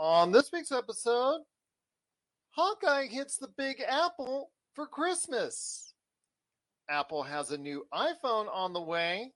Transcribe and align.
On 0.00 0.30
this 0.30 0.52
week's 0.52 0.70
episode, 0.70 1.40
Hawkeye 2.50 3.06
hits 3.06 3.36
the 3.36 3.48
Big 3.58 3.82
Apple 3.84 4.50
for 4.74 4.86
Christmas. 4.86 5.92
Apple 6.88 7.24
has 7.24 7.50
a 7.50 7.58
new 7.58 7.84
iPhone 7.92 8.46
on 8.52 8.72
the 8.72 8.80
way. 8.80 9.32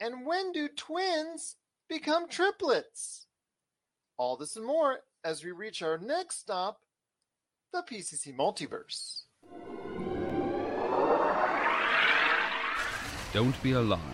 And 0.00 0.26
when 0.26 0.52
do 0.52 0.68
twins 0.68 1.56
become 1.90 2.30
triplets? 2.30 3.26
All 4.16 4.38
this 4.38 4.56
and 4.56 4.64
more 4.64 5.00
as 5.22 5.44
we 5.44 5.50
reach 5.50 5.82
our 5.82 5.98
next 5.98 6.40
stop, 6.40 6.78
the 7.74 7.82
PCC 7.82 8.34
Multiverse. 8.34 9.24
Don't 13.34 13.62
be 13.62 13.72
alarmed. 13.72 14.13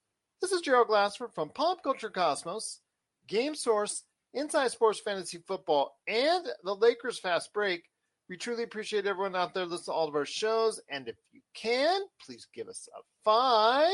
This 0.41 0.53
is 0.53 0.61
Gerald 0.61 0.87
Glassford 0.87 1.31
from 1.35 1.49
Pop 1.49 1.83
Culture 1.83 2.09
Cosmos, 2.09 2.79
Game 3.27 3.53
Source, 3.53 4.05
Inside 4.33 4.71
Sports 4.71 4.99
Fantasy 4.99 5.37
Football, 5.37 5.95
and 6.07 6.47
the 6.63 6.73
Lakers 6.73 7.19
Fast 7.19 7.53
Break. 7.53 7.83
We 8.27 8.37
truly 8.37 8.63
appreciate 8.63 9.05
everyone 9.05 9.35
out 9.35 9.53
there 9.53 9.67
listening 9.67 9.85
to 9.85 9.91
all 9.91 10.07
of 10.07 10.15
our 10.15 10.25
shows. 10.25 10.81
And 10.89 11.07
if 11.07 11.15
you 11.31 11.41
can, 11.53 12.01
please 12.25 12.47
give 12.55 12.69
us 12.69 12.89
a 12.97 13.01
five 13.23 13.91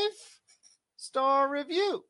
star 0.96 1.50
review 1.50 2.02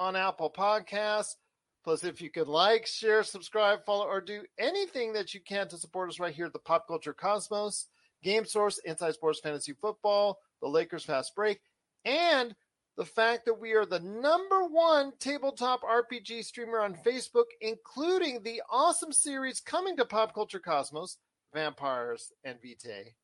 on 0.00 0.16
Apple 0.16 0.50
Podcasts. 0.50 1.36
Plus, 1.84 2.02
if 2.02 2.20
you 2.20 2.30
could 2.30 2.48
like, 2.48 2.86
share, 2.86 3.22
subscribe, 3.22 3.84
follow, 3.84 4.06
or 4.06 4.20
do 4.20 4.42
anything 4.58 5.12
that 5.12 5.34
you 5.34 5.40
can 5.40 5.68
to 5.68 5.76
support 5.76 6.08
us 6.08 6.18
right 6.18 6.34
here 6.34 6.46
at 6.46 6.52
the 6.52 6.58
Pop 6.58 6.88
Culture 6.88 7.12
Cosmos, 7.12 7.86
Game 8.24 8.44
Source, 8.44 8.78
Inside 8.78 9.14
Sports 9.14 9.38
Fantasy 9.38 9.72
Football, 9.72 10.40
the 10.60 10.68
Lakers 10.68 11.04
Fast 11.04 11.36
Break, 11.36 11.60
and 12.04 12.56
the 12.96 13.04
fact 13.04 13.44
that 13.46 13.58
we 13.60 13.72
are 13.72 13.84
the 13.86 14.00
number 14.00 14.64
one 14.66 15.12
tabletop 15.18 15.82
RPG 15.82 16.44
streamer 16.44 16.80
on 16.80 16.94
Facebook, 16.94 17.44
including 17.60 18.42
the 18.42 18.62
awesome 18.70 19.12
series 19.12 19.60
coming 19.60 19.96
to 19.96 20.04
Pop 20.04 20.34
Culture 20.34 20.60
Cosmos, 20.60 21.18
Vampires 21.52 22.32
and 22.44 22.60
Vitae. 22.62 23.14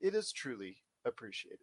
It 0.00 0.14
is 0.14 0.32
truly 0.32 0.76
appreciated. 1.04 1.58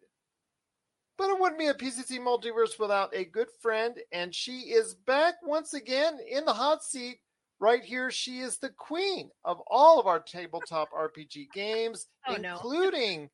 But 1.16 1.30
it 1.30 1.38
wouldn't 1.40 1.58
be 1.60 1.66
a 1.68 1.74
PCC 1.74 2.18
multiverse 2.18 2.78
without 2.78 3.14
a 3.14 3.24
good 3.24 3.48
friend, 3.60 3.96
and 4.12 4.34
she 4.34 4.60
is 4.72 4.94
back 4.94 5.34
once 5.44 5.72
again 5.74 6.18
in 6.28 6.44
the 6.44 6.52
hot 6.52 6.82
seat. 6.84 7.18
Right 7.60 7.82
here, 7.84 8.10
she 8.10 8.40
is 8.40 8.58
the 8.58 8.70
queen 8.70 9.30
of 9.44 9.60
all 9.68 10.00
of 10.00 10.06
our 10.08 10.18
tabletop 10.18 10.90
RPG 10.90 11.52
games, 11.52 12.08
Oh, 12.26 12.34
no. 12.34 12.54
including 12.54 13.30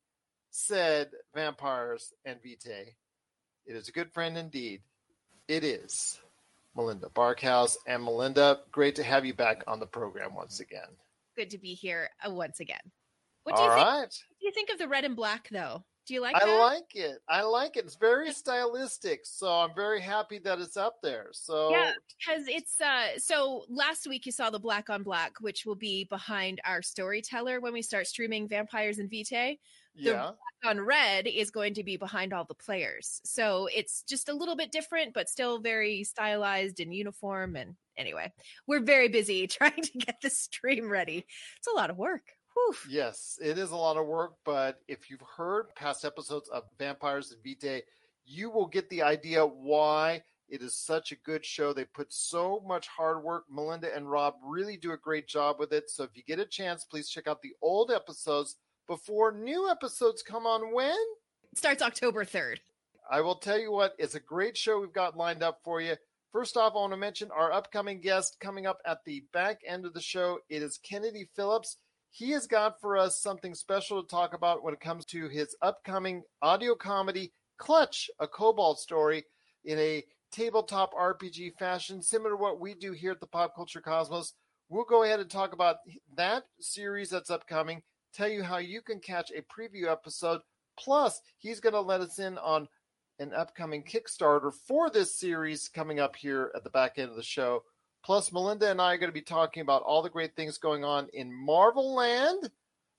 said 0.51 1.09
Vampires 1.33 2.13
and 2.23 2.39
Vitae. 2.41 2.95
It 3.65 3.75
is 3.75 3.87
a 3.87 3.91
good 3.91 4.11
friend 4.13 4.37
indeed. 4.37 4.81
It 5.47 5.63
is 5.63 6.19
Melinda 6.75 7.07
Barkhouse. 7.09 7.77
And 7.87 8.03
Melinda, 8.03 8.59
great 8.71 8.95
to 8.95 9.03
have 9.03 9.25
you 9.25 9.33
back 9.33 9.63
on 9.67 9.79
the 9.79 9.85
program 9.87 10.33
once 10.33 10.59
again. 10.59 10.89
Good 11.35 11.51
to 11.51 11.57
be 11.57 11.73
here 11.73 12.09
uh, 12.25 12.31
once 12.31 12.59
again. 12.59 12.79
What 13.43 13.55
do 13.55 13.61
All 13.61 13.69
you 13.69 13.75
think? 13.75 13.85
right. 13.85 13.99
What 14.01 14.39
do 14.39 14.45
you 14.45 14.51
think 14.53 14.69
of 14.69 14.77
the 14.77 14.87
red 14.87 15.03
and 15.05 15.15
black, 15.15 15.47
though? 15.51 15.83
Do 16.07 16.15
you 16.15 16.21
like 16.21 16.35
it? 16.35 16.41
I 16.41 16.45
that? 16.45 16.57
like 16.57 16.95
it. 16.95 17.17
I 17.29 17.41
like 17.43 17.77
it. 17.77 17.85
It's 17.85 17.95
very 17.95 18.33
stylistic. 18.33 19.21
So 19.23 19.47
I'm 19.47 19.73
very 19.75 20.01
happy 20.01 20.39
that 20.39 20.59
it's 20.59 20.75
up 20.75 20.95
there. 21.03 21.27
So 21.31 21.69
Yeah, 21.71 21.91
because 22.17 22.47
it's 22.47 22.81
uh 22.81 23.19
so 23.19 23.65
last 23.69 24.07
week 24.07 24.25
you 24.25 24.31
saw 24.31 24.49
the 24.49 24.59
black 24.59 24.89
on 24.89 25.03
black, 25.03 25.33
which 25.41 25.63
will 25.65 25.75
be 25.75 26.05
behind 26.05 26.59
our 26.65 26.81
storyteller 26.81 27.59
when 27.59 27.71
we 27.71 27.83
start 27.83 28.07
streaming 28.07 28.47
Vampires 28.47 28.97
and 28.97 29.09
Vitae. 29.11 29.59
The- 29.95 30.01
yeah. 30.03 30.31
On 30.63 30.79
red 30.79 31.25
is 31.25 31.49
going 31.49 31.73
to 31.73 31.83
be 31.83 31.97
behind 31.97 32.33
all 32.33 32.45
the 32.45 32.53
players. 32.53 33.19
So 33.23 33.67
it's 33.73 34.03
just 34.03 34.29
a 34.29 34.33
little 34.33 34.55
bit 34.55 34.71
different, 34.71 35.11
but 35.13 35.27
still 35.27 35.57
very 35.59 36.03
stylized 36.03 36.79
and 36.79 36.93
uniform. 36.93 37.55
And 37.55 37.75
anyway, 37.97 38.31
we're 38.67 38.81
very 38.83 39.07
busy 39.07 39.47
trying 39.47 39.81
to 39.81 39.97
get 39.97 40.21
the 40.21 40.29
stream 40.29 40.87
ready. 40.87 41.25
It's 41.57 41.67
a 41.67 41.75
lot 41.75 41.89
of 41.89 41.97
work. 41.97 42.21
Whew. 42.53 42.75
Yes, 42.89 43.39
it 43.41 43.57
is 43.57 43.71
a 43.71 43.75
lot 43.75 43.97
of 43.97 44.05
work, 44.05 44.33
but 44.45 44.81
if 44.87 45.09
you've 45.09 45.23
heard 45.35 45.73
past 45.75 46.05
episodes 46.05 46.47
of 46.49 46.63
Vampires 46.77 47.31
and 47.31 47.41
Vitae, 47.43 47.81
you 48.25 48.51
will 48.51 48.67
get 48.67 48.87
the 48.89 49.01
idea 49.01 49.43
why 49.43 50.21
it 50.47 50.61
is 50.61 50.75
such 50.75 51.11
a 51.11 51.15
good 51.15 51.43
show. 51.45 51.73
They 51.73 51.85
put 51.85 52.13
so 52.13 52.61
much 52.67 52.87
hard 52.87 53.23
work. 53.23 53.45
Melinda 53.49 53.95
and 53.95 54.11
Rob 54.11 54.35
really 54.45 54.77
do 54.77 54.91
a 54.91 54.97
great 54.97 55.27
job 55.27 55.55
with 55.59 55.71
it. 55.73 55.89
So 55.89 56.03
if 56.03 56.11
you 56.13 56.23
get 56.23 56.39
a 56.39 56.45
chance, 56.45 56.83
please 56.85 57.09
check 57.09 57.25
out 57.25 57.41
the 57.41 57.53
old 57.61 57.89
episodes 57.89 58.57
before 58.91 59.31
new 59.31 59.69
episodes 59.69 60.21
come 60.21 60.45
on 60.45 60.73
when? 60.73 60.97
It 61.53 61.57
starts 61.57 61.81
October 61.81 62.25
3rd. 62.25 62.57
I 63.09 63.21
will 63.21 63.35
tell 63.35 63.57
you 63.57 63.71
what, 63.71 63.93
it's 63.97 64.15
a 64.15 64.19
great 64.19 64.57
show 64.57 64.81
we've 64.81 64.91
got 64.91 65.15
lined 65.15 65.41
up 65.41 65.59
for 65.63 65.79
you. 65.79 65.95
First 66.33 66.57
off, 66.57 66.73
I 66.73 66.79
want 66.79 66.91
to 66.91 66.97
mention 66.97 67.29
our 67.31 67.53
upcoming 67.53 68.01
guest 68.01 68.35
coming 68.41 68.67
up 68.67 68.79
at 68.85 68.97
the 69.05 69.23
back 69.31 69.61
end 69.65 69.85
of 69.85 69.93
the 69.93 70.01
show. 70.01 70.39
It 70.49 70.61
is 70.61 70.77
Kennedy 70.77 71.29
Phillips. 71.37 71.77
He 72.09 72.31
has 72.31 72.47
got 72.47 72.81
for 72.81 72.97
us 72.97 73.17
something 73.17 73.55
special 73.55 74.03
to 74.03 74.09
talk 74.09 74.33
about 74.33 74.61
when 74.61 74.73
it 74.73 74.81
comes 74.81 75.05
to 75.05 75.29
his 75.29 75.55
upcoming 75.61 76.23
audio 76.41 76.75
comedy, 76.75 77.31
Clutch, 77.57 78.09
a 78.19 78.27
Kobold 78.27 78.77
story, 78.77 79.23
in 79.63 79.79
a 79.79 80.03
tabletop 80.33 80.93
RPG 80.93 81.53
fashion, 81.57 82.01
similar 82.01 82.31
to 82.31 82.35
what 82.35 82.59
we 82.59 82.73
do 82.73 82.91
here 82.91 83.11
at 83.11 83.21
the 83.21 83.27
Pop 83.27 83.55
Culture 83.55 83.79
Cosmos. 83.79 84.33
We'll 84.67 84.83
go 84.83 85.03
ahead 85.03 85.21
and 85.21 85.29
talk 85.29 85.53
about 85.53 85.77
that 86.17 86.43
series 86.59 87.09
that's 87.09 87.29
upcoming, 87.29 87.83
tell 88.13 88.29
you 88.29 88.43
how 88.43 88.57
you 88.57 88.81
can 88.81 88.99
catch 88.99 89.31
a 89.31 89.41
preview 89.41 89.91
episode. 89.91 90.41
Plus, 90.77 91.21
he's 91.37 91.59
going 91.59 91.73
to 91.73 91.81
let 91.81 92.01
us 92.01 92.19
in 92.19 92.37
on 92.37 92.67
an 93.19 93.33
upcoming 93.33 93.83
Kickstarter 93.83 94.51
for 94.53 94.89
this 94.89 95.15
series 95.15 95.67
coming 95.67 95.99
up 95.99 96.15
here 96.15 96.51
at 96.55 96.63
the 96.63 96.69
back 96.69 96.97
end 96.97 97.09
of 97.09 97.15
the 97.15 97.23
show. 97.23 97.63
Plus, 98.03 98.31
Melinda 98.31 98.71
and 98.71 98.81
I 98.81 98.93
are 98.93 98.97
going 98.97 99.09
to 99.09 99.13
be 99.13 99.21
talking 99.21 99.61
about 99.61 99.83
all 99.83 100.01
the 100.01 100.09
great 100.09 100.35
things 100.35 100.57
going 100.57 100.83
on 100.83 101.07
in 101.13 101.31
Marvel 101.33 101.93
Land. 101.93 102.49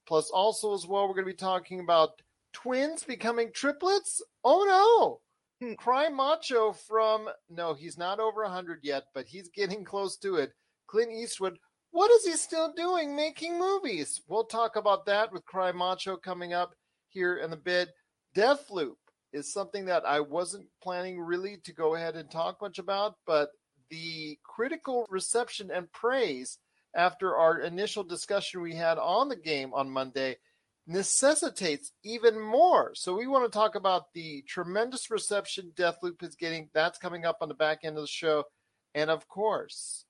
Plus, 0.07 0.31
also 0.31 0.75
as 0.75 0.87
well, 0.87 1.09
we're 1.09 1.15
going 1.15 1.27
to 1.27 1.33
be 1.33 1.37
talking 1.37 1.81
about 1.81 2.23
twins 2.53 3.03
becoming 3.03 3.51
triplets. 3.53 4.23
Oh 4.45 5.21
no! 5.61 5.67
Hmm. 5.67 5.75
Cry 5.75 6.09
Macho 6.09 6.73
from 6.73 7.29
no, 7.51 7.75
he's 7.75 7.99
not 7.99 8.21
over 8.21 8.43
100 8.43 8.81
yet, 8.83 9.05
but 9.15 9.27
he's 9.27 9.49
getting 9.49 9.85
close 9.85 10.17
to 10.19 10.37
it. 10.37 10.53
Clint 10.87 11.13
Eastwood. 11.13 11.59
What 11.93 12.11
is 12.11 12.25
he 12.25 12.33
still 12.39 12.73
doing 12.73 13.15
making 13.15 13.59
movies? 13.59 14.23
We'll 14.27 14.45
talk 14.45 14.77
about 14.77 15.05
that 15.07 15.31
with 15.31 15.45
Cry 15.45 15.73
Macho 15.73 16.17
coming 16.17 16.55
up 16.55 16.75
here 17.09 17.37
in 17.37 17.53
a 17.53 17.57
bit. 17.57 17.91
Deathloop 18.35 18.97
is 19.35 19.53
something 19.53 19.85
that 19.85 20.07
I 20.07 20.21
wasn't 20.21 20.69
planning 20.83 21.21
really 21.21 21.59
to 21.65 21.73
go 21.75 21.95
ahead 21.95 22.17
and 22.17 22.31
talk 22.31 22.63
much 22.63 22.79
about, 22.79 23.17
but 23.27 23.51
the 23.91 24.39
critical 24.43 25.05
reception 25.11 25.71
and 25.71 25.93
praise 25.93 26.59
after 26.97 27.37
our 27.37 27.61
initial 27.61 28.05
discussion 28.05 28.63
we 28.63 28.75
had 28.75 28.97
on 28.97 29.29
the 29.29 29.37
game 29.37 29.75
on 29.75 29.91
Monday 29.91 30.37
necessitates 30.87 31.93
even 32.05 32.41
more. 32.41 32.93
So 32.95 33.15
we 33.15 33.27
want 33.27 33.45
to 33.45 33.55
talk 33.55 33.75
about 33.75 34.15
the 34.15 34.43
tremendous 34.49 35.11
reception 35.11 35.73
Deathloop 35.77 36.23
is 36.23 36.37
getting. 36.37 36.71
That's 36.73 36.99
coming 36.99 37.27
up 37.27 37.37
on 37.43 37.49
the 37.49 37.55
back 37.55 37.81
end 37.85 37.99
of 37.99 38.05
the 38.05 38.09
show. 38.09 38.45
And 38.95 39.11
of 39.11 39.29
course, 39.29 40.07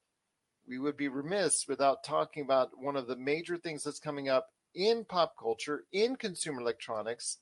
we 0.67 0.78
would 0.78 0.97
be 0.97 1.09
remiss 1.09 1.67
without 1.69 2.05
talking 2.05 2.45
about 2.45 2.71
one 2.78 2.97
of 2.97 3.06
the 3.06 3.17
major 3.17 3.56
things 3.56 3.85
that's 3.85 3.99
coming 3.99 4.29
up 4.29 4.49
in 4.75 5.05
pop 5.05 5.35
culture, 5.38 5.85
in 5.93 6.17
consumer 6.17 6.61
electronics. 6.61 7.38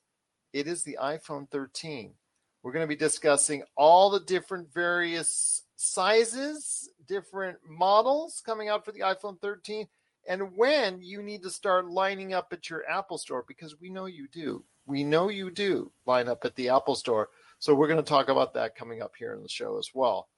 It 0.53 0.67
is 0.67 0.83
the 0.83 0.99
iPhone 1.01 1.49
13. 1.51 2.15
We're 2.63 2.73
going 2.73 2.85
to 2.85 2.89
be 2.89 2.97
discussing 2.97 3.63
all 3.77 4.11
the 4.11 4.21
different 4.21 4.73
various 4.73 5.63
sizes, 5.77 6.91
different 7.07 7.59
models 7.67 8.43
coming 8.45 8.69
out 8.69 8.85
for 8.85 8.93
the 8.93 9.01
iPhone 9.01 9.41
13, 9.41 9.87
and 10.29 10.57
when 10.57 11.01
you 11.01 11.23
need 11.23 11.43
to 11.43 11.51
start 11.51 11.89
lining 11.89 12.35
up 12.35 12.53
at 12.53 12.69
your 12.69 12.85
Apple 12.89 13.17
store 13.17 13.45
because 13.49 13.81
we 13.81 13.89
know 13.89 14.07
you 14.07 14.29
do. 14.29 14.65
We 14.87 15.05
know 15.05 15.29
you 15.29 15.51
do 15.51 15.93
line 16.05 16.29
up 16.29 16.45
at 16.45 16.57
the 16.57 16.69
Apple 16.71 16.95
store. 16.95 17.29
So 17.59 17.75
we're 17.75 17.89
going 17.89 18.03
to 18.03 18.09
talk 18.09 18.29
about 18.29 18.55
that 18.55 18.75
coming 18.75 19.03
up 19.03 19.13
here 19.19 19.33
in 19.35 19.43
the 19.43 19.49
show 19.49 19.79
as 19.79 19.91
well. 19.95 20.29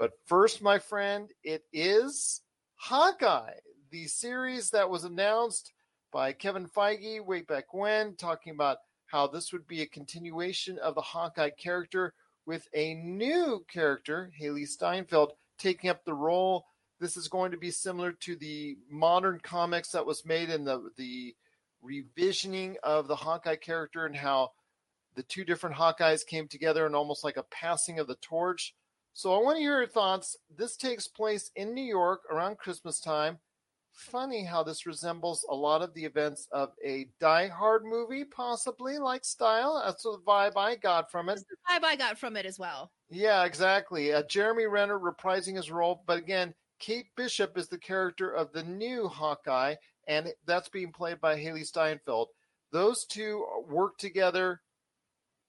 But 0.00 0.12
first, 0.24 0.62
my 0.62 0.78
friend, 0.78 1.30
it 1.44 1.64
is 1.74 2.40
Hawkeye, 2.76 3.52
the 3.90 4.06
series 4.06 4.70
that 4.70 4.88
was 4.88 5.04
announced 5.04 5.74
by 6.10 6.32
Kevin 6.32 6.66
Feige 6.66 7.22
way 7.22 7.42
back 7.42 7.74
when, 7.74 8.16
talking 8.16 8.54
about 8.54 8.78
how 9.08 9.26
this 9.26 9.52
would 9.52 9.66
be 9.66 9.82
a 9.82 9.86
continuation 9.86 10.78
of 10.78 10.94
the 10.94 11.02
Hawkeye 11.02 11.50
character 11.50 12.14
with 12.46 12.66
a 12.72 12.94
new 12.94 13.62
character, 13.70 14.32
Hailee 14.40 14.66
Steinfeld, 14.66 15.34
taking 15.58 15.90
up 15.90 16.06
the 16.06 16.14
role 16.14 16.64
this 16.98 17.18
is 17.18 17.28
going 17.28 17.50
to 17.50 17.58
be 17.58 17.70
similar 17.70 18.12
to 18.12 18.36
the 18.36 18.78
modern 18.90 19.38
comics 19.42 19.90
that 19.90 20.06
was 20.06 20.24
made 20.24 20.48
in 20.48 20.64
the 20.64 20.90
the 20.96 21.34
revisioning 21.84 22.76
of 22.82 23.06
the 23.06 23.16
Hawkeye 23.16 23.56
character 23.56 24.06
and 24.06 24.16
how 24.16 24.52
the 25.14 25.22
two 25.24 25.44
different 25.44 25.76
Hawkeyes 25.76 26.26
came 26.26 26.48
together 26.48 26.86
and 26.86 26.96
almost 26.96 27.22
like 27.22 27.36
a 27.36 27.42
passing 27.42 27.98
of 27.98 28.06
the 28.06 28.16
torch. 28.16 28.74
So 29.12 29.34
I 29.34 29.42
want 29.42 29.56
to 29.56 29.60
hear 29.60 29.78
your 29.78 29.86
thoughts. 29.86 30.36
This 30.56 30.76
takes 30.76 31.08
place 31.08 31.50
in 31.56 31.74
New 31.74 31.84
York 31.84 32.22
around 32.30 32.58
Christmas 32.58 33.00
time. 33.00 33.38
Funny 33.92 34.44
how 34.44 34.62
this 34.62 34.86
resembles 34.86 35.44
a 35.50 35.54
lot 35.54 35.82
of 35.82 35.92
the 35.94 36.04
events 36.04 36.48
of 36.52 36.70
a 36.84 37.08
Die 37.20 37.48
Hard 37.48 37.84
movie, 37.84 38.24
possibly 38.24 38.98
like 38.98 39.24
style. 39.24 39.82
That's 39.84 40.04
the 40.04 40.18
vibe 40.26 40.56
I 40.56 40.76
got 40.76 41.10
from 41.10 41.28
it. 41.28 41.34
That's 41.34 41.44
the 41.44 41.56
vibe 41.80 41.84
I 41.84 41.96
got 41.96 42.18
from 42.18 42.36
it 42.36 42.46
as 42.46 42.58
well. 42.58 42.92
Yeah, 43.10 43.44
exactly. 43.44 44.12
Uh, 44.12 44.22
Jeremy 44.28 44.66
Renner 44.66 44.98
reprising 44.98 45.56
his 45.56 45.70
role, 45.70 46.02
but 46.06 46.18
again, 46.18 46.54
Kate 46.78 47.08
Bishop 47.16 47.58
is 47.58 47.68
the 47.68 47.78
character 47.78 48.30
of 48.30 48.52
the 48.52 48.62
new 48.62 49.08
Hawkeye, 49.08 49.74
and 50.08 50.32
that's 50.46 50.68
being 50.68 50.92
played 50.92 51.20
by 51.20 51.36
Hailee 51.36 51.66
Steinfeld. 51.66 52.28
Those 52.72 53.04
two 53.04 53.44
work 53.68 53.98
together, 53.98 54.62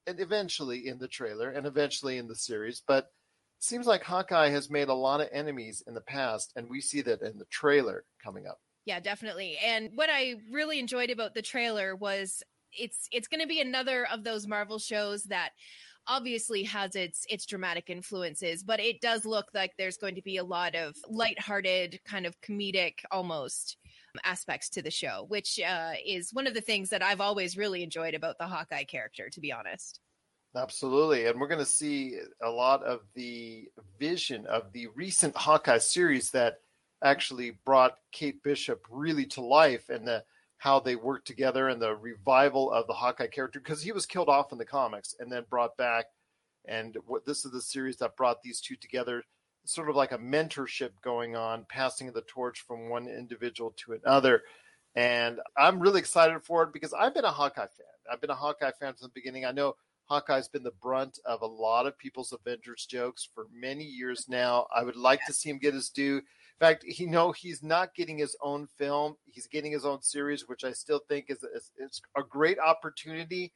and 0.08 0.20
eventually 0.20 0.88
in 0.88 0.98
the 0.98 1.08
trailer, 1.08 1.52
and 1.52 1.66
eventually 1.66 2.18
in 2.18 2.28
the 2.28 2.36
series. 2.36 2.82
But 2.86 3.08
seems 3.64 3.88
like 3.88 4.04
Hawkeye 4.04 4.50
has 4.50 4.70
made 4.70 4.90
a 4.90 4.94
lot 4.94 5.22
of 5.22 5.30
enemies 5.32 5.84
in 5.88 5.94
the 5.94 6.02
past, 6.02 6.52
and 6.56 6.70
we 6.70 6.82
see 6.82 7.02
that 7.02 7.22
in 7.22 7.38
the 7.38 7.46
trailer 7.46 8.04
coming 8.24 8.48
up. 8.48 8.60
Yeah, 8.86 9.00
definitely. 9.00 9.58
And 9.64 9.92
what 9.96 10.10
I 10.12 10.36
really 10.52 10.80
enjoyed 10.80 11.12
about 11.12 11.34
the 11.34 11.42
trailer 11.42 11.96
was 11.96 12.44
it's 12.74 13.08
it's 13.12 13.28
going 13.28 13.42
to 13.42 13.48
be 13.48 13.62
another 13.62 14.08
of 14.12 14.24
those 14.24 14.48
Marvel 14.48 14.80
shows 14.80 15.24
that 15.26 15.52
obviously 16.08 16.64
has 16.64 16.96
its 16.96 17.26
its 17.30 17.46
dramatic 17.46 17.90
influences, 17.90 18.64
but 18.64 18.80
it 18.80 19.02
does 19.02 19.26
look 19.26 19.48
like 19.54 19.74
there's 19.78 19.98
going 19.98 20.16
to 20.16 20.22
be 20.22 20.38
a 20.38 20.44
lot 20.44 20.76
of 20.76 20.96
lighthearted, 21.08 22.00
kind 22.06 22.26
of 22.26 22.40
comedic 22.42 22.96
almost 23.12 23.78
aspects 24.24 24.70
to 24.70 24.82
the 24.82 24.92
show, 24.92 25.26
which 25.30 25.60
uh, 25.60 25.94
is 26.06 26.34
one 26.34 26.48
of 26.48 26.54
the 26.54 26.62
things 26.62 26.90
that 26.90 27.04
I've 27.04 27.22
always 27.22 27.56
really 27.56 27.84
enjoyed 27.84 28.14
about 28.14 28.38
the 28.40 28.48
Hawkeye 28.48 28.84
character, 28.84 29.30
to 29.30 29.40
be 29.40 29.54
honest. 29.54 30.01
Absolutely. 30.56 31.28
And 31.28 31.40
we're 31.40 31.48
going 31.48 31.60
to 31.60 31.66
see 31.66 32.18
a 32.44 32.50
lot 32.50 32.84
of 32.84 33.02
the 33.14 33.70
vision 34.00 34.46
of 34.48 34.72
the 34.74 34.88
recent 34.88 35.36
Hawkeye 35.36 35.78
series 35.78 36.32
that 36.32 36.60
actually 37.04 37.52
brought 37.66 37.98
Kate 38.12 38.44
Bishop 38.44 38.86
really 38.90 39.26
to 39.28 39.42
life 39.42 39.90
and 39.90 40.08
the 40.08 40.24
how 40.58 40.80
they 40.80 40.96
worked 40.96 41.26
together 41.26 41.70
and 41.70 41.82
the 41.82 41.96
revival 41.96 42.72
of 42.72 42.86
the 42.86 42.94
Hawkeye 42.94 43.28
character 43.28 43.60
because 43.60 43.82
he 43.82 43.92
was 43.92 44.06
killed 44.06 44.30
off 44.30 44.52
in 44.52 44.60
the 44.60 44.66
comics 44.66 45.16
and 45.20 45.32
then 45.32 45.44
brought 45.50 45.76
back. 45.78 46.06
And 46.66 46.96
what 47.08 47.26
this 47.26 47.46
is 47.46 47.52
the 47.52 47.62
series 47.62 47.98
that 47.98 48.16
brought 48.16 48.44
these 48.44 48.62
two 48.62 48.76
together, 48.76 49.24
sort 49.66 49.90
of 49.90 49.96
like 49.96 50.12
a 50.12 50.20
mentorship 50.20 50.92
going 51.02 51.36
on, 51.36 51.66
passing 51.68 52.12
the 52.12 52.22
torch 52.22 52.62
from 52.68 52.90
one 52.90 53.08
individual 53.08 53.74
to 53.78 53.94
another. 53.94 54.44
And 54.96 55.40
I'm 55.58 55.80
really 55.80 56.00
excited 56.00 56.44
for 56.44 56.62
it 56.64 56.74
because 56.74 56.94
I've 56.94 57.16
been 57.16 57.26
a 57.26 57.32
Hawkeye 57.32 57.62
fan. 57.62 57.88
I've 58.12 58.22
been 58.22 58.30
a 58.30 58.36
Hawkeye 58.36 58.72
fan 58.80 58.94
from 58.94 59.08
the 59.08 59.12
beginning. 59.16 59.46
I 59.46 59.52
know 59.52 59.76
Hawkeye's 60.12 60.50
been 60.50 60.64
the 60.64 60.74
brunt 60.82 61.20
of 61.24 61.42
a 61.42 61.48
lot 61.48 61.86
of 61.86 61.98
people's 61.98 62.34
Avengers 62.34 62.86
jokes 62.86 63.30
for 63.34 63.48
many 63.50 63.86
years 63.86 64.26
now. 64.28 64.68
I 64.76 64.84
would 64.84 64.98
like 64.98 65.26
to 65.26 65.34
see 65.34 65.50
him 65.50 65.58
get 65.58 65.74
his 65.74 65.90
due 65.90 66.18
In 66.18 66.24
fact, 66.60 66.84
you 66.84 67.08
know, 67.08 67.32
he's 67.32 67.64
not 67.64 67.96
getting 67.96 68.18
his 68.18 68.36
own 68.42 68.68
film. 68.78 69.16
He's 69.26 69.48
getting 69.48 69.72
his 69.72 69.86
own 69.86 70.02
series, 70.02 70.50
which 70.50 70.66
I 70.66 70.74
still 70.74 71.00
think 71.08 71.28
is, 71.30 71.46
is, 71.80 72.02
a 72.18 72.24
great 72.24 72.60
opportunity. 72.60 73.54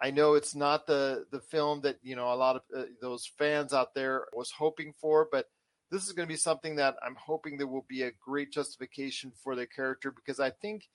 I 0.00 0.10
know 0.10 0.32
it's 0.32 0.54
not 0.54 0.86
the 0.86 1.26
the 1.30 1.40
film 1.40 1.82
that 1.82 1.96
you 2.02 2.16
know 2.16 2.32
a 2.32 2.34
lot 2.34 2.56
of 2.56 2.62
uh, 2.74 2.84
those 3.02 3.30
fans 3.38 3.74
out 3.74 3.94
there 3.94 4.24
was 4.32 4.50
hoping 4.50 4.94
for, 4.98 5.28
but 5.30 5.50
this 5.90 6.06
is 6.06 6.12
going 6.12 6.26
to 6.26 6.32
be 6.32 6.38
something 6.38 6.76
that 6.76 6.96
I'm 7.04 7.16
hoping 7.16 7.58
there 7.58 7.66
will 7.66 7.84
be 7.86 8.04
a 8.04 8.12
great 8.12 8.50
justification 8.50 9.32
for 9.44 9.54
the 9.54 9.66
character 9.66 10.10
because 10.10 10.40
I 10.40 10.48
think 10.48 10.88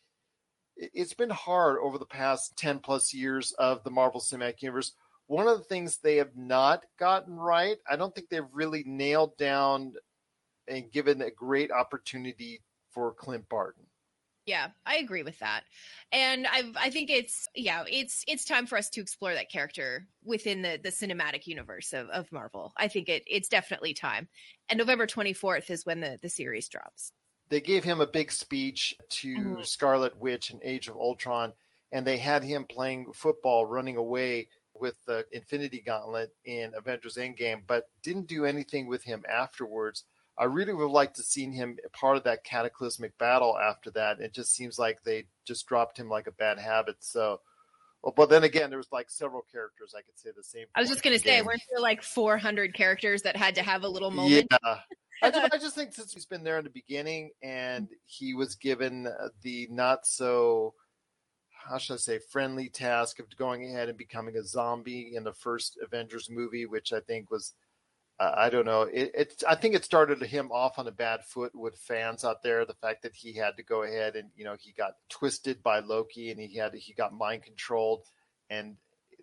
it's 0.77 1.13
been 1.13 1.30
hard 1.30 1.77
over 1.81 1.98
the 1.98 2.06
past 2.06 2.57
10 2.57 2.80
plus 2.80 3.13
years 3.13 3.54
of 3.54 3.83
the 3.83 3.92
Marvel 3.92 4.19
Cinematic 4.19 4.62
Universe. 4.62 4.94
One 5.27 5.48
of 5.48 5.57
the 5.57 5.63
things 5.63 5.98
they 5.98 6.18
have 6.18 6.36
not 6.36 6.83
gotten 7.00 7.36
right, 7.36 7.77
I 7.89 7.95
don't 7.95 8.13
think 8.13 8.30
they've 8.30 8.44
really 8.54 8.83
nailed 8.86 9.38
down 9.38 9.94
and 10.68 10.92
given 10.92 11.22
a 11.22 11.31
great 11.31 11.72
opportunity 11.72 12.62
for 12.92 13.13
Clint 13.13 13.50
Barton. 13.50 13.86
Yeah, 14.45 14.68
I 14.86 14.98
agree 14.98 15.24
with 15.24 15.39
that. 15.39 15.63
And 16.12 16.45
I 16.45 16.72
I 16.80 16.89
think 16.92 17.10
it's 17.10 17.48
yeah, 17.56 17.83
it's 17.89 18.24
it's 18.28 18.45
time 18.45 18.68
for 18.68 18.78
us 18.78 18.89
to 18.92 19.01
explore 19.01 19.33
that 19.33 19.51
character 19.51 20.06
within 20.24 20.62
the 20.62 20.80
the 20.81 20.89
cinematic 20.89 21.48
universe 21.48 21.94
of, 21.94 22.10
of 22.10 22.31
Marvel. 22.31 22.71
I 22.78 22.88
think 22.88 23.10
it 23.10 23.24
it's 23.25 23.50
definitely 23.50 23.95
time. 23.95 24.28
And 24.69 24.78
November 24.78 25.07
24th 25.07 25.71
is 25.71 25.86
when 25.86 26.00
the 26.00 26.19
the 26.21 26.30
series 26.30 26.69
drops. 26.69 27.12
They 27.50 27.62
gave 27.62 27.83
him 27.83 28.01
a 28.01 28.07
big 28.07 28.31
speech 28.31 28.95
to 29.09 29.36
mm-hmm. 29.36 29.62
Scarlet 29.62 30.18
Witch 30.19 30.50
and 30.50 30.59
Age 30.63 30.88
of 30.88 30.95
Ultron 30.95 31.53
and 31.92 32.06
they 32.06 32.18
had 32.18 32.44
him 32.44 32.65
playing 32.65 33.13
football 33.13 33.65
running 33.65 33.95
away 33.95 34.50
with 34.74 34.95
the 35.06 35.25
Infinity 35.31 35.81
Gauntlet 35.86 36.33
in 36.44 36.74
Avengers 36.75 37.15
Endgame, 37.15 37.62
but 37.65 37.88
didn't 38.03 38.27
do 38.27 38.44
anything 38.45 38.88
with 38.88 39.03
him 39.03 39.24
afterwards. 39.30 40.03
I 40.38 40.44
really 40.44 40.74
would 40.74 40.92
like 40.92 41.13
to 41.13 41.24
seen 41.24 41.53
him 41.53 41.77
part 41.94 42.18
of 42.18 42.25
that 42.25 42.44
cataclysmic 42.44 43.18
battle 43.18 43.57
after 43.57 43.89
that. 43.92 44.19
It 44.19 44.33
just 44.33 44.53
seems 44.53 44.77
like 44.77 45.03
they 45.03 45.24
just 45.45 45.65
dropped 45.68 45.97
him 45.97 46.09
like 46.09 46.27
a 46.27 46.31
bad 46.31 46.59
habit. 46.59 46.97
So, 47.00 47.39
well, 48.01 48.13
but 48.15 48.30
then 48.30 48.44
again, 48.44 48.69
there 48.69 48.77
was 48.77 48.92
like 48.92 49.09
several 49.09 49.45
characters 49.50 49.95
I 49.97 50.01
could 50.01 50.19
say 50.19 50.31
the 50.36 50.44
same. 50.44 50.65
I 50.75 50.81
was 50.81 50.89
just 50.89 51.01
going 51.01 51.18
to 51.18 51.24
say, 51.24 51.42
weren't 51.42 51.62
there 51.71 51.81
like 51.81 52.03
400 52.03 52.74
characters 52.74 53.21
that 53.21 53.38
had 53.38 53.56
to 53.56 53.63
have 53.63 53.86
a 53.86 53.88
little 53.88 54.12
moment? 54.12 54.47
Yeah. 54.51 54.80
I 55.22 55.32
just, 55.32 55.50
I 55.54 55.58
just 55.58 55.76
think 55.76 55.94
since 55.94 56.14
he's 56.14 56.26
been 56.26 56.44
there 56.44 56.58
in 56.58 56.64
the 56.64 56.70
beginning 56.70 57.32
and 57.42 57.90
he 58.06 58.34
was 58.34 58.56
given 58.56 59.08
the 59.42 59.68
not 59.70 60.06
so, 60.06 60.74
how 61.50 61.78
should 61.78 61.96
I 61.96 61.98
say, 61.98 62.20
friendly 62.20 62.70
task 62.70 63.20
of 63.20 63.26
going 63.38 63.66
ahead 63.66 63.90
and 63.90 63.98
becoming 63.98 64.38
a 64.38 64.44
zombie 64.44 65.14
in 65.16 65.24
the 65.24 65.34
first 65.34 65.78
Avengers 65.82 66.30
movie, 66.30 66.66
which 66.66 66.94
I 66.94 67.00
think 67.00 67.32
was 67.32 67.54
uh, 68.18 68.34
I 68.38 68.50
don't 68.50 68.66
know. 68.66 68.84
It, 68.84 69.12
it, 69.14 69.44
I 69.48 69.56
think 69.56 69.76
it 69.76 69.84
started 69.84 70.22
him 70.22 70.50
off 70.52 70.80
on 70.80 70.88
a 70.88 70.92
bad 70.92 71.26
foot 71.26 71.54
with 71.54 71.78
fans 71.78 72.24
out 72.24 72.44
there. 72.44 72.66
The 72.66 72.74
fact 72.76 73.04
that 73.04 73.14
he 73.14 73.34
had 73.34 73.58
to 73.58 73.64
go 73.64 73.84
ahead 73.84 74.16
and 74.16 74.30
you 74.38 74.46
know 74.46 74.56
he 74.58 74.72
got 74.72 74.94
twisted 75.10 75.62
by 75.62 75.80
Loki 75.80 76.32
and 76.32 76.40
he 76.40 76.58
had 76.58 76.74
he 76.76 76.94
got 76.94 77.14
mind 77.14 77.44
controlled, 77.44 78.06
and 78.50 78.78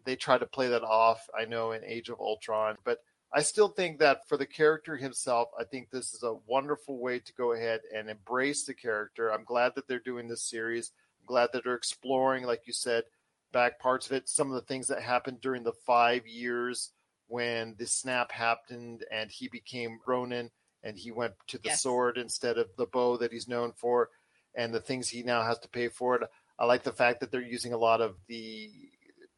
they 0.05 0.17
tried 0.17 0.41
to 0.41 0.47
play 0.47 0.69
that 0.69 0.83
off. 0.83 1.27
I 1.39 1.47
know 1.47 1.73
in 1.73 1.85
Age 1.85 2.11
of 2.11 2.21
Ultron, 2.21 2.77
but 2.85 2.99
I 3.35 3.43
still 3.43 3.69
think 3.69 3.99
that 3.99 4.29
for 4.29 4.37
the 4.37 4.47
character 4.47 4.97
himself, 4.97 5.49
I 5.59 5.65
think 5.65 5.91
this 5.91 6.13
is 6.13 6.23
a 6.23 6.37
wonderful 6.47 6.99
way 6.99 7.19
to 7.19 7.33
go 7.33 7.53
ahead 7.53 7.81
and 7.95 8.11
embrace 8.11 8.65
the 8.65 8.75
character. 8.75 9.33
I'm 9.33 9.45
glad 9.45 9.75
that 9.75 9.89
they're 9.89 9.99
doing 9.99 10.29
this 10.29 10.43
series. 10.43 10.93
I'm 11.21 11.27
glad 11.27 11.51
that 11.53 11.65
they're 11.65 11.75
exploring, 11.75 12.45
like 12.45 12.67
you 12.67 12.75
said, 12.75 13.05
back 13.51 13.81
parts 13.81 14.07
of 14.07 14.13
it. 14.13 14.29
Some 14.29 14.49
of 14.49 14.55
the 14.55 14.67
things 14.67 14.89
that 14.89 15.01
happened 15.01 15.41
during 15.41 15.63
the 15.63 15.73
five 15.73 16.27
years 16.27 16.91
when 17.29 17.75
the 17.79 17.87
snap 17.87 18.31
happened 18.33 19.05
and 19.11 19.31
he 19.31 19.49
became 19.49 20.01
Ronin 20.07 20.51
and 20.83 20.99
he 20.99 21.11
went 21.11 21.33
to 21.47 21.59
the 21.59 21.71
yes. 21.71 21.83
sword 21.83 22.19
instead 22.19 22.59
of 22.59 22.69
the 22.77 22.87
bow 22.87 23.17
that 23.17 23.33
he's 23.33 23.49
known 23.49 23.73
for 23.73 24.11
and 24.55 24.75
the 24.75 24.81
things 24.81 25.09
he 25.09 25.23
now 25.23 25.43
has 25.43 25.59
to 25.61 25.69
pay 25.69 25.89
for 25.89 26.17
it. 26.17 26.29
I 26.59 26.67
like 26.67 26.83
the 26.83 26.93
fact 26.93 27.21
that 27.21 27.33
they're 27.33 27.41
using 27.41 27.73
a 27.73 27.79
lot 27.79 28.03
of 28.03 28.17
the 28.29 28.71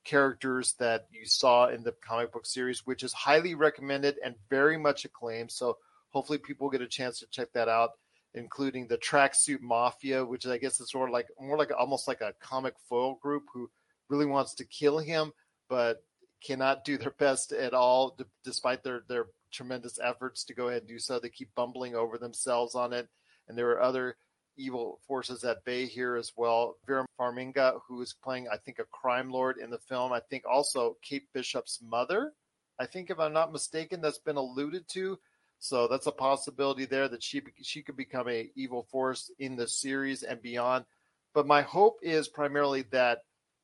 characters 0.04 0.74
that 0.78 1.06
you 1.10 1.26
saw 1.26 1.68
in 1.68 1.82
the 1.82 1.94
comic 2.06 2.32
book 2.32 2.46
series, 2.46 2.86
which 2.86 3.02
is 3.02 3.12
highly 3.12 3.54
recommended 3.54 4.16
and 4.24 4.34
very 4.50 4.76
much 4.76 5.04
acclaimed. 5.04 5.50
So 5.50 5.78
hopefully 6.10 6.38
people 6.38 6.70
get 6.70 6.82
a 6.82 6.86
chance 6.86 7.18
to 7.18 7.26
check 7.30 7.52
that 7.54 7.68
out, 7.68 7.90
including 8.34 8.86
the 8.86 8.98
Tracksuit 8.98 9.60
Mafia, 9.60 10.24
which 10.24 10.46
I 10.46 10.58
guess 10.58 10.80
is 10.80 10.90
sort 10.90 11.08
of 11.08 11.12
like 11.12 11.26
more 11.40 11.58
like 11.58 11.70
almost 11.76 12.06
like 12.06 12.20
a 12.20 12.34
comic 12.40 12.74
foil 12.88 13.14
group 13.22 13.44
who 13.52 13.70
really 14.08 14.26
wants 14.26 14.54
to 14.56 14.64
kill 14.64 14.98
him, 14.98 15.32
but 15.68 16.02
cannot 16.44 16.84
do 16.84 16.98
their 16.98 17.10
best 17.18 17.52
at 17.52 17.74
all, 17.74 18.14
d- 18.16 18.24
despite 18.44 18.82
their 18.82 19.02
their 19.08 19.26
tremendous 19.52 19.98
efforts 20.02 20.44
to 20.44 20.54
go 20.54 20.68
ahead 20.68 20.82
and 20.82 20.88
do 20.88 20.98
so. 20.98 21.18
They 21.18 21.28
keep 21.28 21.54
bumbling 21.54 21.94
over 21.94 22.18
themselves 22.18 22.74
on 22.74 22.92
it, 22.92 23.08
and 23.48 23.56
there 23.56 23.70
are 23.70 23.82
other 23.82 24.16
evil 24.56 25.00
forces 25.06 25.44
at 25.44 25.64
bay 25.64 25.86
here 25.86 26.16
as 26.16 26.32
well. 26.36 26.76
Vera 26.86 27.06
Farmiga, 27.18 27.80
who 27.86 28.00
is 28.02 28.12
playing, 28.12 28.48
I 28.52 28.56
think, 28.56 28.78
a 28.78 28.84
crime 28.84 29.30
lord 29.30 29.58
in 29.58 29.70
the 29.70 29.78
film. 29.78 30.12
I 30.12 30.20
think 30.20 30.44
also 30.46 30.96
Kate 31.02 31.26
Bishop's 31.32 31.80
mother. 31.82 32.32
I 32.78 32.86
think, 32.86 33.10
if 33.10 33.20
I'm 33.20 33.32
not 33.32 33.52
mistaken, 33.52 34.00
that's 34.00 34.18
been 34.18 34.36
alluded 34.36 34.88
to. 34.88 35.18
So 35.58 35.88
that's 35.88 36.06
a 36.06 36.12
possibility 36.12 36.84
there 36.84 37.08
that 37.08 37.22
she 37.22 37.40
she 37.62 37.82
could 37.82 37.96
become 37.96 38.28
a 38.28 38.50
evil 38.54 38.86
force 38.90 39.30
in 39.38 39.56
the 39.56 39.66
series 39.66 40.22
and 40.22 40.42
beyond. 40.42 40.84
But 41.32 41.46
my 41.46 41.62
hope 41.62 41.98
is 42.02 42.28
primarily 42.28 42.82
that 42.90 43.20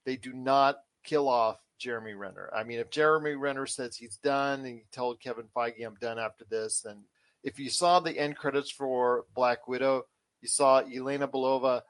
they 0.07 0.17
do 0.17 0.33
not 0.33 0.79
kill 1.05 1.29
off 1.29 1.59
Jeremy 1.79 2.15
Renner. 2.15 2.51
I 2.55 2.65
mean, 2.65 2.79
if 2.79 2.91
Jeremy 2.91 3.35
Renner 3.35 3.67
says 3.67 3.97
he's 3.97 4.17
done 4.17 4.61
and 4.61 4.79
he 4.79 4.85
told 4.93 5.21
Kevin 5.21 5.47
Feige, 5.55 5.85
I'm 5.85 5.97
done 6.01 6.19
after 6.19 6.45
this, 6.49 6.83
then 6.83 7.05
if 7.43 7.59
you 7.59 7.71
saw 7.71 8.01
the 8.01 8.17
end 8.17 8.37
credits 8.37 8.71
for 8.71 9.25
Black 9.35 9.69
Widow, 9.69 10.05
you 10.41 10.49
saw 10.49 10.81
Elena 10.81 11.29
Belova 11.29 11.83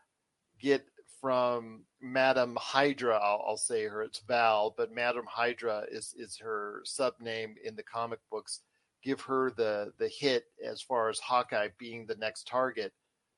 get 0.60 0.84
from 1.20 1.84
Madam 2.00 2.56
Hydra. 2.58 3.16
I'll, 3.16 3.44
I'll, 3.46 3.56
say 3.56 3.86
her, 3.86 4.02
it's 4.02 4.20
Val, 4.20 4.74
but 4.76 4.92
Madam 4.92 5.24
Hydra 5.28 5.84
is 5.90 6.14
is 6.18 6.38
her 6.38 6.82
sub 6.84 7.14
name 7.20 7.56
in 7.64 7.76
the 7.76 7.82
comic 7.82 8.20
books. 8.30 8.60
give 9.02 9.20
her 9.22 9.50
the 9.56 9.92
the 9.98 10.08
hit 10.08 10.44
as 10.64 10.80
far 10.80 11.08
as 11.08 11.18
Hawkeye 11.20 11.68
being 11.78 12.06
the 12.06 12.16
next 12.16 12.46
target. 12.46 12.92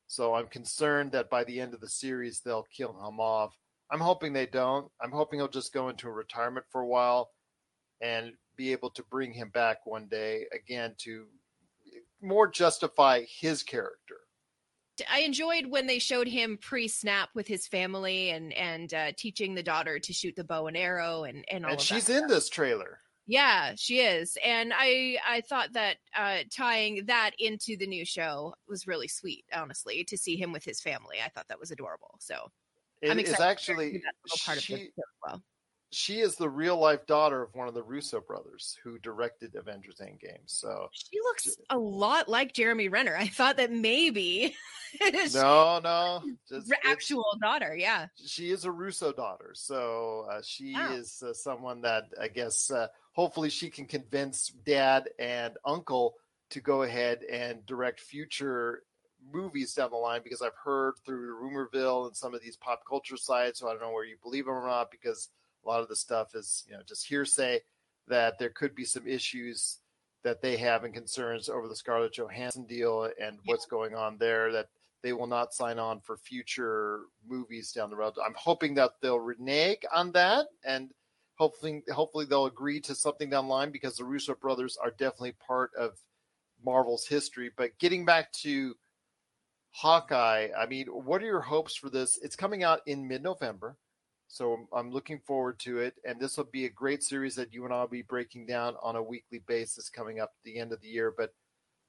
So 0.06 0.34
I'm 0.34 0.46
concerned 0.48 1.12
that 1.12 1.30
by 1.30 1.44
the 1.44 1.60
end 1.60 1.74
of 1.74 1.80
the 1.80 1.88
series 1.88 2.40
they'll 2.40 2.66
kill 2.76 2.92
him 2.92 3.18
off. 3.20 3.56
I'm 3.90 4.00
hoping 4.00 4.32
they 4.32 4.46
don't. 4.46 4.90
I'm 5.00 5.12
hoping 5.12 5.38
he'll 5.38 5.48
just 5.48 5.72
go 5.72 5.88
into 5.88 6.10
retirement 6.10 6.66
for 6.70 6.80
a 6.80 6.86
while 6.86 7.30
and 8.00 8.32
be 8.56 8.72
able 8.72 8.90
to 8.90 9.02
bring 9.10 9.32
him 9.32 9.50
back 9.50 9.86
one 9.86 10.08
day 10.08 10.46
again 10.52 10.94
to 10.98 11.26
more 12.20 12.48
justify 12.48 13.22
his 13.28 13.62
character. 13.62 14.16
I 15.10 15.20
enjoyed 15.20 15.66
when 15.66 15.86
they 15.86 15.98
showed 15.98 16.28
him 16.28 16.58
pre-snap 16.60 17.30
with 17.34 17.46
his 17.46 17.66
family 17.66 18.30
and 18.30 18.52
and 18.52 18.92
uh, 18.92 19.12
teaching 19.16 19.54
the 19.54 19.62
daughter 19.62 19.98
to 19.98 20.12
shoot 20.12 20.36
the 20.36 20.44
bow 20.44 20.66
and 20.66 20.76
arrow 20.76 21.24
and 21.24 21.44
and 21.50 21.64
all. 21.64 21.72
And 21.72 21.80
she's 21.80 22.06
that 22.06 22.22
in 22.22 22.28
this 22.28 22.48
trailer. 22.48 22.98
Yeah, 23.26 23.74
she 23.76 24.00
is, 24.00 24.36
and 24.44 24.72
I 24.74 25.16
I 25.26 25.42
thought 25.42 25.72
that 25.74 25.96
uh, 26.16 26.38
tying 26.54 27.04
that 27.06 27.30
into 27.38 27.76
the 27.76 27.86
new 27.86 28.04
show 28.04 28.54
was 28.68 28.86
really 28.86 29.08
sweet. 29.08 29.44
Honestly, 29.54 30.04
to 30.04 30.18
see 30.18 30.36
him 30.36 30.52
with 30.52 30.64
his 30.64 30.80
family, 30.80 31.18
I 31.24 31.28
thought 31.28 31.46
that 31.48 31.60
was 31.60 31.70
adorable. 31.70 32.16
So 32.18 32.48
it 33.00 33.10
I'm 33.10 33.18
is 33.18 33.30
excited 33.30 33.50
actually 33.50 34.02
part 34.44 34.60
she, 34.60 34.74
of 34.74 34.80
as 34.80 34.88
well. 35.24 35.42
She 35.92 36.20
is 36.20 36.36
the 36.36 36.48
real 36.48 36.78
life 36.78 37.06
daughter 37.06 37.42
of 37.42 37.54
one 37.54 37.68
of 37.68 37.74
the 37.74 37.82
Russo 37.82 38.20
brothers 38.20 38.76
who 38.82 38.98
directed 38.98 39.54
Avengers 39.54 40.00
Endgame. 40.00 40.40
So 40.46 40.88
She 40.92 41.18
looks 41.20 41.56
a 41.68 41.78
lot 41.78 42.28
like 42.28 42.54
Jeremy 42.54 42.88
Renner. 42.88 43.14
I 43.16 43.28
thought 43.28 43.58
that 43.58 43.70
maybe 43.70 44.56
no, 45.34 45.80
no, 45.80 46.22
just, 46.48 46.72
actual 46.84 47.24
daughter. 47.40 47.76
Yeah, 47.76 48.06
she 48.24 48.50
is 48.50 48.64
a 48.64 48.70
Russo 48.70 49.12
daughter. 49.12 49.50
So 49.54 50.26
uh, 50.30 50.40
she 50.42 50.72
Wow. 50.74 50.94
is 50.96 51.22
uh, 51.22 51.34
someone 51.34 51.82
that 51.82 52.04
I 52.20 52.28
guess 52.28 52.70
uh, 52.70 52.88
hopefully 53.12 53.50
she 53.50 53.68
can 53.68 53.86
convince 53.86 54.48
dad 54.48 55.10
and 55.18 55.54
uncle 55.64 56.14
to 56.50 56.60
go 56.60 56.82
ahead 56.82 57.22
and 57.22 57.64
direct 57.66 58.00
future 58.00 58.82
movies 59.32 59.74
down 59.74 59.90
the 59.90 59.96
line 59.96 60.20
because 60.24 60.42
I've 60.42 60.56
heard 60.62 60.94
through 61.04 61.36
Rumorville 61.40 62.06
and 62.06 62.16
some 62.16 62.34
of 62.34 62.42
these 62.42 62.56
pop 62.56 62.82
culture 62.88 63.16
sites, 63.16 63.60
so 63.60 63.68
I 63.68 63.72
don't 63.72 63.82
know 63.82 63.92
where 63.92 64.04
you 64.04 64.16
believe 64.22 64.46
them 64.46 64.54
or 64.54 64.66
not 64.66 64.90
because 64.90 65.28
a 65.64 65.68
lot 65.68 65.80
of 65.80 65.88
the 65.88 65.96
stuff 65.96 66.34
is, 66.34 66.64
you 66.68 66.74
know, 66.74 66.82
just 66.86 67.06
hearsay 67.06 67.60
that 68.08 68.38
there 68.38 68.50
could 68.50 68.74
be 68.74 68.84
some 68.84 69.06
issues 69.06 69.78
that 70.24 70.42
they 70.42 70.56
have 70.56 70.84
and 70.84 70.94
concerns 70.94 71.48
over 71.48 71.68
the 71.68 71.76
Scarlett 71.76 72.14
Johansson 72.14 72.64
deal 72.64 73.08
and 73.20 73.38
what's 73.44 73.66
going 73.66 73.94
on 73.94 74.18
there 74.18 74.52
that 74.52 74.68
they 75.02 75.12
will 75.12 75.26
not 75.26 75.52
sign 75.52 75.78
on 75.78 76.00
for 76.00 76.16
future 76.16 77.00
movies 77.26 77.72
down 77.72 77.90
the 77.90 77.96
road. 77.96 78.14
I'm 78.24 78.34
hoping 78.36 78.74
that 78.74 78.92
they'll 79.00 79.18
renege 79.18 79.84
on 79.92 80.12
that 80.12 80.46
and 80.64 80.90
hopefully 81.34 81.82
hopefully 81.92 82.24
they'll 82.24 82.46
agree 82.46 82.80
to 82.82 82.94
something 82.94 83.30
down 83.30 83.46
the 83.46 83.52
line 83.52 83.72
because 83.72 83.96
the 83.96 84.04
Russo 84.04 84.34
brothers 84.34 84.76
are 84.76 84.90
definitely 84.90 85.34
part 85.44 85.72
of 85.76 85.98
Marvel's 86.64 87.06
history. 87.06 87.50
But 87.56 87.78
getting 87.78 88.04
back 88.04 88.32
to 88.42 88.76
Hawkeye, 89.72 90.48
I 90.56 90.66
mean, 90.66 90.86
what 90.86 91.22
are 91.22 91.26
your 91.26 91.40
hopes 91.40 91.74
for 91.74 91.90
this? 91.90 92.18
It's 92.22 92.36
coming 92.36 92.62
out 92.62 92.80
in 92.86 93.08
mid-November. 93.08 93.76
So 94.32 94.66
I'm 94.72 94.90
looking 94.90 95.18
forward 95.18 95.58
to 95.58 95.80
it, 95.80 95.96
and 96.06 96.18
this 96.18 96.38
will 96.38 96.48
be 96.50 96.64
a 96.64 96.70
great 96.70 97.02
series 97.02 97.34
that 97.34 97.52
you 97.52 97.66
and 97.66 97.74
I'll 97.74 97.86
be 97.86 98.00
breaking 98.00 98.46
down 98.46 98.76
on 98.82 98.96
a 98.96 99.02
weekly 99.02 99.42
basis 99.46 99.90
coming 99.90 100.20
up 100.20 100.30
at 100.30 100.44
the 100.50 100.58
end 100.58 100.72
of 100.72 100.80
the 100.80 100.88
year. 100.88 101.12
But 101.14 101.34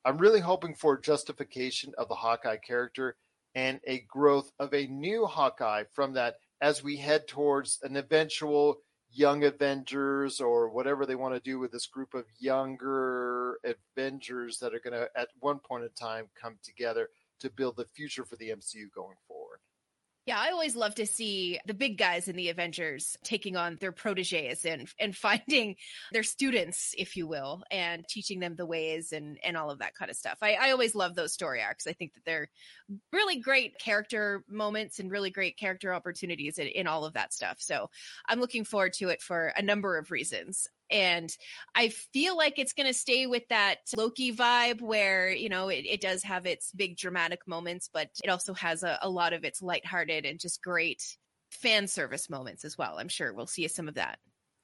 I'm 0.03 0.17
really 0.17 0.41
hoping 0.41 0.75
for 0.75 0.99
justification 0.99 1.93
of 1.97 2.09
the 2.09 2.15
Hawkeye 2.15 2.57
character 2.57 3.15
and 3.55 3.79
a 3.87 3.99
growth 4.09 4.51
of 4.59 4.73
a 4.73 4.87
new 4.87 5.25
Hawkeye 5.25 5.85
from 5.93 6.11
that 6.15 6.35
as 6.59 6.83
we 6.83 6.97
head 6.97 7.29
towards 7.29 7.79
an 7.81 7.95
eventual 7.95 8.79
Young 9.09 9.45
Avengers 9.45 10.41
or 10.41 10.67
whatever 10.67 11.05
they 11.05 11.15
want 11.15 11.35
to 11.35 11.39
do 11.39 11.59
with 11.59 11.71
this 11.71 11.87
group 11.87 12.13
of 12.13 12.25
younger 12.39 13.57
Avengers 13.63 14.59
that 14.59 14.73
are 14.73 14.81
going 14.83 14.99
to, 14.99 15.07
at 15.15 15.29
one 15.39 15.59
point 15.59 15.85
in 15.85 15.91
time, 15.91 16.25
come 16.35 16.57
together 16.61 17.07
to 17.39 17.49
build 17.49 17.77
the 17.77 17.85
future 17.85 18.25
for 18.25 18.35
the 18.35 18.49
MCU 18.49 18.91
going 18.93 19.15
forward. 19.29 19.32
Yeah. 20.25 20.39
I 20.39 20.51
always 20.51 20.75
love 20.75 20.95
to 20.95 21.05
see 21.05 21.59
the 21.65 21.73
big 21.73 21.97
guys 21.97 22.27
in 22.27 22.35
the 22.35 22.49
Avengers 22.49 23.17
taking 23.23 23.55
on 23.55 23.77
their 23.79 23.91
proteges 23.91 24.65
and 24.65 24.87
and 24.99 25.15
finding 25.17 25.75
their 26.11 26.23
students, 26.23 26.93
if 26.97 27.15
you 27.15 27.27
will, 27.27 27.63
and 27.71 28.07
teaching 28.07 28.39
them 28.39 28.55
the 28.55 28.65
ways 28.65 29.11
and 29.11 29.37
and 29.43 29.57
all 29.57 29.71
of 29.71 29.79
that 29.79 29.95
kind 29.95 30.11
of 30.11 30.17
stuff. 30.17 30.37
I, 30.41 30.55
I 30.55 30.71
always 30.71 30.95
love 30.95 31.15
those 31.15 31.33
story 31.33 31.61
arcs. 31.61 31.87
I 31.87 31.93
think 31.93 32.13
that 32.13 32.25
they're 32.25 32.49
really 33.11 33.37
great 33.37 33.77
character 33.79 34.43
moments 34.47 34.99
and 34.99 35.11
really 35.11 35.29
great 35.29 35.57
character 35.57 35.93
opportunities 35.93 36.57
in, 36.57 36.67
in 36.67 36.87
all 36.87 37.05
of 37.05 37.13
that 37.13 37.33
stuff. 37.33 37.57
So 37.59 37.89
I'm 38.27 38.39
looking 38.39 38.65
forward 38.65 38.93
to 38.93 39.09
it 39.09 39.21
for 39.21 39.53
a 39.55 39.61
number 39.61 39.97
of 39.97 40.11
reasons. 40.11 40.67
And 40.89 41.35
I 41.75 41.89
feel 41.89 42.37
like 42.37 42.59
it's 42.59 42.73
going 42.73 42.87
to 42.87 42.93
stay 42.93 43.25
with 43.25 43.43
that 43.49 43.77
Loki 43.95 44.35
vibe 44.35 44.81
where, 44.81 45.31
you 45.31 45.49
know, 45.49 45.69
it, 45.69 45.85
it 45.85 46.01
does 46.01 46.23
have 46.23 46.45
its 46.45 46.71
big 46.71 46.97
dramatic 46.97 47.47
moments, 47.47 47.89
but 47.91 48.09
it 48.23 48.29
also 48.29 48.53
has 48.53 48.83
a, 48.83 48.99
a 49.01 49.09
lot 49.09 49.33
of 49.33 49.43
its 49.43 49.61
lighthearted 49.61 50.25
and 50.25 50.39
just 50.39 50.61
great 50.61 51.03
fan 51.51 51.87
service 51.87 52.29
moments 52.29 52.65
as 52.65 52.77
well. 52.77 52.97
I'm 52.97 53.09
sure 53.09 53.33
we'll 53.33 53.47
see 53.47 53.67
some 53.67 53.87
of 53.87 53.95
that. 53.95 54.19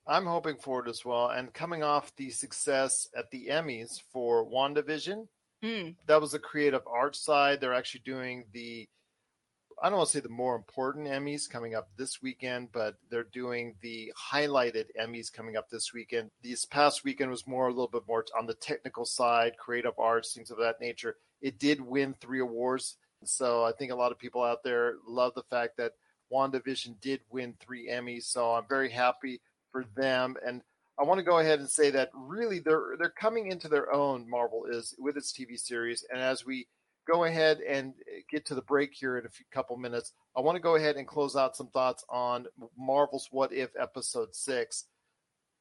I'm 0.08 0.26
hoping 0.26 0.58
for 0.58 0.84
it 0.86 0.90
as 0.90 1.06
well. 1.06 1.30
And 1.30 1.54
coming 1.54 1.84
off 1.84 2.16
the 2.16 2.32
success 2.32 3.08
at 3.16 3.30
the 3.32 3.48
Emmys 3.48 4.02
for 4.12 4.46
WandaVision, 4.46 5.28
Mm, 5.64 5.96
that 6.08 6.22
was 6.22 6.32
the 6.32 6.40
creative 6.40 6.84
art 6.88 7.16
side. 7.16 7.60
They're 7.60 7.74
actually 7.74 8.02
doing 8.06 8.46
the, 8.54 8.88
I 9.82 9.90
don't 9.90 9.98
want 9.98 10.10
to 10.10 10.18
say 10.18 10.22
the 10.22 10.30
more 10.30 10.56
important 10.56 11.08
Emmys 11.08 11.50
coming 11.50 11.76
up 11.76 11.90
this 11.98 12.22
weekend, 12.22 12.72
but 12.72 12.96
they're 13.10 13.24
doing 13.24 13.76
the 13.82 14.12
highlighted 14.32 14.86
Emmys 15.00 15.32
coming 15.32 15.56
up 15.56 15.70
this 15.70 15.94
weekend. 15.94 16.32
This 16.44 16.66
past 16.66 17.04
weekend 17.04 17.32
was 17.32 17.48
more 17.48 17.68
a 17.68 17.72
little 17.72 17.88
bit 17.88 18.04
more 18.08 18.26
on 18.38 18.46
the 18.46 18.54
technical 18.56 19.06
side, 19.06 19.58
creative 19.58 19.98
arts, 19.98 20.34
things 20.34 20.52
of 20.52 20.58
that 20.58 20.82
nature. 20.82 21.16
It 21.42 21.60
did 21.60 21.80
win 21.80 22.14
three 22.20 22.42
awards. 22.42 22.98
So 23.24 23.64
I 23.64 23.72
think 23.72 23.92
a 23.92 23.96
lot 23.96 24.12
of 24.12 24.20
people 24.20 24.44
out 24.44 24.64
there 24.64 24.96
love 25.08 25.34
the 25.36 25.44
fact 25.44 25.78
that 25.78 25.94
WandaVision 26.32 27.00
did 27.02 27.22
win 27.30 27.56
three 27.60 27.90
Emmys. 27.90 28.24
So 28.24 28.54
I'm 28.54 28.68
very 28.68 28.90
happy 28.90 29.42
for 29.72 29.86
them. 29.96 30.36
And 30.46 30.62
I 31.00 31.04
want 31.04 31.20
to 31.20 31.26
go 31.26 31.40
ahead 31.40 31.60
and 31.60 31.70
say 31.70 31.92
that 31.92 32.10
really 32.14 32.60
they're 32.60 32.96
they're 33.00 33.10
coming 33.10 33.48
into 33.48 33.70
their 33.70 33.92
own. 33.94 34.30
Marvel 34.30 34.66
is 34.70 34.94
with 35.00 35.16
its 35.16 35.32
TV 35.32 35.58
series, 35.58 36.04
and 36.12 36.22
as 36.22 36.46
we 36.46 36.68
go 37.10 37.24
ahead 37.24 37.60
and 37.60 37.94
eh, 38.08 38.22
get 38.30 38.46
to 38.48 38.56
the 38.56 38.62
break 38.62 38.94
here 38.94 39.18
in 39.18 39.26
a 39.26 39.30
few 39.30 39.46
couple 39.52 39.78
minutes, 39.78 40.14
I 40.36 40.42
want 40.42 40.56
to 40.56 40.62
go 40.62 40.76
ahead 40.76 40.96
and 40.96 41.08
close 41.08 41.36
out 41.36 41.56
some 41.56 41.68
thoughts 41.68 42.06
on 42.10 42.48
Marvel's 42.78 43.28
What 43.32 43.54
If 43.54 43.72
episode 43.80 44.36
six. 44.36 44.86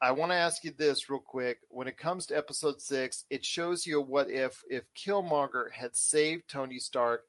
I 0.00 0.12
want 0.12 0.31
to 0.31 0.37
ask 0.37 0.62
you 0.62 0.73
this 0.76 1.11
real 1.11 1.21
quick. 1.21 1.59
When 1.71 1.88
it 1.88 1.99
comes 1.99 2.26
to 2.26 2.37
episode 2.37 2.81
six, 2.81 3.25
it 3.31 3.45
shows 3.45 3.87
you 3.87 4.00
what 4.00 4.31
if 4.31 4.62
if 4.69 4.85
Killmonger 4.95 5.73
had 5.73 5.97
saved 5.97 6.45
Tony 6.49 6.78
Stark 6.78 7.25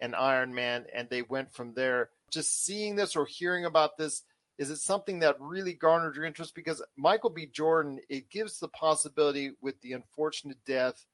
and 0.00 0.16
Iron 0.16 0.54
Man, 0.54 0.86
and 0.94 1.08
they 1.08 1.22
went 1.22 1.52
from 1.52 1.74
there. 1.74 2.10
Just 2.30 2.64
seeing 2.64 2.96
this 2.96 3.16
or 3.16 3.26
hearing 3.26 3.64
about 3.64 3.96
this 3.96 4.22
is 4.58 4.70
it 4.70 4.78
something 4.78 5.20
that 5.20 5.40
really 5.40 5.72
garnered 5.72 6.16
your 6.16 6.24
interest? 6.24 6.54
Because 6.54 6.82
Michael 6.96 7.30
B. 7.30 7.46
Jordan, 7.46 8.00
it 8.08 8.28
gives 8.28 8.58
the 8.58 8.68
possibility 8.68 9.52
with 9.62 9.80
the 9.80 9.92
unfortunate 9.92 10.58
death 10.66 11.06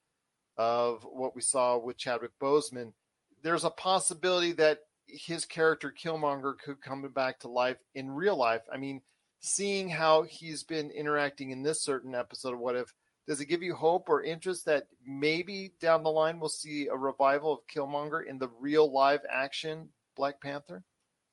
of 0.57 1.03
what 1.03 1.35
we 1.35 1.41
saw 1.41 1.77
with 1.77 1.97
Chadwick 1.97 2.31
Boseman, 2.41 2.93
there's 3.43 3.63
a 3.63 3.69
possibility 3.69 4.53
that 4.53 4.79
his 5.07 5.45
character 5.45 5.93
Killmonger 5.95 6.57
could 6.57 6.81
come 6.81 7.07
back 7.09 7.39
to 7.39 7.47
life 7.47 7.77
in 7.93 8.09
real 8.09 8.35
life. 8.35 8.61
I 8.71 8.77
mean, 8.77 9.01
seeing 9.39 9.89
how 9.89 10.23
he's 10.23 10.63
been 10.63 10.89
interacting 10.89 11.51
in 11.51 11.61
this 11.61 11.81
certain 11.81 12.15
episode 12.15 12.53
of 12.53 12.59
What 12.59 12.75
If, 12.75 12.93
does 13.27 13.41
it 13.41 13.45
give 13.45 13.63
you 13.63 13.75
hope 13.75 14.09
or 14.09 14.23
interest 14.23 14.65
that 14.65 14.87
maybe 15.05 15.73
down 15.79 16.03
the 16.03 16.11
line 16.11 16.39
we'll 16.39 16.49
see 16.49 16.87
a 16.87 16.95
revival 16.95 17.53
of 17.53 17.67
Killmonger 17.67 18.25
in 18.25 18.37
the 18.37 18.49
real 18.59 18.91
live 18.91 19.21
action 19.29 19.89
Black 20.15 20.41
Panther? 20.41 20.83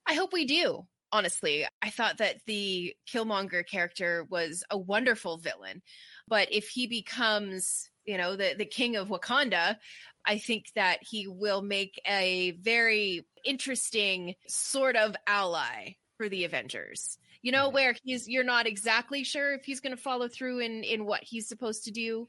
I 0.07 0.15
hope 0.15 0.33
we 0.33 0.45
do. 0.45 0.87
Honestly, 1.13 1.67
I 1.83 1.91
thought 1.91 2.19
that 2.19 2.37
the 2.47 2.95
Killmonger 3.07 3.67
character 3.67 4.27
was 4.31 4.65
a 4.71 4.79
wonderful 4.79 5.37
villain, 5.37 5.83
but 6.27 6.51
if 6.51 6.69
he 6.69 6.87
becomes, 6.87 7.91
you 8.05 8.19
know, 8.19 8.37
the 8.37 8.55
the 8.57 8.65
king 8.65 8.97
of 8.97 9.09
Wakanda, 9.09 9.77
I 10.25 10.39
think 10.39 10.67
that 10.75 10.99
he 11.03 11.27
will 11.27 11.63
make 11.63 12.01
a 12.07 12.53
very 12.53 13.27
interesting 13.45 14.35
sort 14.49 14.97
of 14.97 15.17
ally 15.27 15.95
for 16.17 16.29
the 16.29 16.45
Avengers. 16.45 17.19
You 17.43 17.51
know, 17.51 17.71
where 17.71 17.95
he's 18.05 18.29
you're 18.29 18.45
not 18.45 18.67
exactly 18.67 19.25
sure 19.25 19.55
if 19.55 19.65
he's 19.65 19.81
going 19.81 19.97
to 19.97 20.03
follow 20.03 20.29
through 20.29 20.61
in 20.61 20.85
in 20.85 21.05
what 21.05 21.25
he's 21.25 21.49
supposed 21.49 21.85
to 21.85 21.91
do. 21.91 22.29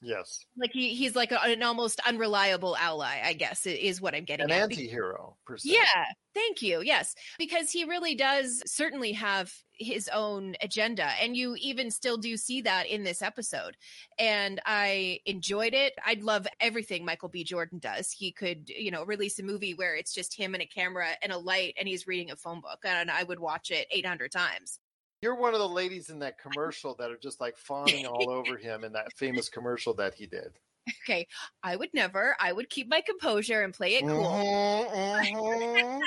Yes. 0.00 0.44
Like 0.56 0.70
he 0.72 0.94
he's 0.94 1.16
like 1.16 1.32
a, 1.32 1.42
an 1.42 1.62
almost 1.62 2.00
unreliable 2.06 2.76
ally, 2.76 3.20
I 3.24 3.32
guess 3.32 3.66
is 3.66 4.00
what 4.00 4.14
I'm 4.14 4.24
getting 4.24 4.44
An 4.44 4.52
at. 4.52 4.62
anti 4.62 4.86
hero, 4.86 5.36
per 5.44 5.56
se. 5.56 5.70
Yeah, 5.72 6.04
thank 6.34 6.62
you. 6.62 6.80
Yes, 6.82 7.16
because 7.36 7.70
he 7.72 7.84
really 7.84 8.14
does 8.14 8.62
certainly 8.64 9.12
have 9.12 9.52
his 9.72 10.08
own 10.12 10.54
agenda, 10.62 11.10
and 11.20 11.36
you 11.36 11.56
even 11.58 11.90
still 11.90 12.16
do 12.16 12.36
see 12.36 12.60
that 12.62 12.86
in 12.86 13.02
this 13.02 13.22
episode. 13.22 13.76
And 14.20 14.60
I 14.64 15.18
enjoyed 15.26 15.74
it. 15.74 15.94
I'd 16.06 16.22
love 16.22 16.46
everything 16.60 17.04
Michael 17.04 17.28
B. 17.28 17.42
Jordan 17.42 17.80
does. 17.80 18.12
He 18.12 18.30
could, 18.30 18.68
you 18.68 18.92
know, 18.92 19.04
release 19.04 19.38
a 19.40 19.42
movie 19.42 19.74
where 19.74 19.96
it's 19.96 20.14
just 20.14 20.36
him 20.36 20.54
and 20.54 20.62
a 20.62 20.66
camera 20.66 21.08
and 21.22 21.32
a 21.32 21.38
light, 21.38 21.74
and 21.78 21.88
he's 21.88 22.06
reading 22.06 22.30
a 22.30 22.36
phone 22.36 22.60
book, 22.60 22.80
and 22.84 23.10
I 23.10 23.24
would 23.24 23.40
watch 23.40 23.72
it 23.72 23.88
800 23.90 24.30
times. 24.30 24.78
You're 25.20 25.36
one 25.36 25.54
of 25.54 25.60
the 25.60 25.68
ladies 25.68 26.10
in 26.10 26.20
that 26.20 26.38
commercial 26.52 26.94
that 26.96 27.10
are 27.10 27.18
just 27.18 27.40
like 27.40 27.56
fawning 27.56 28.06
all 28.06 28.30
over 28.30 28.56
him 28.56 28.84
in 28.84 28.92
that 28.92 29.12
famous 29.16 29.48
commercial 29.48 29.94
that 29.94 30.14
he 30.14 30.26
did. 30.26 30.58
Okay, 31.04 31.26
I 31.62 31.76
would 31.76 31.90
never. 31.92 32.34
I 32.40 32.52
would 32.52 32.70
keep 32.70 32.88
my 32.88 33.02
composure 33.02 33.62
and 33.62 33.74
play 33.74 33.96
it 33.96 34.06
cool. 34.06 34.24
Mhm, 34.24 35.34
mhm. 35.34 36.00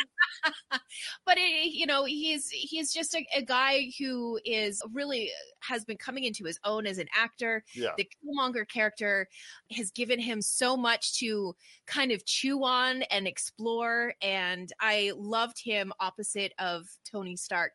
but 1.26 1.38
it, 1.38 1.72
you 1.72 1.86
know, 1.86 2.04
he's 2.06 2.50
he's 2.50 2.92
just 2.92 3.14
a, 3.14 3.24
a 3.36 3.44
guy 3.44 3.92
who 4.00 4.40
is 4.44 4.82
really 4.92 5.30
has 5.60 5.86
been 5.86 5.98
coming 5.98 6.24
into 6.24 6.46
his 6.46 6.60
own 6.64 6.88
as 6.88 6.98
an 6.98 7.08
actor. 7.16 7.64
Yeah. 7.76 7.92
The 7.96 8.10
Killmonger 8.26 8.68
character 8.68 9.28
has 9.72 9.92
given 9.92 10.20
him 10.20 10.42
so 10.42 10.76
much 10.76 11.20
to 11.20 11.56
kind 11.86 12.12
of 12.12 12.26
chew 12.26 12.64
on 12.64 13.04
and 13.04 13.28
explore, 13.28 14.16
and 14.22 14.72
I 14.80 15.14
loved 15.16 15.64
him 15.64 15.94
opposite 16.00 16.54
of 16.58 16.88
Tony 17.06 17.36
Stark 17.36 17.74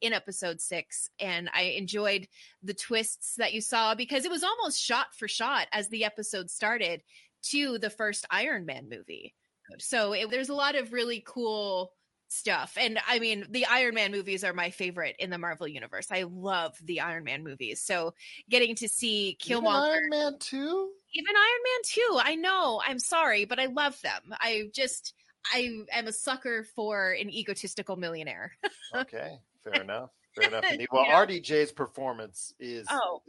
in 0.00 0.12
episode 0.12 0.60
six 0.60 1.10
and 1.20 1.48
i 1.54 1.62
enjoyed 1.62 2.28
the 2.62 2.74
twists 2.74 3.34
that 3.36 3.52
you 3.52 3.60
saw 3.60 3.94
because 3.94 4.24
it 4.24 4.30
was 4.30 4.44
almost 4.44 4.80
shot 4.80 5.06
for 5.16 5.28
shot 5.28 5.66
as 5.72 5.88
the 5.88 6.04
episode 6.04 6.50
started 6.50 7.02
to 7.42 7.78
the 7.78 7.90
first 7.90 8.26
iron 8.30 8.66
man 8.66 8.88
movie 8.88 9.34
so 9.78 10.12
it, 10.12 10.30
there's 10.30 10.48
a 10.48 10.54
lot 10.54 10.74
of 10.76 10.92
really 10.92 11.22
cool 11.26 11.92
stuff 12.30 12.76
and 12.78 12.98
i 13.08 13.18
mean 13.18 13.46
the 13.50 13.64
iron 13.66 13.94
man 13.94 14.12
movies 14.12 14.44
are 14.44 14.52
my 14.52 14.68
favorite 14.70 15.16
in 15.18 15.30
the 15.30 15.38
marvel 15.38 15.66
universe 15.66 16.08
i 16.10 16.24
love 16.30 16.76
the 16.84 17.00
iron 17.00 17.24
man 17.24 17.42
movies 17.42 17.80
so 17.80 18.12
getting 18.50 18.74
to 18.74 18.86
see 18.86 19.36
Even 19.46 19.62
killmonger 19.64 19.92
Iron 19.94 20.10
Man 20.10 20.34
2? 20.38 20.90
even 21.14 21.34
Iron 21.34 21.62
Man 21.64 21.82
2. 21.84 22.20
I 22.22 22.34
know. 22.34 22.82
I'm 22.86 22.98
sorry, 22.98 23.46
but 23.46 23.58
I 23.58 23.64
love 23.66 23.98
them. 24.02 24.20
I 24.32 24.64
just 24.74 25.14
I 25.54 25.70
am 25.90 26.06
a 26.06 26.12
sucker 26.12 26.64
for 26.76 27.12
an 27.12 27.30
egotistical 27.30 27.96
millionaire. 27.96 28.52
Okay, 28.94 29.38
fair 29.64 29.82
enough. 29.82 30.10
Fair 30.34 30.48
enough. 30.48 30.64
indeed. 30.70 30.88
Well, 30.92 31.04
Yeah. 31.06 31.24
RDJ's 31.24 31.72
performance 31.72 32.54
is 32.58 32.86
Oh. 32.90 33.22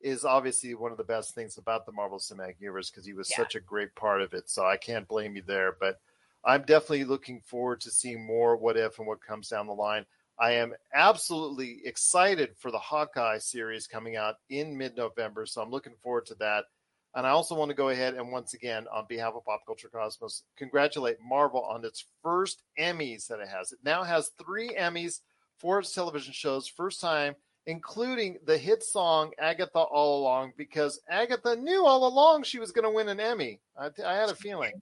is 0.00 0.24
obviously 0.24 0.74
one 0.74 0.92
of 0.92 0.98
the 0.98 1.04
best 1.04 1.34
things 1.34 1.56
about 1.58 1.86
the 1.86 1.92
Marvel 1.92 2.18
Cinematic 2.18 2.60
Universe 2.60 2.90
because 2.90 3.06
he 3.06 3.12
was 3.14 3.30
Yeah. 3.30 3.36
such 3.38 3.54
a 3.54 3.60
great 3.60 3.94
part 3.94 4.20
of 4.22 4.34
it. 4.34 4.48
So 4.50 4.64
I 4.64 4.76
can't 4.76 5.08
blame 5.08 5.36
you 5.36 5.42
there. 5.42 5.72
But 5.72 5.98
I'm 6.44 6.62
definitely 6.62 7.04
looking 7.04 7.40
forward 7.40 7.80
to 7.82 7.90
seeing 7.90 8.24
more 8.24 8.56
what 8.56 8.76
if 8.76 8.98
and 8.98 9.08
what 9.08 9.20
comes 9.22 9.48
down 9.48 9.66
the 9.66 9.72
line. 9.74 10.06
I 10.38 10.52
am 10.52 10.74
absolutely 10.92 11.80
excited 11.86 12.56
for 12.58 12.70
the 12.70 12.78
Hawkeye 12.78 13.38
series 13.38 13.86
coming 13.86 14.16
out 14.16 14.36
in 14.50 14.76
mid 14.76 14.96
November. 14.96 15.46
So 15.46 15.62
I'm 15.62 15.70
looking 15.70 15.96
forward 16.02 16.26
to 16.26 16.34
that. 16.36 16.66
And 17.14 17.26
I 17.26 17.30
also 17.30 17.54
want 17.54 17.70
to 17.70 17.74
go 17.74 17.88
ahead 17.88 18.12
and 18.14 18.30
once 18.30 18.52
again, 18.52 18.86
on 18.92 19.06
behalf 19.08 19.32
of 19.34 19.46
Pop 19.46 19.64
Culture 19.64 19.88
Cosmos, 19.88 20.42
congratulate 20.56 21.16
Marvel 21.22 21.64
on 21.64 21.82
its 21.86 22.04
first 22.22 22.62
Emmys 22.78 23.28
that 23.28 23.40
it 23.40 23.48
has. 23.48 23.72
It 23.72 23.78
now 23.82 24.02
has 24.04 24.28
three 24.38 24.68
Emmys 24.74 25.20
for 25.58 25.78
its 25.78 25.92
television 25.92 26.32
shows, 26.32 26.66
first 26.66 27.00
time, 27.00 27.34
including 27.66 28.38
the 28.44 28.58
hit 28.58 28.82
song 28.82 29.32
Agatha 29.38 29.78
All 29.78 30.20
Along, 30.20 30.52
because 30.56 31.00
Agatha 31.08 31.56
knew 31.56 31.84
all 31.84 32.06
along 32.06 32.44
she 32.44 32.58
was 32.58 32.72
going 32.72 32.84
to 32.84 32.90
win 32.90 33.08
an 33.08 33.20
Emmy. 33.20 33.60
I, 33.76 33.90
I 34.04 34.14
had 34.14 34.30
a 34.30 34.34
feeling. 34.34 34.72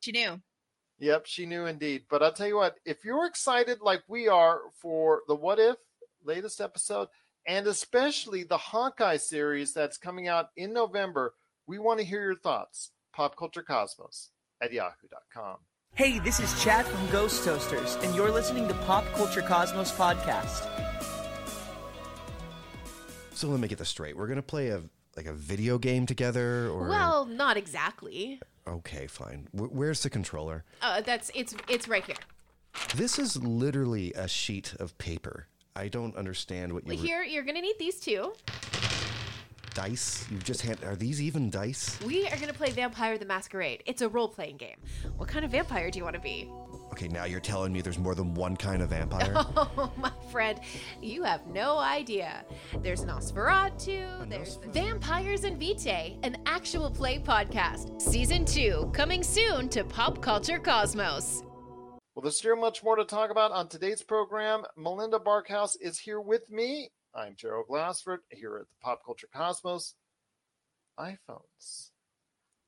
She 0.00 0.12
knew. 0.12 0.40
Yep, 0.98 1.26
she 1.26 1.46
knew 1.46 1.66
indeed. 1.66 2.04
But 2.08 2.22
I'll 2.22 2.32
tell 2.32 2.46
you 2.46 2.56
what, 2.56 2.76
if 2.84 3.04
you're 3.04 3.26
excited 3.26 3.80
like 3.80 4.02
we 4.08 4.28
are 4.28 4.60
for 4.80 5.22
the 5.26 5.34
What 5.34 5.58
If 5.58 5.76
latest 6.24 6.60
episode, 6.60 7.08
and 7.46 7.66
especially 7.66 8.44
the 8.44 8.56
Hawkeye 8.56 9.16
series 9.16 9.72
that's 9.72 9.98
coming 9.98 10.28
out 10.28 10.50
in 10.56 10.72
November, 10.72 11.34
we 11.66 11.78
want 11.78 12.00
to 12.00 12.06
hear 12.06 12.22
your 12.22 12.36
thoughts. 12.36 12.90
PopCultureCosmos 13.16 14.28
at 14.62 14.72
yahoo.com. 14.72 15.56
Hey, 15.94 16.18
this 16.18 16.40
is 16.40 16.60
Chad 16.62 16.86
from 16.86 17.06
Ghost 17.10 17.44
Toasters, 17.44 17.96
and 18.02 18.14
you're 18.16 18.30
listening 18.30 18.66
to 18.68 18.74
Pop 18.74 19.04
Culture 19.14 19.42
Cosmos 19.42 19.92
Podcast. 19.92 20.68
So 23.32 23.48
let 23.48 23.60
me 23.60 23.68
get 23.68 23.78
this 23.78 23.88
straight. 23.88 24.16
We're 24.16 24.26
gonna 24.26 24.42
play 24.42 24.68
a 24.68 24.82
like 25.16 25.26
a 25.26 25.32
video 25.32 25.78
game 25.78 26.06
together, 26.06 26.68
or 26.68 26.88
Well, 26.88 27.26
not 27.26 27.56
exactly. 27.56 28.40
okay, 28.66 29.06
fine. 29.06 29.46
Wh- 29.52 29.72
where's 29.72 30.02
the 30.02 30.10
controller? 30.10 30.64
Uh, 30.82 31.00
that's 31.00 31.30
it's 31.34 31.54
it's 31.68 31.86
right 31.86 32.04
here. 32.04 32.16
This 32.96 33.18
is 33.20 33.36
literally 33.36 34.12
a 34.14 34.26
sheet 34.26 34.74
of 34.80 34.96
paper. 34.98 35.46
I 35.76 35.86
don't 35.88 36.16
understand 36.16 36.72
what 36.72 36.86
you 36.86 36.96
Here, 36.96 37.22
you're 37.22 37.44
gonna 37.44 37.60
need 37.60 37.76
these 37.78 38.00
two. 38.00 38.32
Dice. 39.74 40.24
You've 40.30 40.44
just 40.44 40.62
hand. 40.62 40.78
Are 40.84 40.96
these 40.96 41.20
even 41.20 41.50
dice? 41.50 41.98
We 42.06 42.26
are 42.28 42.36
gonna 42.36 42.52
play 42.52 42.70
Vampire 42.70 43.18
the 43.18 43.26
Masquerade. 43.26 43.82
It's 43.86 44.02
a 44.02 44.08
role-playing 44.08 44.56
game. 44.56 44.76
What 45.16 45.28
kind 45.28 45.44
of 45.44 45.50
vampire 45.50 45.90
do 45.90 45.98
you 45.98 46.04
want 46.04 46.16
to 46.16 46.22
be? 46.22 46.50
Okay, 46.92 47.08
now 47.08 47.24
you're 47.24 47.40
telling 47.40 47.72
me 47.72 47.80
there's 47.80 47.98
more 47.98 48.14
than 48.14 48.34
one 48.34 48.56
kind 48.56 48.82
of 48.82 48.90
vampire. 48.90 49.32
Oh, 49.76 49.92
my 49.96 50.12
friend, 50.30 50.60
you 51.02 51.22
have 51.24 51.46
no 51.48 51.78
idea. 51.78 52.44
There's 52.80 53.00
an 53.00 53.08
Nosferatu. 53.08 54.28
There's 54.28 54.58
Vampires 54.68 55.44
and 55.44 55.58
Vitae, 55.58 56.16
an 56.22 56.36
actual 56.46 56.90
play 56.90 57.18
podcast. 57.18 58.00
Season 58.00 58.44
2 58.44 58.90
coming 58.92 59.22
soon 59.22 59.68
to 59.70 59.84
Pop 59.84 60.20
Culture 60.20 60.58
Cosmos. 60.58 61.42
Well, 62.14 62.22
there's 62.22 62.38
still 62.38 62.56
much 62.56 62.84
more 62.84 62.96
to 62.96 63.04
talk 63.04 63.30
about 63.30 63.50
on 63.50 63.68
today's 63.68 64.02
program. 64.02 64.62
Melinda 64.76 65.18
Barkhouse 65.18 65.76
is 65.80 65.98
here 65.98 66.20
with 66.20 66.48
me. 66.48 66.90
I'm 67.16 67.36
Gerald 67.36 67.68
Glassford 67.68 68.20
here 68.30 68.56
at 68.56 68.68
the 68.68 68.74
Pop 68.82 69.04
Culture 69.04 69.28
Cosmos. 69.32 69.94
iPhones. 70.98 71.90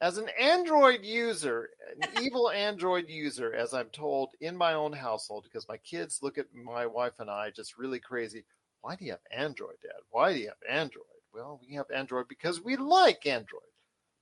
As 0.01 0.19
an 0.19 0.29
Android 0.41 1.05
user, 1.05 1.71
an 2.01 2.09
evil 2.23 2.51
Android 2.51 3.09
user, 3.09 3.53
as 3.55 3.75
I'm 3.75 3.89
told 3.89 4.31
in 4.41 4.57
my 4.57 4.75
own 4.75 4.93
household, 4.93 5.45
because 5.45 5.67
my 5.69 5.79
kids 5.79 6.21
look 6.23 6.39
at 6.39 6.55
my 6.55 6.87
wife 6.87 7.15
and 7.19 7.29
I 7.29 7.51
just 7.51 7.77
really 7.77 7.99
crazy. 7.99 8.45
Why 8.83 8.95
do 8.95 9.05
you 9.05 9.13
have 9.13 9.21
Android, 9.33 9.77
Dad? 9.83 10.03
Why 10.11 10.33
do 10.33 10.39
you 10.39 10.49
have 10.49 10.57
Android? 10.69 11.05
Well, 11.35 11.61
we 11.67 11.75
have 11.75 11.91
Android 11.91 12.29
because 12.29 12.63
we 12.63 12.77
like 12.77 13.27
Android. 13.27 13.63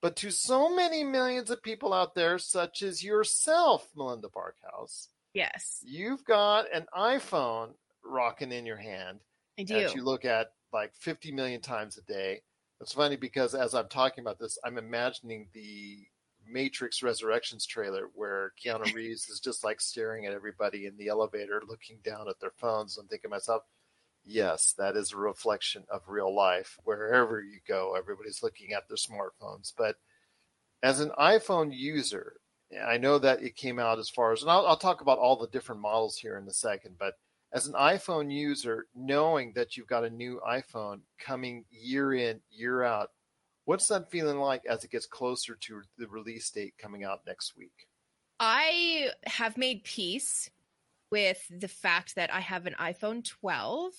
But 0.01 0.17
to 0.17 0.31
so 0.31 0.75
many 0.75 1.05
millions 1.05 1.51
of 1.51 1.63
people 1.63 1.93
out 1.93 2.15
there, 2.15 2.39
such 2.39 2.83
as 2.83 3.05
yourself, 3.05 3.89
Melinda 3.95 4.29
Barkhouse, 4.29 5.09
Yes, 5.35 5.81
you've 5.85 6.25
got 6.25 6.73
an 6.73 6.87
iPhone 6.97 7.71
rocking 8.05 8.53
in 8.53 8.65
your 8.65 8.77
hand 8.77 9.19
I 9.59 9.63
do. 9.63 9.75
that 9.75 9.95
you 9.95 10.03
look 10.03 10.25
at 10.25 10.49
like 10.73 10.95
50 10.97 11.33
million 11.33 11.61
times 11.61 11.99
a 11.99 12.03
day. 12.03 12.43
It's 12.81 12.93
funny 12.93 13.17
because 13.17 13.55
as 13.55 13.75
I'm 13.75 13.89
talking 13.89 14.23
about 14.23 14.39
this, 14.39 14.59
I'm 14.65 14.79
imagining 14.79 15.49
the 15.53 16.07
Matrix 16.47 17.03
Resurrections 17.03 17.67
trailer 17.67 18.11
where 18.15 18.53
Keanu 18.63 18.93
Reeves 18.95 19.29
is 19.29 19.41
just 19.41 19.65
like 19.65 19.81
staring 19.81 20.27
at 20.27 20.33
everybody 20.33 20.87
in 20.87 20.97
the 20.97 21.09
elevator, 21.09 21.63
looking 21.67 21.99
down 22.05 22.29
at 22.29 22.41
their 22.41 22.53
phones. 22.57 22.99
I'm 22.99 23.07
thinking 23.07 23.31
to 23.31 23.37
myself, 23.37 23.63
yes, 24.25 24.75
that 24.79 24.97
is 24.97 25.13
a 25.13 25.17
reflection 25.17 25.85
of 25.91 26.03
real 26.09 26.35
life. 26.35 26.79
Wherever 26.85 27.41
you 27.41 27.61
go, 27.67 27.95
everybody's 27.97 28.43
looking 28.43 28.73
at 28.73 28.89
their 28.89 28.97
smartphones. 28.97 29.73
But 29.77 29.97
as 30.83 31.01
an 31.01 31.13
iPhone 31.19 31.71
user, 31.73 32.35
I 32.85 32.99
know 32.99 33.19
that 33.19 33.43
it 33.43 33.57
came 33.57 33.79
out 33.79 33.99
as 33.99 34.11
far 34.11 34.33
as, 34.33 34.43
and 34.43 34.51
I'll, 34.51 34.67
I'll 34.67 34.77
talk 34.77 35.01
about 35.01 35.19
all 35.19 35.37
the 35.37 35.49
different 35.49 35.81
models 35.81 36.19
here 36.19 36.37
in 36.37 36.49
a 36.49 36.53
second, 36.53 36.97
but 36.99 37.15
as 37.55 37.69
an 37.69 37.75
iPhone 37.75 38.33
user, 38.33 38.87
knowing 38.97 39.53
that 39.55 39.77
you've 39.77 39.87
got 39.87 40.05
a 40.05 40.11
new 40.11 40.41
iPhone 40.47 41.01
coming 41.21 41.65
year 41.71 42.13
in, 42.13 42.41
year 42.51 42.83
out, 42.83 43.11
what's 43.65 43.87
that 43.87 44.11
feeling 44.11 44.39
like 44.39 44.63
as 44.69 44.83
it 44.83 44.91
gets 44.91 45.07
closer 45.07 45.55
to 45.55 45.81
the 45.97 46.09
release 46.09 46.51
date 46.51 46.75
coming 46.77 47.05
out 47.05 47.21
next 47.27 47.57
week? 47.57 47.87
I 48.41 49.11
have 49.27 49.57
made 49.57 49.85
peace 49.85 50.51
with 51.15 51.41
the 51.51 51.69
fact 51.69 52.15
that 52.17 52.33
I 52.35 52.41
have 52.41 52.67
an 52.67 52.75
iPhone 52.81 53.25
12 53.25 53.93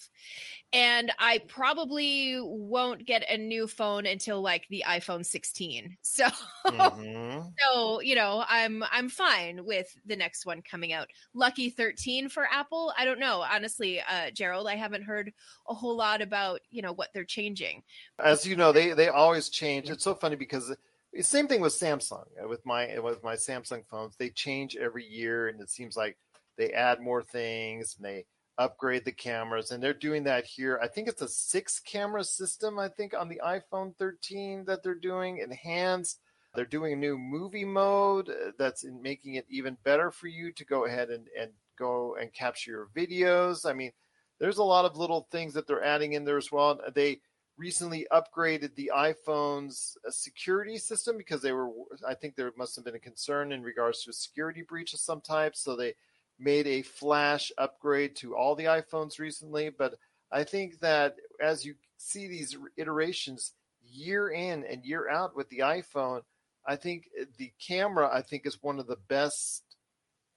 and 0.73 1.11
I 1.19 1.39
probably 1.47 2.37
won't 2.41 3.05
get 3.05 3.23
a 3.29 3.37
new 3.37 3.67
phone 3.67 4.05
until 4.05 4.41
like 4.41 4.67
the 4.69 4.83
iPhone 4.87 5.25
16. 5.25 5.97
So 6.03 6.27
Mhm. 6.67 7.57
so, 7.65 8.01
you 8.01 8.15
know, 8.15 8.43
I'm 8.47 8.83
I'm 8.91 9.07
fine 9.09 9.65
with 9.65 9.87
the 10.05 10.15
next 10.15 10.45
one 10.45 10.61
coming 10.61 10.91
out. 10.91 11.07
Lucky 11.33 11.69
13 11.69 12.27
for 12.29 12.45
Apple. 12.51 12.93
I 12.97 13.05
don't 13.05 13.19
know. 13.19 13.41
Honestly, 13.41 14.01
uh 14.01 14.31
Gerald, 14.31 14.67
I 14.67 14.75
haven't 14.75 15.03
heard 15.03 15.31
a 15.67 15.73
whole 15.73 15.95
lot 15.95 16.21
about, 16.21 16.61
you 16.69 16.81
know, 16.81 16.91
what 16.93 17.09
they're 17.13 17.23
changing. 17.25 17.83
As 18.19 18.45
you 18.45 18.55
know, 18.55 18.71
they 18.71 18.93
they 18.93 19.09
always 19.09 19.49
change. 19.49 19.89
It's 19.89 20.03
so 20.03 20.15
funny 20.15 20.35
because 20.35 20.73
the 21.13 21.23
same 21.23 21.47
thing 21.47 21.61
with 21.61 21.73
Samsung. 21.73 22.27
Uh, 22.41 22.47
With 22.47 22.65
my 22.65 22.99
with 22.99 23.23
my 23.23 23.35
Samsung 23.35 23.85
phones, 23.87 24.15
they 24.17 24.29
change 24.29 24.75
every 24.75 25.05
year, 25.05 25.47
and 25.47 25.59
it 25.61 25.69
seems 25.69 25.97
like 25.97 26.17
they 26.57 26.71
add 26.71 27.01
more 27.01 27.23
things 27.23 27.95
and 27.97 28.05
they 28.05 28.25
upgrade 28.57 29.05
the 29.05 29.11
cameras, 29.11 29.71
and 29.71 29.83
they're 29.83 29.93
doing 29.93 30.23
that 30.23 30.45
here. 30.45 30.79
I 30.81 30.87
think 30.87 31.07
it's 31.07 31.21
a 31.21 31.27
six 31.27 31.79
camera 31.79 32.23
system. 32.23 32.79
I 32.79 32.87
think 32.87 33.13
on 33.13 33.27
the 33.27 33.41
iPhone 33.45 33.95
13 33.97 34.65
that 34.65 34.83
they're 34.83 34.95
doing 34.95 35.39
enhanced. 35.39 36.19
They're 36.55 36.65
doing 36.65 36.93
a 36.93 36.97
new 36.97 37.17
movie 37.17 37.65
mode 37.65 38.29
uh, 38.29 38.51
that's 38.57 38.85
in 38.85 39.01
making 39.01 39.35
it 39.35 39.45
even 39.49 39.75
better 39.83 40.09
for 40.09 40.27
you 40.27 40.53
to 40.53 40.63
go 40.63 40.85
ahead 40.85 41.09
and, 41.09 41.27
and 41.37 41.51
go 41.77 42.15
and 42.15 42.31
capture 42.33 42.71
your 42.71 42.87
videos. 42.95 43.69
I 43.69 43.73
mean, 43.73 43.91
there's 44.39 44.57
a 44.57 44.63
lot 44.63 44.85
of 44.85 44.95
little 44.95 45.27
things 45.31 45.53
that 45.53 45.67
they're 45.67 45.83
adding 45.83 46.13
in 46.13 46.23
there 46.23 46.37
as 46.37 46.53
well. 46.53 46.79
They 46.93 47.19
recently 47.57 48.07
upgraded 48.11 48.75
the 48.75 48.91
iPhone's 48.95 49.97
uh, 50.07 50.11
security 50.11 50.77
system 50.77 51.17
because 51.17 51.41
they 51.41 51.51
were, 51.51 51.69
I 52.07 52.13
think 52.13 52.35
there 52.35 52.51
must 52.57 52.75
have 52.75 52.85
been 52.85 52.95
a 52.95 52.99
concern 52.99 53.51
in 53.51 53.61
regards 53.61 54.03
to 54.03 54.09
a 54.09 54.13
security 54.13 54.61
breach 54.61 54.93
of 54.93 54.99
some 54.99 55.21
type. 55.21 55.55
So 55.55 55.75
they 55.75 55.95
made 56.39 56.67
a 56.67 56.81
flash 56.81 57.51
upgrade 57.57 58.15
to 58.17 58.35
all 58.35 58.55
the 58.55 58.65
iPhones 58.65 59.19
recently. 59.19 59.69
But 59.69 59.95
I 60.31 60.43
think 60.43 60.79
that 60.79 61.15
as 61.41 61.65
you 61.65 61.75
see 61.97 62.27
these 62.27 62.57
iterations 62.77 63.53
year 63.83 64.29
in 64.29 64.63
and 64.65 64.85
year 64.85 65.09
out 65.09 65.35
with 65.35 65.49
the 65.49 65.59
iPhone, 65.59 66.21
I 66.65 66.75
think 66.75 67.09
the 67.37 67.51
camera 67.65 68.09
I 68.11 68.21
think 68.21 68.45
is 68.45 68.61
one 68.61 68.79
of 68.79 68.87
the 68.87 68.97
best 69.07 69.63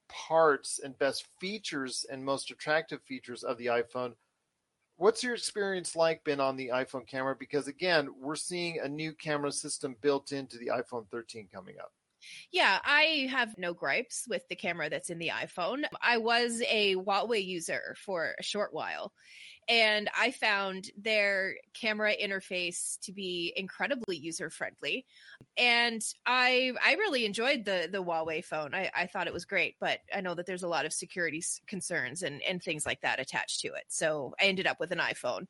parts 0.08 0.80
and 0.82 0.98
best 0.98 1.26
features 1.40 2.06
and 2.10 2.24
most 2.24 2.50
attractive 2.50 3.02
features 3.02 3.42
of 3.42 3.58
the 3.58 3.66
iPhone. 3.66 4.14
What's 4.96 5.22
your 5.22 5.34
experience 5.34 5.94
like 5.94 6.24
been 6.24 6.40
on 6.40 6.56
the 6.56 6.68
iPhone 6.68 7.06
camera? 7.06 7.36
Because 7.38 7.68
again, 7.68 8.08
we're 8.20 8.36
seeing 8.36 8.80
a 8.80 8.88
new 8.88 9.12
camera 9.12 9.52
system 9.52 9.96
built 10.00 10.32
into 10.32 10.58
the 10.58 10.68
iPhone 10.68 11.08
13 11.10 11.48
coming 11.52 11.76
up. 11.78 11.92
Yeah, 12.52 12.78
I 12.84 13.28
have 13.30 13.56
no 13.58 13.74
gripes 13.74 14.26
with 14.28 14.46
the 14.48 14.56
camera 14.56 14.90
that's 14.90 15.10
in 15.10 15.18
the 15.18 15.28
iPhone. 15.28 15.84
I 16.02 16.18
was 16.18 16.62
a 16.68 16.94
Huawei 16.96 17.44
user 17.44 17.94
for 18.04 18.34
a 18.38 18.42
short 18.42 18.72
while, 18.72 19.12
and 19.68 20.08
I 20.18 20.30
found 20.30 20.90
their 20.96 21.56
camera 21.74 22.14
interface 22.16 22.98
to 23.00 23.12
be 23.12 23.52
incredibly 23.54 24.16
user 24.16 24.48
friendly. 24.48 25.04
And 25.58 26.02
I 26.24 26.72
I 26.84 26.94
really 26.94 27.26
enjoyed 27.26 27.64
the 27.64 27.88
the 27.90 28.02
Huawei 28.02 28.42
phone. 28.42 28.74
I, 28.74 28.90
I 28.96 29.06
thought 29.06 29.26
it 29.26 29.32
was 29.32 29.44
great, 29.44 29.76
but 29.78 30.00
I 30.14 30.22
know 30.22 30.34
that 30.34 30.46
there's 30.46 30.62
a 30.62 30.68
lot 30.68 30.86
of 30.86 30.92
security 30.92 31.42
concerns 31.66 32.22
and, 32.22 32.42
and 32.42 32.62
things 32.62 32.86
like 32.86 33.02
that 33.02 33.20
attached 33.20 33.60
to 33.60 33.68
it. 33.68 33.84
So 33.88 34.34
I 34.40 34.44
ended 34.44 34.66
up 34.66 34.80
with 34.80 34.90
an 34.90 34.98
iPhone. 34.98 35.46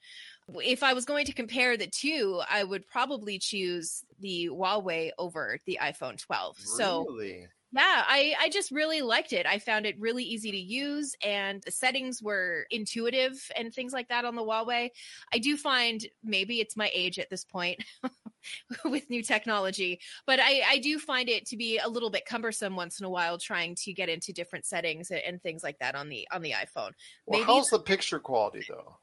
If 0.55 0.83
I 0.83 0.95
was 0.95 1.05
going 1.05 1.27
to 1.27 1.33
compare 1.33 1.77
the 1.77 1.87
two, 1.87 2.41
I 2.51 2.65
would 2.65 2.87
probably 2.87 3.39
choose 3.39 4.05
the 4.19 4.49
Huawei 4.51 5.11
over 5.19 5.59
the 5.67 5.79
iPhone 5.81 6.19
12. 6.19 6.59
So 6.59 7.07
Really? 7.09 7.47
Yeah, 7.73 8.05
I, 8.07 8.35
I 8.41 8.49
just 8.49 8.71
really 8.71 9.03
liked 9.03 9.33
it. 9.33 9.45
I 9.47 9.59
found 9.59 9.85
it 9.85 10.01
really 10.01 10.25
easy 10.25 10.51
to 10.51 10.59
use 10.59 11.15
and 11.23 11.63
the 11.63 11.71
settings 11.71 12.23
were 12.23 12.67
intuitive 12.71 13.51
and 13.57 13.73
things 13.73 13.93
like 13.93 14.09
that 14.09 14.25
on 14.25 14.37
the 14.37 14.43
Huawei. 14.43 14.91
I 15.33 15.39
do 15.39 15.57
find 15.57 16.05
maybe 16.25 16.61
it's 16.61 16.77
my 16.77 16.91
age 16.95 17.19
at 17.19 17.29
this 17.29 17.45
point 17.45 17.85
with 18.85 19.11
new 19.11 19.23
technology, 19.23 20.01
but 20.27 20.41
I, 20.41 20.63
I 20.69 20.79
do 20.79 20.99
find 20.99 21.29
it 21.29 21.47
to 21.47 21.57
be 21.57 21.79
a 21.79 21.89
little 21.89 22.11
bit 22.11 22.25
cumbersome 22.25 22.75
once 22.75 23.01
in 23.01 23.07
a 23.07 23.11
while 23.11 23.37
trying 23.37 23.75
to 23.83 23.93
get 23.93 24.09
into 24.09 24.33
different 24.33 24.65
settings 24.65 25.11
and, 25.11 25.21
and 25.21 25.43
things 25.43 25.63
like 25.63 25.79
that 25.81 25.95
on 25.95 26.09
the 26.09 26.27
on 26.33 26.43
the 26.43 26.53
iPhone. 26.53 26.93
Well, 27.27 27.41
Maybe 27.41 27.45
how's 27.45 27.69
the 27.69 27.79
picture 27.79 28.19
quality 28.19 28.65
though? 28.69 28.97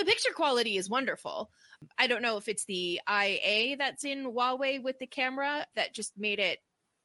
the 0.00 0.06
picture 0.06 0.32
quality 0.34 0.78
is 0.78 0.88
wonderful. 0.88 1.50
I 1.98 2.06
don't 2.06 2.22
know 2.22 2.38
if 2.38 2.48
it's 2.48 2.64
the 2.64 3.00
IA 3.08 3.76
that's 3.76 4.04
in 4.04 4.24
Huawei 4.24 4.82
with 4.82 4.98
the 4.98 5.06
camera 5.06 5.66
that 5.76 5.94
just 5.94 6.12
made 6.16 6.38
it 6.38 6.58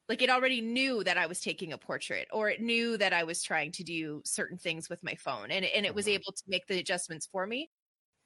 like 0.10 0.22
it 0.22 0.30
already 0.30 0.62
knew 0.62 1.04
that 1.04 1.18
I 1.18 1.26
was 1.28 1.40
taking 1.42 1.74
a 1.74 1.78
portrait 1.78 2.28
or 2.32 2.50
it 2.50 2.62
knew 2.62 2.98
that 2.98 3.14
I 3.14 3.24
was 3.24 3.42
trying 3.44 3.72
to 3.74 3.84
do 3.84 4.22
certain 4.26 4.58
things 4.58 4.90
with 4.90 5.04
my 5.04 5.16
phone 5.16 5.52
and, 5.52 5.66
and 5.66 5.86
it 5.86 5.96
was 5.96 6.08
Mhm. 6.08 6.10
able 6.10 6.32
to 6.32 6.44
make 6.48 6.68
the 6.68 6.80
adjustments 6.80 7.28
for 7.32 7.48
me. 7.48 7.72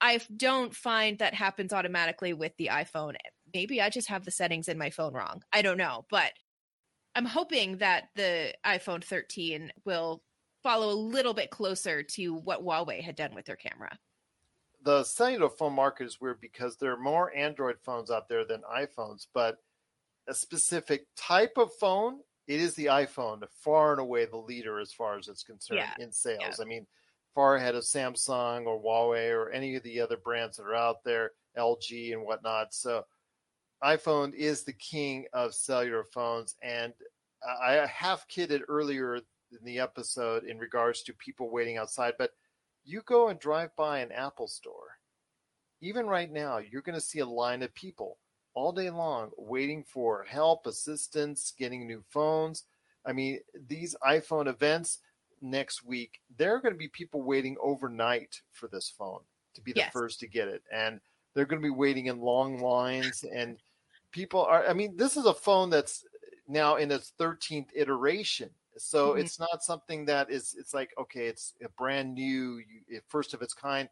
I 0.02 0.20
don't 0.38 0.76
find 0.76 1.20
that 1.20 1.34
happens 1.36 1.74
automatically 1.74 2.34
with 2.34 2.56
the 2.58 2.68
iPhone. 2.68 3.15
Maybe 3.54 3.82
I 3.82 3.89
just 3.89 4.10
have 4.10 4.26
the 4.26 4.32
settings 4.32 4.68
in 4.70 4.78
my 4.78 4.89
phone 4.92 5.13
wrong. 5.13 5.44
I 5.54 5.62
don't 5.62 5.78
know, 5.78 6.06
but 6.10 6.34
I'm 7.15 7.26
hoping 7.26 7.78
that 7.80 8.10
the 8.15 8.56
iPhone 8.65 9.04
13 9.04 9.72
will 9.86 10.24
follow 10.63 10.92
a 10.92 10.96
little 10.96 11.34
bit 11.34 11.52
closer 11.52 12.04
to 12.04 12.34
what 12.36 12.62
Huawei 12.62 13.02
had 13.02 13.15
done 13.15 13.36
with 13.36 13.46
their 13.46 13.56
camera. 13.56 14.00
the 14.82 15.04
cellular 15.04 15.50
phone 15.50 15.74
market 15.74 16.06
is 16.06 16.22
weird 16.22 16.39
because 16.39 16.78
there 16.78 16.92
are 16.94 16.98
more 16.98 17.34
Android 17.36 17.80
phones 17.82 18.10
out 18.10 18.28
there 18.30 18.46
than 18.46 18.62
iPhones, 18.63 19.28
but 19.34 19.62
a 20.27 20.34
specific 20.34 21.05
type 21.17 21.53
of 21.58 21.71
phone, 21.79 22.19
it 22.47 22.60
is 22.60 22.75
the 22.75 22.88
iPhone, 22.88 23.43
far 23.63 23.91
and 23.91 24.01
away 24.01 24.25
the 24.25 24.38
leader 24.38 24.79
as 24.79 24.91
far 24.91 25.17
as 25.17 25.27
it's 25.27 25.43
concerned 25.43 25.82
Yeah, 25.82 26.03
in 26.03 26.12
sales. 26.12 26.60
I 26.60 26.65
mean, 26.65 26.88
far 27.36 27.55
ahead 27.55 27.75
of 27.75 27.84
Samsung 27.84 28.65
or 28.65 28.82
Huawei 28.82 29.32
or 29.32 29.49
any 29.51 29.75
of 29.75 29.84
the 29.84 30.01
other 30.01 30.17
brands 30.17 30.58
that 30.58 30.63
are 30.63 30.75
out 30.75 31.03
there, 31.03 31.32
LG 31.58 32.13
and 32.13 32.23
whatnot. 32.23 32.73
So 32.73 33.05
iPhone 33.84 34.34
is 34.34 34.63
the 34.63 34.73
king 34.73 35.25
of 35.34 35.53
cellular 35.53 36.03
phones. 36.03 36.55
And 36.62 36.93
I 37.62 37.79
I 37.79 37.86
half 37.86 38.27
kidded 38.27 38.63
earlier 38.67 39.15
in 39.15 39.23
the 39.63 39.79
episode 39.79 40.43
in 40.43 40.58
regards 40.58 41.03
to 41.03 41.13
people 41.13 41.49
waiting 41.49 41.77
outside, 41.77 42.13
but 42.17 42.32
you 42.84 43.01
go 43.05 43.29
and 43.29 43.39
drive 43.39 43.75
by 43.75 43.99
an 43.99 44.12
Apple 44.12 44.47
store, 44.47 44.97
even 45.82 46.08
right 46.08 46.32
now, 46.32 46.58
you're 46.58 46.82
going 46.82 46.95
to 46.95 47.01
see 47.01 47.19
a 47.19 47.25
line 47.25 47.63
of 47.63 47.73
people 47.73 48.17
all 48.53 48.71
day 48.71 48.89
long 48.89 49.31
waiting 49.38 49.83
for 49.83 50.23
help, 50.23 50.67
assistance, 50.67 51.53
getting 51.57 51.88
new 51.88 52.03
phones. 52.09 52.65
I 53.05 53.13
mean, 53.13 53.39
these 53.67 53.95
iPhone 54.03 54.47
events 54.47 54.99
next 55.41 55.85
week, 55.85 56.19
there 56.38 56.55
are 56.55 56.62
going 56.62 56.73
to 56.73 56.77
be 56.77 56.89
people 56.89 57.21
waiting 57.21 57.57
overnight 57.62 58.41
for 58.51 58.67
this 58.67 58.89
phone 58.89 59.21
to 59.53 59.62
be 59.62 59.71
the 59.71 59.79
Yes. 59.79 59.93
first 59.93 60.19
to 60.19 60.27
get 60.27 60.47
it. 60.47 60.63
And 60.71 60.99
they're 61.33 61.45
going 61.45 61.62
to 61.62 61.65
be 61.65 61.69
waiting 61.69 62.07
in 62.07 62.19
long 62.19 62.59
lines. 62.59 63.23
And 63.23 63.57
people 64.12 64.43
are, 64.43 64.67
I 64.67 64.73
mean, 64.73 64.97
this 64.97 65.15
is 65.15 65.25
a 65.25 65.33
phone 65.33 65.69
that's 65.69 66.05
now 66.47 66.75
in 66.75 66.91
its 66.91 67.13
13th 67.17 67.69
iteration. 67.75 68.49
So 68.77 69.13
Mhm. 69.13 69.19
it's 69.21 69.39
not 69.39 69.63
something 69.63 70.05
that 70.05 70.29
is, 70.29 70.55
it's 70.57 70.73
like, 70.73 70.93
okay, 70.97 71.27
it's 71.27 71.53
a 71.63 71.69
brand 71.69 72.13
new, 72.13 72.57
you, 72.57 73.01
first 73.07 73.33
of 73.33 73.41
its 73.41 73.53
kind. 73.53 73.89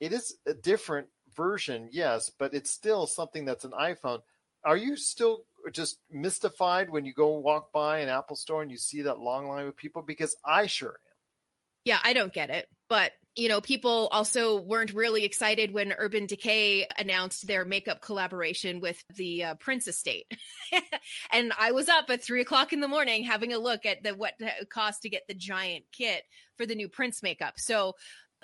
It 0.00 0.12
is 0.12 0.38
a 0.46 0.54
different 0.54 1.08
version, 1.38 1.88
yes, 1.90 2.30
but 2.38 2.52
it's 2.52 2.70
still 2.70 3.06
something 3.06 3.46
that's 3.46 3.64
an 3.64 3.70
iPhone. 3.70 4.20
Are 4.64 4.76
you 4.76 4.96
still 4.96 5.44
just 5.72 5.98
mystified 6.10 6.90
when 6.90 7.06
you 7.06 7.14
go 7.14 7.38
walk 7.38 7.72
by 7.72 8.00
an 8.00 8.08
Apple 8.08 8.36
store 8.36 8.60
and 8.60 8.70
you 8.70 8.76
see 8.76 9.02
that 9.02 9.20
long 9.20 9.48
line 9.48 9.66
of 9.66 9.76
people? 9.76 10.02
Because 10.02 10.36
I 10.44 10.66
sure 10.66 10.90
am. 10.90 11.14
Yeah, 11.84 11.98
I 12.04 12.12
don't 12.12 12.34
get 12.34 12.50
it. 12.50 12.66
But, 12.88 13.12
you 13.36 13.48
know, 13.48 13.60
people 13.60 14.08
also 14.10 14.60
weren't 14.60 14.92
really 14.92 15.24
excited 15.24 15.72
when 15.72 15.94
Urban 15.96 16.26
Decay 16.26 16.86
announced 16.98 17.46
their 17.46 17.64
makeup 17.64 18.02
collaboration 18.02 18.80
with 18.80 19.02
the 19.14 19.44
uh, 19.44 19.54
Prince 19.54 19.86
estate. 19.86 20.26
and 21.32 21.52
I 21.58 21.70
was 21.72 21.88
up 21.88 22.10
at 22.10 22.22
three 22.22 22.40
o'clock 22.40 22.72
in 22.72 22.80
the 22.80 22.88
morning 22.88 23.22
having 23.22 23.52
a 23.52 23.58
look 23.58 23.86
at 23.86 24.02
the 24.02 24.10
what 24.14 24.34
it 24.40 24.68
cost 24.68 25.02
to 25.02 25.08
get 25.08 25.22
the 25.28 25.34
giant 25.34 25.84
kit 25.92 26.24
for 26.56 26.66
the 26.66 26.74
new 26.74 26.88
Prince 26.88 27.22
makeup. 27.22 27.54
So 27.58 27.94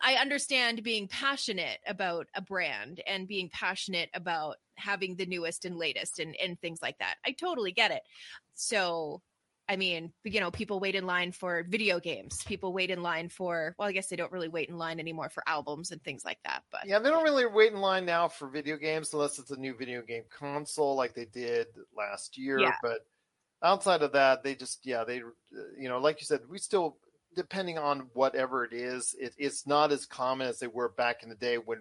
I 0.02 0.14
understand 0.14 0.83
being 0.83 1.09
passionate 1.09 1.78
about 1.87 2.26
a 2.35 2.42
brand 2.42 3.00
and 3.07 3.28
being 3.28 3.48
passionate 3.50 4.11
about 4.14 4.57
having 4.76 5.16
the 5.16 5.26
newest 5.26 5.64
and 5.64 5.76
latest 5.76 6.18
and, 6.18 6.35
and 6.42 6.61
things 6.61 6.80
like 6.83 6.98
that. 6.98 7.16
I 7.24 7.33
totally 7.33 7.72
get 7.72 7.90
it. 7.90 8.02
So 8.54 9.22
I 9.68 9.76
mean, 9.76 10.12
you 10.24 10.40
know, 10.40 10.50
people 10.50 10.78
wait 10.78 10.94
in 10.94 11.07
line 11.07 11.33
for 11.33 11.64
video 11.66 11.98
games. 11.98 12.42
People 12.44 12.72
wait 12.72 12.90
in 12.90 13.02
line 13.02 13.30
for, 13.30 13.74
well, 13.78 13.88
I 13.88 13.92
guess 13.92 14.09
they 14.09 14.16
don't 14.16 14.33
really 14.33 14.48
wait 14.48 14.68
in 14.68 14.76
line 14.76 15.00
anymore 15.00 15.30
for 15.30 15.42
albums 15.46 15.90
and 15.90 16.02
things 16.02 16.24
like 16.24 16.38
that. 16.44 16.64
But 16.70 16.87
Yeah, 16.87 16.98
they 16.98 17.09
don't 17.09 17.24
really 17.24 17.46
wait 17.46 17.72
in 17.72 17.80
line 17.80 18.04
now 18.04 18.28
for 18.28 18.48
video 18.48 18.76
games 18.76 19.12
unless 19.14 19.38
it's 19.38 19.52
a 19.52 19.57
new 19.57 19.74
video 19.74 20.02
game 20.02 20.24
console 20.30 20.96
like 20.96 21.14
they 21.14 21.24
did 21.24 21.68
last 21.96 22.37
year. 22.37 22.61
Yeah. 22.61 22.74
But 22.83 23.07
outside 23.62 24.02
of 24.02 24.12
that, 24.12 24.42
they 24.42 24.54
just, 24.54 24.85
yeah, 24.85 25.02
they, 25.04 25.22
you 25.78 25.88
know, 25.88 25.98
like 25.98 26.20
you 26.20 26.26
said, 26.26 26.40
we 26.48 26.59
still, 26.59 26.98
depending 27.34 27.78
on 27.78 28.08
whatever 28.12 28.64
it 28.64 28.72
is, 28.72 29.14
it, 29.18 29.34
it's 29.38 29.66
not 29.66 29.92
as 29.92 30.06
common 30.06 30.46
as 30.46 30.58
they 30.58 30.66
were 30.66 30.90
back 30.90 31.22
in 31.22 31.28
the 31.28 31.34
day 31.34 31.56
when, 31.56 31.80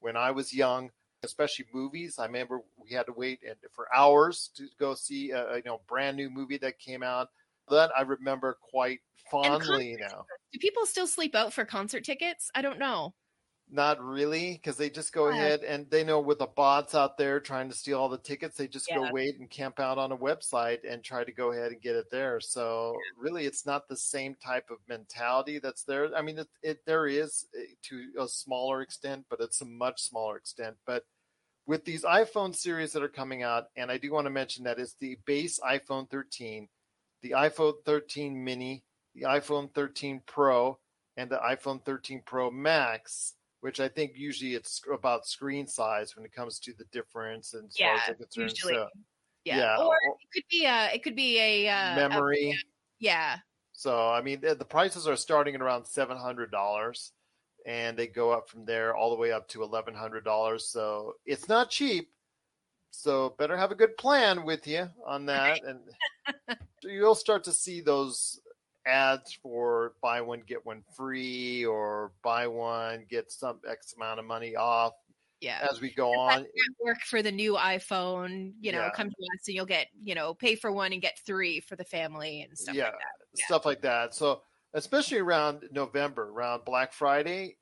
when 0.00 0.16
I 0.16 0.30
was 0.30 0.52
young. 0.52 0.90
Especially 1.24 1.66
movies, 1.72 2.18
I 2.18 2.26
remember 2.26 2.62
we 2.76 2.96
had 2.96 3.06
to 3.06 3.12
wait 3.12 3.38
for 3.72 3.86
hours 3.94 4.50
to 4.56 4.66
go 4.80 4.92
see 4.92 5.30
a, 5.30 5.54
you 5.54 5.62
know 5.64 5.80
brand 5.86 6.16
new 6.16 6.28
movie 6.28 6.58
that 6.58 6.80
came 6.80 7.04
out. 7.04 7.28
That 7.68 7.92
I 7.96 8.02
remember 8.02 8.58
quite 8.60 8.98
fondly 9.30 9.96
now. 10.00 10.24
do 10.52 10.58
people 10.58 10.84
still 10.84 11.06
sleep 11.06 11.36
out 11.36 11.52
for 11.52 11.64
concert 11.64 12.02
tickets? 12.02 12.50
I 12.56 12.60
don't 12.60 12.80
know. 12.80 13.14
Not 13.74 14.04
really, 14.04 14.52
because 14.52 14.76
they 14.76 14.90
just 14.90 15.14
go 15.14 15.28
Yeah. 15.30 15.34
ahead 15.34 15.64
and 15.64 15.88
they 15.88 16.04
know 16.04 16.20
with 16.20 16.40
the 16.40 16.46
bots 16.46 16.94
out 16.94 17.16
there 17.16 17.40
trying 17.40 17.70
to 17.70 17.74
steal 17.74 17.98
all 17.98 18.10
the 18.10 18.18
tickets, 18.18 18.58
they 18.58 18.68
just 18.68 18.86
go 18.92 19.10
wait 19.10 19.38
and 19.38 19.48
camp 19.48 19.80
out 19.80 19.96
on 19.96 20.12
a 20.12 20.16
website 20.16 20.80
and 20.86 21.02
try 21.02 21.24
to 21.24 21.32
go 21.32 21.52
ahead 21.52 21.72
and 21.72 21.80
get 21.80 21.96
it 21.96 22.10
there. 22.10 22.38
So 22.38 22.94
really, 23.16 23.46
it's 23.46 23.64
not 23.64 23.88
the 23.88 23.96
same 23.96 24.34
type 24.34 24.70
of 24.70 24.76
mentality 24.88 25.58
that's 25.58 25.84
there. 25.84 26.14
I 26.14 26.20
mean, 26.20 26.38
it, 26.38 26.48
it 26.62 26.84
there 26.84 27.06
is 27.06 27.46
eh, 27.58 27.64
to 27.84 28.12
a 28.20 28.28
smaller 28.28 28.82
extent, 28.82 29.24
but 29.30 29.40
it's 29.40 29.62
a 29.62 29.64
much 29.64 30.02
smaller 30.02 30.36
extent. 30.36 30.76
But 30.84 31.06
with 31.64 31.86
these 31.86 32.02
iPhone 32.02 32.54
series 32.54 32.92
that 32.92 33.02
are 33.02 33.08
coming 33.08 33.42
out, 33.42 33.68
and 33.76 33.90
I 33.90 33.96
do 33.96 34.12
want 34.12 34.26
to 34.26 34.30
mention 34.30 34.64
that 34.64 34.78
it's 34.78 34.96
the 35.00 35.16
base 35.24 35.58
iPhone 35.60 36.10
13, 36.10 36.68
the 37.22 37.30
iPhone 37.30 37.82
13 37.86 38.44
mini, 38.44 38.84
the 39.14 39.22
iPhone 39.22 39.72
13 39.72 40.20
Pro, 40.26 40.78
and 41.16 41.30
the 41.30 41.38
iPhone 41.38 41.82
13 41.82 42.22
Pro 42.26 42.50
Max, 42.50 43.34
which 43.62 43.78
I 43.80 43.88
think 43.88 44.12
usually 44.16 44.54
it's 44.54 44.82
about 44.92 45.24
screen 45.26 45.66
size 45.68 46.16
when 46.16 46.24
it 46.26 46.32
comes 46.32 46.58
to 46.60 46.72
the 46.76 46.84
difference 46.92 47.54
and 47.54 47.68
as 47.68 47.76
far 47.76 47.94
as 47.94 48.00
Yeah, 48.36 48.42
usually. 48.44 48.74
So, 48.74 48.88
Yeah. 49.44 49.56
Yeah, 49.58 49.76
Or 49.78 49.86
or- 49.86 49.96
it 50.20 50.28
could 50.34 50.44
be 50.50 50.64
a, 50.66 50.90
it 50.94 51.02
could 51.02 51.16
be 51.16 51.38
a, 51.40 51.68
uh, 51.68 51.92
a- 51.92 51.96
memory. 51.96 52.58
yeah. 52.98 53.38
So 53.72 54.08
I 54.10 54.20
mean, 54.20 54.40
the, 54.40 54.54
the 54.56 54.64
prices 54.64 55.06
are 55.08 55.16
starting 55.16 55.54
at 55.54 55.60
around 55.62 55.84
seven 55.86 56.16
hundred 56.16 56.50
dollars, 56.50 57.12
and 57.66 57.96
they 57.96 58.06
go 58.08 58.30
up 58.30 58.48
from 58.48 58.64
there 58.64 58.94
all 58.94 59.10
the 59.10 59.16
way 59.16 59.32
up 59.32 59.48
to 59.48 59.62
eleven 59.62 59.94
hundred 59.94 60.24
dollars. 60.24 60.68
So 60.68 61.14
it's 61.24 61.48
not 61.48 61.70
cheap. 61.70 62.10
So 62.90 63.30
better 63.38 63.56
have 63.56 63.70
a 63.72 63.74
good 63.76 63.96
plan 63.96 64.44
with 64.44 64.66
you 64.66 64.88
on 65.06 65.26
that, 65.26 65.62
and 65.64 65.80
you'll 66.82 67.14
start 67.16 67.42
to 67.44 67.52
see 67.52 67.80
those 67.80 68.40
ads 68.86 69.32
for 69.42 69.94
buy 70.02 70.20
one 70.20 70.42
get 70.46 70.64
one 70.66 70.82
free 70.96 71.64
or 71.64 72.12
buy 72.22 72.46
one 72.46 73.04
get 73.08 73.30
some 73.30 73.60
X 73.68 73.94
amount 73.96 74.18
of 74.18 74.26
money 74.26 74.56
off 74.56 74.92
Yeah. 75.40 75.66
as 75.70 75.80
we 75.80 75.90
go 75.90 76.18
on. 76.18 76.46
work 76.80 77.00
for 77.06 77.22
the 77.22 77.32
new 77.32 77.54
iPhone, 77.54 78.54
you 78.60 78.72
know, 78.72 78.82
Yeah. 78.82 78.90
come 78.90 79.08
to 79.08 79.16
us 79.34 79.46
and 79.46 79.54
you'll 79.54 79.66
get, 79.66 79.88
you 80.02 80.14
know, 80.14 80.34
pay 80.34 80.54
for 80.56 80.72
one 80.72 80.92
and 80.92 81.02
get 81.02 81.18
three 81.24 81.60
for 81.60 81.76
the 81.76 81.84
family 81.84 82.42
and 82.42 82.56
stuff 82.58 82.74
yeah, 82.74 82.84
like 82.84 82.92
that. 82.92 83.26
Yeah. 83.34 83.44
stuff 83.46 83.66
like 83.66 83.82
that. 83.82 84.14
So 84.14 84.42
especially 84.74 85.18
around 85.18 85.68
November, 85.70 86.30
around 86.30 86.64
Black 86.64 86.92
Friday, 86.92 87.56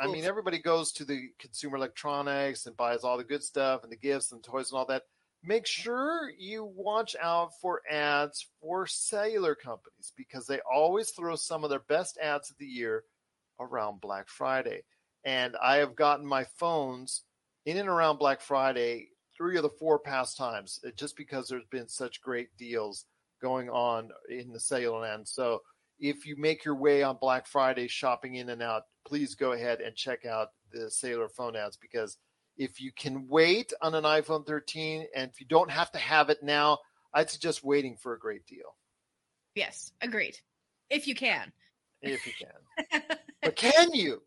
I 0.00 0.06
mean, 0.06 0.24
everybody 0.24 0.58
goes 0.58 0.92
to 0.92 1.04
the 1.04 1.28
consumer 1.38 1.76
electronics 1.76 2.66
and 2.66 2.76
buys 2.76 3.02
all 3.02 3.16
the 3.18 3.24
good 3.24 3.42
stuff 3.42 3.82
and 3.82 3.90
the 3.90 3.96
gifts 3.96 4.32
and 4.32 4.42
toys 4.42 4.70
and 4.70 4.78
all 4.78 4.86
that. 4.86 5.02
Make 5.44 5.66
sure 5.66 6.30
you 6.38 6.64
watch 6.64 7.16
out 7.20 7.50
for 7.60 7.82
ads 7.90 8.46
for 8.60 8.86
cellular 8.86 9.56
companies 9.56 10.12
because 10.16 10.46
they 10.46 10.60
always 10.72 11.10
throw 11.10 11.34
some 11.34 11.64
of 11.64 11.70
their 11.70 11.80
best 11.80 12.16
ads 12.22 12.50
of 12.50 12.58
the 12.58 12.66
year 12.66 13.04
around 13.58 14.00
Black 14.00 14.28
Friday. 14.28 14.82
And 15.24 15.56
I 15.62 15.76
have 15.76 15.96
gotten 15.96 16.26
my 16.26 16.44
phones 16.44 17.22
in 17.66 17.76
and 17.76 17.88
around 17.88 18.18
Black 18.18 18.40
Friday 18.40 19.08
three 19.36 19.56
of 19.56 19.62
the 19.62 19.70
four 19.70 19.98
past 19.98 20.36
times, 20.36 20.78
uh, 20.86 20.90
just 20.96 21.16
because 21.16 21.48
there's 21.48 21.66
been 21.70 21.88
such 21.88 22.20
great 22.20 22.56
deals 22.56 23.06
going 23.40 23.68
on 23.68 24.10
in 24.28 24.52
the 24.52 24.60
cellular 24.60 25.00
land. 25.00 25.26
So 25.26 25.62
if 25.98 26.26
you 26.26 26.36
make 26.36 26.64
your 26.64 26.76
way 26.76 27.02
on 27.02 27.18
Black 27.20 27.46
Friday 27.46 27.88
shopping 27.88 28.36
in 28.36 28.50
and 28.50 28.62
out, 28.62 28.82
please 29.06 29.34
go 29.34 29.52
ahead 29.52 29.80
and 29.80 29.96
check 29.96 30.24
out 30.24 30.48
the 30.72 30.90
cellular 30.90 31.28
phone 31.28 31.56
ads 31.56 31.76
because 31.76 32.18
if 32.62 32.80
you 32.80 32.92
can 32.92 33.26
wait 33.28 33.72
on 33.82 33.94
an 33.94 34.04
iPhone 34.04 34.46
13 34.46 35.06
and 35.14 35.30
if 35.30 35.40
you 35.40 35.46
don't 35.46 35.70
have 35.70 35.90
to 35.92 35.98
have 35.98 36.30
it 36.30 36.42
now, 36.42 36.78
I'd 37.12 37.30
suggest 37.30 37.64
waiting 37.64 37.96
for 37.96 38.12
a 38.14 38.18
great 38.18 38.46
deal 38.46 38.74
Yes, 39.54 39.92
agreed. 40.00 40.38
If 40.88 41.06
you 41.06 41.14
can. 41.14 41.52
if 42.00 42.26
you 42.26 42.32
can. 42.38 43.02
but 43.42 43.54
can 43.56 43.92
you? 43.92 44.22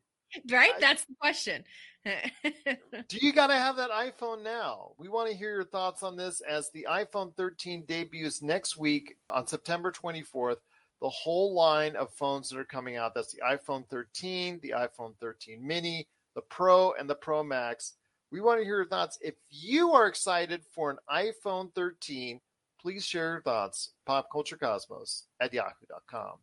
right? 0.51 0.73
I- 0.75 0.79
That's 0.79 1.03
the 1.05 1.15
question. 1.19 1.63
Do 2.05 3.17
you 3.19 3.33
got 3.33 3.47
to 3.47 3.55
have 3.55 3.77
that 3.77 3.89
iPhone 3.89 4.43
now? 4.43 4.91
We 4.99 5.09
want 5.09 5.31
to 5.31 5.35
hear 5.35 5.51
your 5.55 5.63
thoughts 5.63 6.03
on 6.03 6.15
this 6.15 6.41
as 6.41 6.69
the 6.69 6.85
iPhone 6.87 7.35
13 7.35 7.85
debuts 7.87 8.43
next 8.43 8.77
week 8.77 9.15
on 9.31 9.47
September 9.47 9.91
24th. 9.91 10.57
The 11.01 11.09
whole 11.09 11.55
line 11.55 11.95
of 11.95 12.11
phones 12.11 12.49
that 12.49 12.59
are 12.59 12.63
coming 12.63 12.95
out 12.95 13.15
that's 13.15 13.33
the 13.33 13.41
iPhone 13.41 13.87
13, 13.89 14.59
the 14.61 14.75
iPhone 14.77 15.15
13 15.19 15.65
mini, 15.65 16.07
the 16.35 16.41
Pro, 16.41 16.93
and 16.93 17.09
the 17.09 17.15
Pro 17.15 17.43
Max. 17.43 17.93
We 18.31 18.41
want 18.41 18.59
to 18.59 18.65
hear 18.65 18.77
your 18.77 18.87
thoughts. 18.87 19.17
If 19.21 19.35
you 19.49 19.91
are 19.91 20.07
excited 20.07 20.63
for 20.73 20.89
an 20.89 20.97
iPhone 21.09 21.73
13, 21.73 22.41
please 22.81 23.05
share 23.05 23.33
your 23.33 23.41
thoughts. 23.41 23.91
Popculturecosmos 24.07 25.23
at 25.39 25.53
yahoo.com. 25.53 26.39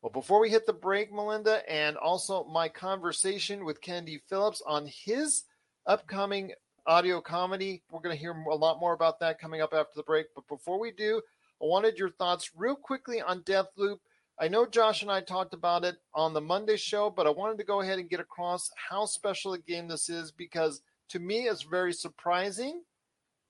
Well, 0.00 0.12
before 0.12 0.40
we 0.40 0.48
hit 0.48 0.64
the 0.64 0.72
break, 0.72 1.12
Melinda, 1.12 1.68
and 1.70 1.96
also 1.96 2.44
my 2.44 2.68
conversation 2.68 3.64
with 3.64 3.80
Kennedy 3.80 4.22
Phillips 4.28 4.62
on 4.64 4.86
his 4.86 5.44
upcoming 5.86 6.52
audio 6.86 7.20
comedy, 7.20 7.82
we're 7.90 8.00
going 8.00 8.14
to 8.14 8.20
hear 8.20 8.32
a 8.32 8.54
lot 8.54 8.78
more 8.78 8.92
about 8.92 9.18
that 9.20 9.40
coming 9.40 9.60
up 9.60 9.74
after 9.74 9.92
the 9.96 10.04
break. 10.04 10.26
But 10.36 10.46
before 10.46 10.78
we 10.78 10.92
do, 10.92 11.20
I 11.60 11.66
wanted 11.66 11.98
your 11.98 12.10
thoughts 12.10 12.52
real 12.56 12.76
quickly 12.76 13.20
on 13.20 13.42
Deathloop. 13.42 13.98
I 14.40 14.46
know 14.46 14.66
Josh 14.66 15.02
and 15.02 15.10
I 15.10 15.20
talked 15.20 15.52
about 15.52 15.84
it 15.84 15.96
on 16.14 16.32
the 16.32 16.40
Monday 16.40 16.76
show, 16.76 17.10
but 17.10 17.26
I 17.26 17.30
wanted 17.30 17.58
to 17.58 17.64
go 17.64 17.80
ahead 17.80 17.98
and 17.98 18.08
get 18.08 18.20
across 18.20 18.70
how 18.76 19.04
special 19.04 19.54
a 19.54 19.58
game 19.58 19.88
this 19.88 20.08
is 20.08 20.30
because 20.30 20.80
to 21.08 21.18
me 21.18 21.48
it's 21.48 21.62
very 21.62 21.92
surprising 21.92 22.82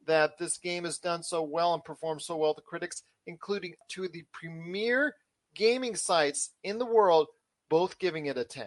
that 0.07 0.39
this 0.39 0.59
game 0.59 0.85
has 0.85 0.99
done 0.99 1.23
so 1.23 1.43
well 1.43 1.75
and 1.75 1.85
performed 1.85 2.23
so 2.23 2.37
well 2.37 2.55
to 2.55 2.63
critics, 2.63 3.03
including 3.27 3.75
two 3.89 4.05
of 4.05 4.13
the 4.13 4.25
premier 4.33 5.15
gaming 5.55 5.95
sites 5.95 6.51
in 6.65 6.79
the 6.79 6.87
world, 6.87 7.29
both 7.69 7.99
giving 7.99 8.27
it 8.27 8.39
a 8.39 8.45
10. 8.45 8.67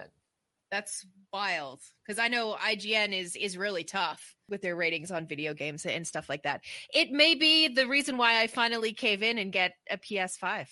That's 0.70 1.06
wild 1.34 1.82
because 2.06 2.20
I 2.20 2.30
know 2.30 2.56
IGN 2.58 3.18
is 3.18 3.36
is 3.36 3.58
really 3.58 3.84
tough 3.84 4.36
with 4.48 4.62
their 4.62 4.76
ratings 4.76 5.12
on 5.12 5.28
video 5.28 5.54
games 5.54 5.86
and 5.86 6.08
stuff 6.08 6.30
like 6.30 6.44
that. 6.44 6.62
It 6.94 7.12
may 7.12 7.36
be 7.36 7.68
the 7.68 7.88
reason 7.88 8.18
why 8.18 8.40
I 8.42 8.48
finally 8.48 8.94
cave 8.94 9.22
in 9.22 9.38
and 9.38 9.52
get 9.52 9.74
a 9.90 9.98
PS5. 9.98 10.68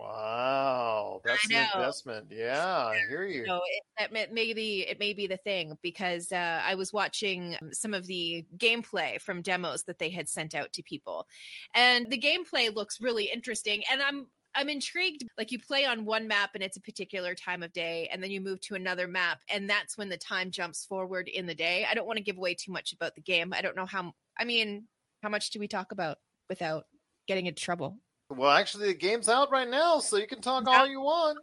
Wow, 0.00 1.20
that's 1.24 1.50
an 1.50 1.66
investment. 1.74 2.26
Yeah, 2.30 2.66
I 2.66 3.00
hear 3.08 3.26
you. 3.26 3.44
So 3.46 3.56
it, 3.56 3.82
that 3.98 4.12
may, 4.12 4.26
maybe 4.32 4.86
it 4.88 4.98
may 4.98 5.12
be 5.12 5.26
the 5.26 5.36
thing 5.36 5.76
because 5.82 6.32
uh, 6.32 6.62
I 6.64 6.74
was 6.74 6.92
watching 6.92 7.56
some 7.72 7.92
of 7.92 8.06
the 8.06 8.46
gameplay 8.56 9.20
from 9.20 9.42
demos 9.42 9.82
that 9.84 9.98
they 9.98 10.08
had 10.08 10.28
sent 10.28 10.54
out 10.54 10.72
to 10.72 10.82
people, 10.82 11.26
and 11.74 12.10
the 12.10 12.18
gameplay 12.18 12.74
looks 12.74 13.00
really 13.00 13.24
interesting. 13.24 13.82
And 13.92 14.00
I'm 14.00 14.26
I'm 14.54 14.70
intrigued. 14.70 15.24
Like 15.36 15.52
you 15.52 15.58
play 15.58 15.84
on 15.84 16.06
one 16.06 16.26
map 16.26 16.50
and 16.54 16.62
it's 16.62 16.78
a 16.78 16.82
particular 16.82 17.34
time 17.34 17.62
of 17.62 17.72
day, 17.74 18.08
and 18.10 18.22
then 18.22 18.30
you 18.30 18.40
move 18.40 18.60
to 18.62 18.76
another 18.76 19.06
map, 19.06 19.40
and 19.52 19.68
that's 19.68 19.98
when 19.98 20.08
the 20.08 20.16
time 20.16 20.50
jumps 20.50 20.84
forward 20.86 21.28
in 21.28 21.44
the 21.44 21.54
day. 21.54 21.86
I 21.88 21.94
don't 21.94 22.06
want 22.06 22.16
to 22.16 22.24
give 22.24 22.38
away 22.38 22.54
too 22.54 22.72
much 22.72 22.94
about 22.94 23.14
the 23.14 23.20
game. 23.20 23.52
I 23.52 23.60
don't 23.60 23.76
know 23.76 23.86
how. 23.86 24.14
I 24.38 24.44
mean, 24.44 24.86
how 25.22 25.28
much 25.28 25.50
do 25.50 25.58
we 25.58 25.68
talk 25.68 25.92
about 25.92 26.18
without 26.48 26.84
getting 27.26 27.46
into 27.46 27.62
trouble? 27.62 27.98
Well, 28.30 28.50
actually, 28.50 28.86
the 28.86 28.94
game's 28.94 29.28
out 29.28 29.50
right 29.50 29.68
now, 29.68 29.98
so 29.98 30.16
you 30.16 30.28
can 30.28 30.40
talk 30.40 30.66
all 30.68 30.86
you 30.86 31.00
want. 31.00 31.38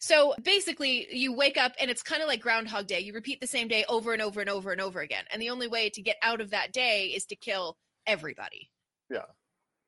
So 0.00 0.34
basically, 0.42 1.06
you 1.10 1.32
wake 1.32 1.56
up 1.56 1.72
and 1.80 1.90
it's 1.90 2.02
kind 2.02 2.20
of 2.20 2.28
like 2.28 2.42
Groundhog 2.42 2.86
Day. 2.86 3.00
You 3.00 3.14
repeat 3.14 3.40
the 3.40 3.46
same 3.46 3.68
day 3.68 3.86
over 3.88 4.12
and 4.12 4.20
over 4.20 4.40
and 4.40 4.50
over 4.50 4.70
and 4.70 4.80
over 4.80 5.00
again. 5.00 5.24
And 5.32 5.40
the 5.40 5.48
only 5.48 5.66
way 5.66 5.88
to 5.90 6.02
get 6.02 6.16
out 6.22 6.42
of 6.42 6.50
that 6.50 6.72
day 6.72 7.06
is 7.06 7.24
to 7.26 7.36
kill 7.36 7.78
everybody. 8.06 8.70
Yeah. 9.08 9.24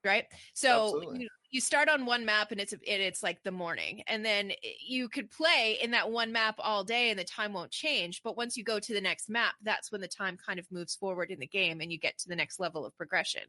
Right. 0.05 0.25
So 0.55 1.03
you, 1.13 1.29
you 1.51 1.61
start 1.61 1.91
on 1.91 2.07
one 2.07 2.25
map 2.25 2.51
and 2.51 2.61
it's 2.61 2.73
and 2.73 2.83
it's 2.87 3.23
like 3.23 3.43
the 3.43 3.51
morning, 3.51 4.03
and 4.07 4.25
then 4.25 4.53
you 4.81 5.09
could 5.09 5.31
play 5.31 5.77
in 5.83 5.91
that 5.91 6.11
one 6.11 6.33
map 6.33 6.55
all 6.59 6.85
day 6.85 7.11
and 7.11 7.19
the 7.19 7.25
time 7.25 7.53
won't 7.53 7.73
change. 7.73 8.23
But 8.23 8.37
once 8.37 8.57
you 8.57 8.65
go 8.65 8.79
to 8.79 8.95
the 8.95 9.01
next 9.01 9.29
map, 9.29 9.55
that's 9.63 9.93
when 9.93 10.01
the 10.01 10.09
time 10.09 10.39
kind 10.39 10.59
of 10.59 10.71
moves 10.71 10.95
forward 10.95 11.31
in 11.31 11.41
the 11.41 11.47
game 11.47 11.81
and 11.81 11.93
you 11.93 11.99
get 11.99 12.17
to 12.19 12.29
the 12.29 12.37
next 12.37 12.59
level 12.59 12.87
of 12.87 12.97
progression. 12.97 13.43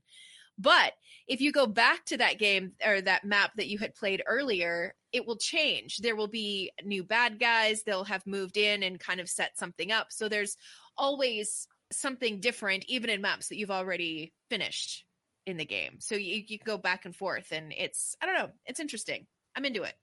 But 0.60 0.94
if 1.28 1.42
you 1.42 1.52
go 1.52 1.66
back 1.66 2.06
to 2.06 2.18
that 2.18 2.38
game 2.38 2.74
or 2.86 3.02
that 3.02 3.24
map 3.24 3.52
that 3.56 3.68
you 3.68 3.78
had 3.78 3.96
played 3.96 4.22
earlier, 4.28 4.94
it 5.14 5.26
will 5.26 5.38
change. 5.38 5.98
There 5.98 6.16
will 6.16 6.28
be 6.28 6.72
new 6.84 7.04
bad 7.04 7.40
guys. 7.40 7.84
They'll 7.84 8.04
have 8.04 8.28
moved 8.28 8.58
in 8.58 8.84
and 8.84 9.00
kind 9.00 9.20
of 9.20 9.30
set 9.30 9.58
something 9.58 9.92
up. 9.92 10.08
So 10.10 10.28
there's 10.28 10.58
always 10.98 11.68
something 11.92 12.40
different, 12.40 12.86
even 12.88 13.10
in 13.10 13.22
maps 13.22 13.48
that 13.48 13.58
you've 13.58 13.72
already 13.72 14.34
finished 14.50 15.06
in 15.46 15.58
the 15.58 15.66
game. 15.66 15.96
So 16.00 16.16
you, 16.16 16.44
you 16.46 16.60
can 16.60 16.66
go 16.66 16.78
back 16.78 17.06
and 17.06 17.16
forth, 17.16 17.52
and 17.52 17.74
it's, 17.76 18.16
I 18.22 18.26
don't 18.26 18.36
know, 18.36 18.50
it's 18.66 18.80
interesting. 18.80 19.26
I'm 19.56 19.66
into 19.66 19.84
it. 19.84 19.96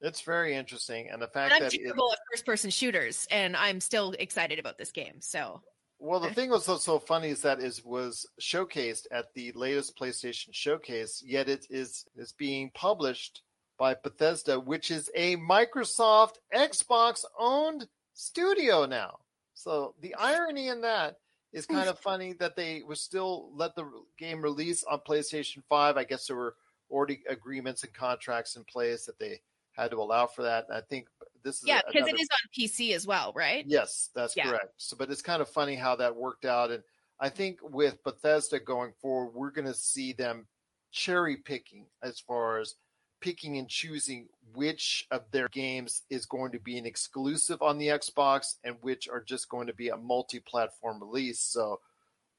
It's 0.00 0.20
very 0.20 0.54
interesting, 0.54 1.08
and 1.10 1.20
the 1.20 1.26
And 1.26 1.32
fact 1.32 1.54
I'm 1.54 1.62
that 1.62 1.74
it, 1.74 1.80
terrible 1.82 2.12
at 2.12 2.18
first 2.30 2.46
person 2.46 2.70
shooters, 2.70 3.26
and 3.32 3.56
I'm 3.56 3.80
still 3.80 4.14
excited 4.16 4.60
about 4.60 4.78
this 4.78 4.92
game. 4.92 5.16
So 5.20 5.62
well, 5.98 6.20
the 6.20 6.30
eh. 6.30 6.34
thing 6.34 6.50
was 6.50 6.64
so, 6.64 6.76
so 6.76 6.98
funny 6.98 7.28
is 7.28 7.42
that 7.42 7.60
is 7.60 7.84
was 7.84 8.26
showcased 8.40 9.06
at 9.10 9.32
the 9.34 9.52
latest 9.52 9.98
PlayStation 9.98 10.52
showcase, 10.52 11.22
yet 11.24 11.48
it 11.48 11.66
is 11.70 12.06
is 12.16 12.32
being 12.32 12.70
published 12.74 13.42
by 13.78 13.94
Bethesda, 13.94 14.58
which 14.58 14.90
is 14.90 15.10
a 15.14 15.36
Microsoft 15.36 16.34
Xbox 16.54 17.24
owned 17.38 17.88
studio 18.14 18.86
now. 18.86 19.18
So 19.54 19.94
the 20.00 20.14
irony 20.14 20.68
in 20.68 20.82
that 20.82 21.16
is 21.52 21.66
hmm. 21.66 21.74
kind 21.74 21.88
of 21.88 21.98
funny 21.98 22.32
that 22.34 22.56
they 22.56 22.82
were 22.86 22.94
still 22.94 23.50
let 23.54 23.74
the 23.74 23.90
game 24.18 24.42
release 24.42 24.84
on 24.84 25.00
PlayStation 25.00 25.62
5. 25.68 25.96
I 25.96 26.04
guess 26.04 26.26
there 26.26 26.36
were 26.36 26.56
already 26.90 27.22
agreements 27.28 27.84
and 27.84 27.92
contracts 27.92 28.56
in 28.56 28.64
place 28.64 29.06
that 29.06 29.18
they 29.18 29.40
had 29.78 29.92
to 29.92 29.98
allow 29.98 30.26
for 30.26 30.42
that. 30.42 30.66
And 30.68 30.76
I 30.76 30.80
think 30.80 31.06
this 31.42 31.56
is 31.56 31.64
yeah, 31.66 31.80
because 31.86 32.08
it 32.08 32.20
is 32.20 32.28
on 32.32 32.50
PC 32.56 32.94
as 32.94 33.06
well, 33.06 33.32
right? 33.34 33.64
Yes, 33.66 34.10
that's 34.14 34.36
Yeah. 34.36 34.50
correct. 34.50 34.74
So, 34.76 34.96
but 34.96 35.10
it's 35.10 35.22
kind 35.22 35.40
of 35.40 35.48
funny 35.48 35.76
how 35.76 35.96
that 35.96 36.16
worked 36.16 36.44
out, 36.44 36.70
and 36.70 36.82
I 37.20 37.28
think 37.28 37.60
with 37.62 38.02
Bethesda 38.02 38.60
going 38.60 38.92
forward, 39.00 39.34
we're 39.34 39.50
going 39.50 39.66
to 39.66 39.74
see 39.74 40.12
them 40.12 40.46
cherry 40.90 41.36
picking 41.36 41.86
as 42.02 42.20
far 42.20 42.58
as 42.58 42.74
picking 43.20 43.58
and 43.58 43.68
choosing 43.68 44.28
which 44.54 45.06
of 45.10 45.30
their 45.30 45.48
games 45.48 46.02
is 46.08 46.26
going 46.26 46.52
to 46.52 46.60
be 46.60 46.78
an 46.78 46.86
exclusive 46.86 47.60
on 47.62 47.78
the 47.78 47.88
Xbox 47.88 48.56
and 48.64 48.76
which 48.80 49.08
are 49.08 49.20
just 49.22 49.48
going 49.48 49.66
to 49.66 49.74
be 49.74 49.88
a 49.88 49.96
multi-platform 49.96 51.00
release. 51.00 51.40
So, 51.40 51.80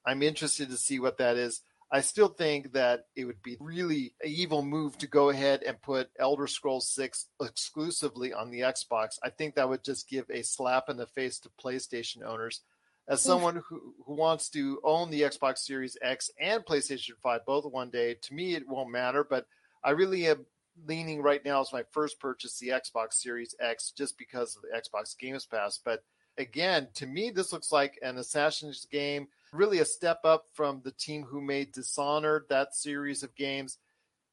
I'm 0.04 0.22
interested 0.22 0.70
to 0.70 0.76
see 0.76 0.98
what 0.98 1.18
that 1.18 1.36
is. 1.36 1.62
I 1.92 2.02
still 2.02 2.28
think 2.28 2.72
that 2.72 3.06
it 3.16 3.24
would 3.24 3.42
be 3.42 3.56
really 3.58 4.14
an 4.22 4.30
evil 4.30 4.62
move 4.62 4.96
to 4.98 5.08
go 5.08 5.30
ahead 5.30 5.64
and 5.64 5.82
put 5.82 6.10
Elder 6.18 6.46
Scrolls 6.46 6.88
6 6.88 7.26
exclusively 7.42 8.32
on 8.32 8.50
the 8.50 8.60
Xbox. 8.60 9.18
I 9.24 9.30
think 9.30 9.56
that 9.56 9.68
would 9.68 9.82
just 9.82 10.08
give 10.08 10.30
a 10.30 10.42
slap 10.42 10.88
in 10.88 10.96
the 10.96 11.06
face 11.06 11.40
to 11.40 11.50
PlayStation 11.62 12.24
owners. 12.24 12.60
As 13.08 13.20
someone 13.20 13.60
who, 13.68 13.94
who 14.06 14.14
wants 14.14 14.50
to 14.50 14.80
own 14.84 15.10
the 15.10 15.22
Xbox 15.22 15.58
Series 15.58 15.96
X 16.00 16.30
and 16.38 16.64
PlayStation 16.64 17.16
5 17.20 17.44
both 17.44 17.64
one 17.64 17.90
day, 17.90 18.14
to 18.14 18.34
me 18.34 18.54
it 18.54 18.68
won't 18.68 18.92
matter, 18.92 19.24
but 19.24 19.46
I 19.82 19.90
really 19.90 20.28
am 20.28 20.46
leaning 20.86 21.20
right 21.20 21.44
now 21.44 21.60
as 21.60 21.72
my 21.72 21.82
first 21.90 22.20
purchase 22.20 22.58
the 22.58 22.68
Xbox 22.68 23.14
Series 23.14 23.56
X 23.60 23.92
just 23.96 24.16
because 24.16 24.54
of 24.54 24.62
the 24.62 24.68
Xbox 24.68 25.18
Games 25.18 25.44
Pass. 25.44 25.80
But 25.84 26.04
again, 26.38 26.88
to 26.94 27.06
me, 27.06 27.30
this 27.30 27.52
looks 27.52 27.72
like 27.72 27.98
an 28.00 28.16
Assassin's 28.16 28.86
game, 28.90 29.26
really 29.52 29.78
a 29.78 29.84
step 29.84 30.20
up 30.24 30.44
from 30.54 30.80
the 30.84 30.92
team 30.92 31.24
who 31.24 31.40
made 31.40 31.72
Dishonored, 31.72 32.44
that 32.48 32.74
series 32.74 33.22
of 33.22 33.34
games. 33.34 33.78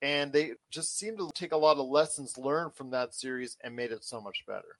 and 0.02 0.32
they 0.32 0.52
just 0.70 0.98
seem 0.98 1.18
to 1.18 1.30
take 1.34 1.52
a 1.54 1.58
lot 1.58 1.78
of 1.78 1.88
lessons 1.88 2.38
learned 2.38 2.76
from 2.76 2.92
that 2.92 3.16
series 3.16 3.58
and 3.64 3.76
made 3.76 3.92
it 3.92 4.04
so 4.04 4.22
much 4.22 4.44
better. 4.48 4.78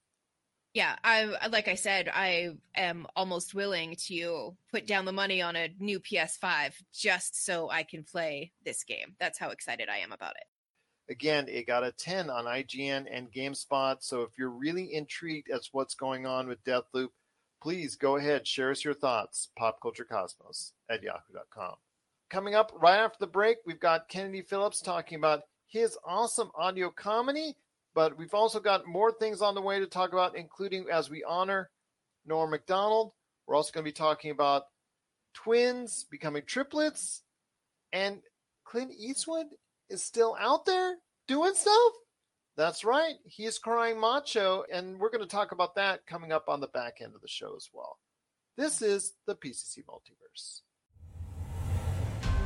Yeah, 0.74 0.96
I 1.02 1.48
like 1.48 1.66
I 1.66 1.74
said, 1.74 2.08
I 2.12 2.50
am 2.76 3.06
almost 3.16 3.54
willing 3.54 3.96
to 4.06 4.54
put 4.70 4.86
down 4.86 5.06
the 5.06 5.12
money 5.12 5.42
on 5.42 5.56
a 5.56 5.74
new 5.80 5.98
PS5 5.98 6.74
just 6.92 7.44
so 7.44 7.68
I 7.70 7.82
can 7.82 8.04
play 8.04 8.52
this 8.64 8.84
game. 8.84 9.16
That's 9.18 9.38
how 9.38 9.48
excited 9.50 9.88
I 9.88 9.98
am 9.98 10.12
about 10.12 10.36
it. 10.36 11.12
Again, 11.12 11.46
it 11.48 11.66
got 11.66 11.84
a 11.84 11.90
10 11.92 12.28
on 12.30 12.44
IGN 12.44 13.06
and 13.10 13.32
GameSpot. 13.32 13.96
So 14.00 14.22
if 14.22 14.30
you're 14.38 14.50
really 14.50 14.92
intrigued 14.94 15.50
as 15.50 15.70
what's 15.72 15.94
going 15.94 16.26
on 16.26 16.46
with 16.46 16.62
Deathloop, 16.64 17.08
please 17.60 17.96
go 17.96 18.16
ahead, 18.16 18.46
share 18.46 18.70
us 18.70 18.84
your 18.84 18.94
thoughts. 18.94 19.48
Popculturecosmos 19.58 20.72
at 20.90 21.02
yahoo.com. 21.02 21.74
Coming 22.30 22.54
up 22.54 22.72
right 22.74 22.98
after 22.98 23.18
the 23.20 23.26
break, 23.26 23.58
we've 23.64 23.80
got 23.80 24.08
Kennedy 24.08 24.42
Phillips 24.42 24.80
talking 24.80 25.16
about 25.16 25.42
his 25.66 25.96
awesome 26.04 26.50
audio 26.54 26.90
comedy, 26.90 27.54
but 27.94 28.16
we've 28.18 28.34
also 28.34 28.60
got 28.60 28.86
more 28.86 29.12
things 29.12 29.40
on 29.42 29.54
the 29.54 29.62
way 29.62 29.80
to 29.80 29.86
talk 29.86 30.12
about, 30.12 30.36
including 30.36 30.86
as 30.90 31.10
we 31.10 31.24
honor 31.24 31.70
Norm 32.26 32.50
Macdonald. 32.50 33.12
We're 33.46 33.56
also 33.56 33.72
going 33.72 33.84
to 33.84 33.88
be 33.88 33.92
talking 33.92 34.30
about 34.30 34.64
twins 35.34 36.04
becoming 36.10 36.42
triplets, 36.46 37.22
and 37.92 38.20
Clint 38.64 38.92
Eastwood 38.98 39.46
is 39.88 40.04
still 40.04 40.36
out 40.38 40.66
there 40.66 40.96
doing 41.26 41.54
stuff. 41.54 41.92
That's 42.58 42.84
right. 42.84 43.14
He's 43.24 43.56
crying 43.56 44.00
macho, 44.00 44.64
and 44.72 44.98
we're 44.98 45.10
going 45.10 45.22
to 45.22 45.28
talk 45.28 45.52
about 45.52 45.76
that 45.76 46.04
coming 46.08 46.32
up 46.32 46.48
on 46.48 46.58
the 46.58 46.66
back 46.66 46.96
end 47.00 47.14
of 47.14 47.20
the 47.20 47.28
show 47.28 47.54
as 47.54 47.70
well. 47.72 48.00
This 48.56 48.82
is 48.82 49.14
the 49.28 49.36
PCC 49.36 49.84
Multiverse. 49.88 50.62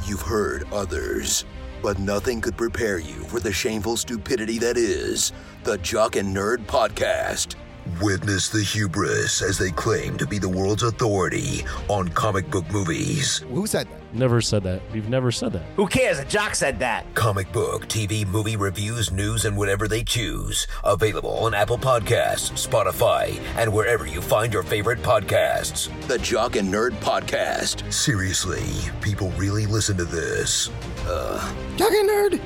You've 0.07 0.21
heard 0.21 0.71
others, 0.71 1.47
but 1.83 1.99
nothing 1.99 2.43
could 2.43 2.59
prepare 2.59 2.99
you 2.99 3.25
for 3.25 3.41
the 3.41 3.55
shameful 3.55 3.97
stupidity 3.97 4.59
that 4.59 4.77
is 4.77 5.33
the 5.65 5.79
Jock 5.79 6.17
and 6.17 6.37
Nerd 6.37 6.67
Podcast. 6.67 7.55
Witness 8.01 8.49
the 8.49 8.63
hubris 8.63 9.43
as 9.43 9.59
they 9.59 9.71
claim 9.71 10.17
to 10.17 10.27
be 10.27 10.39
the 10.39 10.49
world's 10.49 10.83
authority 10.83 11.65
on 11.89 12.09
comic 12.09 12.51
book 12.51 12.69
movies. 12.71 13.39
Who 13.51 13.67
said 13.67 13.89
that? 13.89 14.15
Never 14.15 14.41
said 14.41 14.63
that. 14.65 14.83
We've 14.93 15.09
never 15.09 15.31
said 15.31 15.53
that. 15.53 15.63
Who 15.77 15.87
cares? 15.87 16.19
A 16.19 16.25
jock 16.25 16.55
said 16.55 16.79
that. 16.81 17.13
Comic 17.15 17.51
book, 17.53 17.87
TV, 17.87 18.27
movie 18.27 18.57
reviews, 18.57 19.11
news, 19.11 19.45
and 19.45 19.57
whatever 19.57 19.89
they 19.89 20.03
choose. 20.05 20.67
Available 20.85 21.39
on 21.39 21.55
Apple 21.55 21.79
Podcasts, 21.79 22.67
Spotify, 22.67 23.41
and 23.57 23.73
wherever 23.73 24.07
you 24.07 24.21
find 24.21 24.53
your 24.53 24.63
favorite 24.63 25.01
podcasts. 25.03 25.89
The 26.09 26.19
Jock 26.19 26.57
and 26.57 26.73
Nerd 26.73 26.93
Podcast. 27.01 27.91
Seriously, 27.93 28.91
people 29.01 29.31
really 29.33 29.67
listen 29.67 29.97
to 29.97 30.05
this. 30.05 30.71
Uh, 31.07 31.39
Jock 31.77 31.93
and 31.93 32.09
Nerd. 32.09 32.41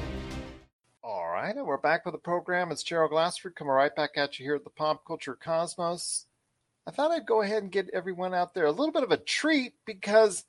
Right, 1.46 1.64
we're 1.64 1.76
back 1.76 2.04
with 2.04 2.10
the 2.10 2.18
program. 2.18 2.72
It's 2.72 2.82
Gerald 2.82 3.12
Glassford 3.12 3.54
coming 3.54 3.72
right 3.72 3.94
back 3.94 4.16
at 4.16 4.36
you 4.36 4.44
here 4.44 4.56
at 4.56 4.64
the 4.64 4.70
Pop 4.70 5.06
Culture 5.06 5.38
Cosmos. 5.40 6.26
I 6.88 6.90
thought 6.90 7.12
I'd 7.12 7.24
go 7.24 7.40
ahead 7.40 7.62
and 7.62 7.70
get 7.70 7.88
everyone 7.92 8.34
out 8.34 8.52
there 8.52 8.66
a 8.66 8.72
little 8.72 8.90
bit 8.90 9.04
of 9.04 9.12
a 9.12 9.16
treat 9.16 9.74
because 9.84 10.44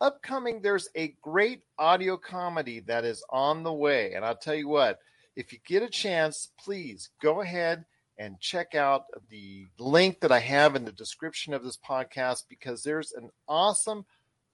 upcoming 0.00 0.60
there's 0.60 0.88
a 0.96 1.14
great 1.22 1.62
audio 1.78 2.16
comedy 2.16 2.80
that 2.80 3.04
is 3.04 3.22
on 3.30 3.62
the 3.62 3.72
way. 3.72 4.14
And 4.14 4.24
I'll 4.24 4.34
tell 4.34 4.56
you 4.56 4.66
what, 4.66 4.98
if 5.36 5.52
you 5.52 5.60
get 5.64 5.84
a 5.84 5.88
chance, 5.88 6.48
please 6.58 7.10
go 7.22 7.42
ahead 7.42 7.84
and 8.18 8.40
check 8.40 8.74
out 8.74 9.04
the 9.28 9.68
link 9.78 10.18
that 10.18 10.32
I 10.32 10.40
have 10.40 10.74
in 10.74 10.84
the 10.84 10.90
description 10.90 11.54
of 11.54 11.62
this 11.62 11.78
podcast 11.78 12.46
because 12.48 12.82
there's 12.82 13.12
an 13.12 13.30
awesome, 13.46 14.04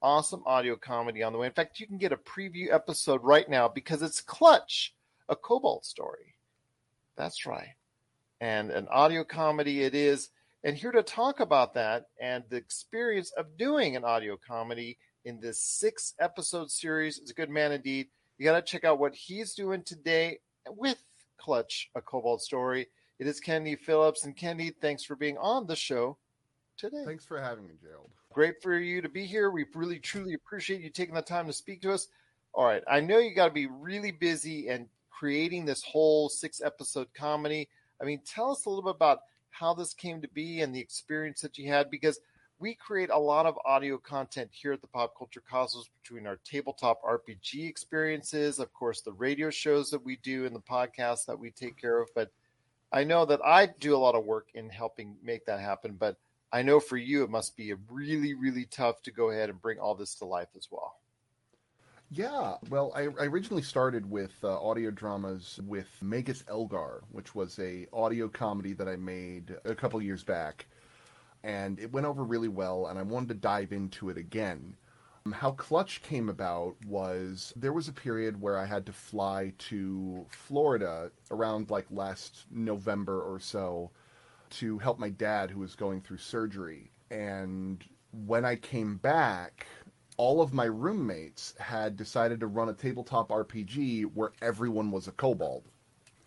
awesome 0.03 0.43
audio 0.45 0.77
comedy 0.77 1.23
on 1.23 1.33
the 1.33 1.39
way. 1.39 1.47
In 1.47 1.55
fact, 1.55 1.81
you 1.81 1.87
can 1.87 1.97
get 1.97 2.13
a 2.13 2.19
preview 2.19 2.71
episode 2.71 3.25
right 3.25 3.49
now 3.49 3.67
because 3.67 4.03
it's 4.03 4.21
Clutch, 4.21 4.93
a 5.29 5.37
Kobold 5.37 5.85
story. 5.85 6.35
That's 7.17 7.47
right. 7.47 7.75
And 8.41 8.71
an 8.71 8.89
audio 8.89 9.25
comedy 9.25 9.83
it 9.83 9.95
is. 9.95 10.31
And 10.65 10.77
here 10.77 10.93
to 10.93 11.03
talk 11.03 11.41
about 11.41 11.75
that 11.75 12.07
and 12.21 12.45
the 12.49 12.57
experience 12.57 13.33
of 13.33 13.57
doing 13.57 13.97
an 13.97 14.05
audio 14.05 14.37
comedy 14.37 14.99
in 15.25 15.41
this 15.41 15.63
six 15.63 16.15
episode 16.19 16.71
series 16.71 17.19
is 17.19 17.31
a 17.31 17.35
good 17.35 17.51
man 17.51 17.73
indeed. 17.73 18.09
You 18.39 18.45
got 18.45 18.55
to 18.55 18.63
check 18.63 18.85
out 18.85 18.99
what 18.99 19.15
he's 19.15 19.55
doing 19.55 19.83
today 19.83 20.39
with 20.69 21.03
Clutch, 21.39 21.91
a 21.95 22.01
Kobold 22.01 22.43
story. 22.43 22.89
It 23.19 23.27
is 23.27 23.41
Kennedy 23.41 23.77
Phillips. 23.77 24.25
And 24.25 24.37
Kennedy, 24.37 24.71
thanks 24.81 25.05
for 25.05 25.17
being 25.17 25.39
on 25.39 25.67
the 25.67 25.77
show 25.77 26.19
today. 26.77 27.05
Thanks 27.05 27.25
for 27.25 27.41
having 27.41 27.67
me, 27.67 27.75
Gerald. 27.81 28.11
Great 28.33 28.63
for 28.63 28.77
you 28.79 29.01
to 29.01 29.09
be 29.09 29.25
here. 29.25 29.51
We 29.51 29.65
really, 29.75 29.99
truly 29.99 30.35
appreciate 30.35 30.83
you 30.83 30.91
taking 30.91 31.15
the 31.15 31.23
time 31.23 31.47
to 31.47 31.53
speak 31.53 31.83
to 31.83 31.93
us. 31.93 32.09
All 32.53 32.65
right. 32.65 32.83
I 32.87 33.01
know 33.01 33.19
you 33.19 33.35
got 33.35 33.49
to 33.49 33.55
be 33.55 33.67
really 33.67 34.11
busy 34.11 34.69
and 34.69 34.89
creating 35.19 35.65
this 35.65 35.83
whole 35.83 36.29
six 36.29 36.61
episode 36.61 37.09
comedy. 37.15 37.69
I 38.01 38.05
mean, 38.05 38.21
tell 38.27 38.51
us 38.51 38.67
a 38.67 38.69
little 38.69 38.85
bit 38.85 38.97
about 38.97 39.21
how 39.51 39.73
this 39.73 39.95
came 39.95 40.21
to 40.21 40.29
be 40.29 40.61
and 40.61 40.75
the 40.75 40.81
experience 40.81 41.41
that 41.41 41.57
you 41.57 41.69
had 41.69 41.91
because 41.91 42.21
we 42.59 42.75
create 42.75 43.11
a 43.11 43.19
lot 43.19 43.47
of 43.47 43.59
audio 43.65 43.99
content 43.99 44.51
here 44.51 44.73
at 44.73 44.81
the 44.81 44.87
Pop 44.87 45.17
Culture 45.17 45.43
Cosmos 45.51 45.89
between 46.03 46.27
our 46.27 46.39
tabletop 46.45 47.03
RPG 47.03 47.69
experiences, 47.69 48.59
of 48.59 48.73
course, 48.73 49.03
the 49.03 49.13
radio 49.13 49.51
shows 49.51 49.91
that 49.91 50.05
we 50.05 50.17
do 50.17 50.47
and 50.47 50.55
the 50.55 50.61
podcasts 50.61 51.27
that 51.27 51.39
we 51.39 51.51
take 51.51 51.77
care 51.77 52.01
of. 52.01 52.09
But 52.15 52.31
I 52.93 53.05
know 53.05 53.27
that 53.27 53.45
I 53.45 53.67
do 53.67 53.95
a 53.95 53.99
lot 53.99 54.15
of 54.15 54.25
work 54.25 54.49
in 54.55 54.71
helping 54.71 55.17
make 55.23 55.45
that 55.47 55.61
happen. 55.61 55.97
But 55.99 56.17
I 56.53 56.63
know 56.63 56.81
for 56.81 56.97
you, 56.97 57.25
it 57.25 57.31
must 57.31 57.57
be 57.57 57.75
really, 57.91 58.33
really 58.33 58.65
tough 58.65 59.03
to 59.03 59.11
go 59.11 59.31
ahead 59.31 59.51
and 59.51 59.61
bring 59.61 59.79
all 59.79 59.95
this 59.95 60.15
to 60.17 60.25
life 60.25 60.49
as 60.57 60.69
well. 60.71 60.97
Yeah, 62.11 62.55
well, 62.69 62.93
I, 62.95 63.03
I 63.21 63.27
originally 63.27 63.63
started 63.63 64.09
with 64.09 64.33
uh, 64.45 64.61
audio 64.63 64.91
dramas 64.93 65.59
with 65.67 65.89
Magus 66.01 66.45
Elgar, 66.49 67.03
which 67.11 67.35
was 67.35 67.59
a 67.59 67.87
audio 67.93 68.29
comedy 68.29 68.73
that 68.75 68.89
I 68.89 68.97
made 68.97 69.57
a 69.65 69.75
couple 69.75 70.01
years 70.01 70.23
back, 70.23 70.67
and 71.45 71.79
it 71.81 71.93
went 71.93 72.07
over 72.07 72.25
really 72.25 72.49
well, 72.49 72.87
and 72.89 72.99
I 72.99 73.03
wanted 73.03 73.29
to 73.31 73.35
dive 73.35 73.73
into 73.73 74.09
it 74.11 74.19
again. 74.19 74.77
Um, 75.27 75.33
how 75.33 75.53
Clutch 75.53 76.03
came 76.03 76.29
about 76.29 76.77
was 76.87 77.53
there 77.57 77.73
was 77.73 77.89
a 77.89 77.93
period 77.93 78.41
where 78.41 78.59
I 78.59 78.67
had 78.67 78.87
to 78.87 78.93
fly 78.93 79.53
to 79.59 80.27
Florida 80.31 81.11
around 81.31 81.71
like 81.71 81.87
last 81.91 82.47
November 82.51 83.21
or 83.23 83.41
so 83.41 83.91
to 84.51 84.79
help 84.79 84.99
my 84.99 85.11
dad 85.11 85.51
who 85.51 85.61
was 85.61 85.75
going 85.75 86.01
through 86.03 86.19
surgery, 86.19 86.91
and 87.11 87.85
when 88.13 88.45
I 88.45 88.57
came 88.57 88.97
back, 88.97 89.67
all 90.17 90.41
of 90.41 90.55
my 90.55 90.65
roommates 90.65 91.55
had 91.59 91.97
decided 91.97 92.41
to 92.41 92.47
run 92.47 92.69
a 92.69 92.75
tabletop 92.75 93.29
RPG 93.29 94.05
where 94.15 94.33
everyone 94.41 94.91
was 94.91 95.09
a 95.09 95.13
kobold. 95.13 95.65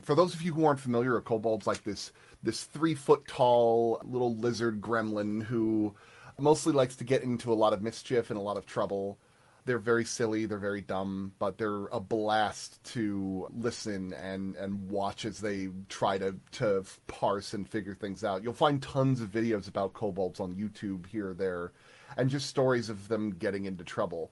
For 0.01 0.15
those 0.15 0.33
of 0.33 0.41
you 0.41 0.53
who 0.53 0.65
aren't 0.65 0.79
familiar, 0.79 1.17
a 1.17 1.21
kobold's 1.21 1.67
like 1.67 1.83
this 1.83 2.11
this 2.41 2.63
three 2.63 2.95
foot 2.95 3.27
tall 3.27 4.01
little 4.05 4.35
lizard 4.35 4.79
gremlin 4.79 5.43
who 5.43 5.93
mostly 6.37 6.71
likes 6.71 6.95
to 6.95 7.03
get 7.03 7.23
into 7.23 7.51
a 7.51 7.55
lot 7.55 7.73
of 7.73 7.81
mischief 7.81 8.29
and 8.29 8.39
a 8.39 8.43
lot 8.43 8.57
of 8.57 8.65
trouble. 8.65 9.17
They're 9.65 9.77
very 9.77 10.05
silly, 10.05 10.45
they're 10.45 10.57
very 10.57 10.81
dumb, 10.81 11.33
but 11.37 11.57
they're 11.57 11.87
a 11.87 11.99
blast 11.99 12.81
to 12.93 13.47
listen 13.53 14.13
and, 14.13 14.55
and 14.55 14.89
watch 14.89 15.25
as 15.25 15.39
they 15.39 15.67
try 15.89 16.17
to, 16.17 16.35
to 16.53 16.85
parse 17.07 17.53
and 17.53 17.67
figure 17.67 17.93
things 17.93 18.23
out. 18.23 18.41
You'll 18.41 18.53
find 18.53 18.81
tons 18.81 19.21
of 19.21 19.29
videos 19.29 19.67
about 19.67 19.93
kobolds 19.93 20.39
on 20.39 20.55
YouTube 20.55 21.05
here 21.07 21.31
or 21.31 21.33
there 21.33 21.71
and 22.17 22.29
just 22.29 22.47
stories 22.47 22.89
of 22.89 23.07
them 23.07 23.31
getting 23.31 23.65
into 23.65 23.83
trouble. 23.83 24.31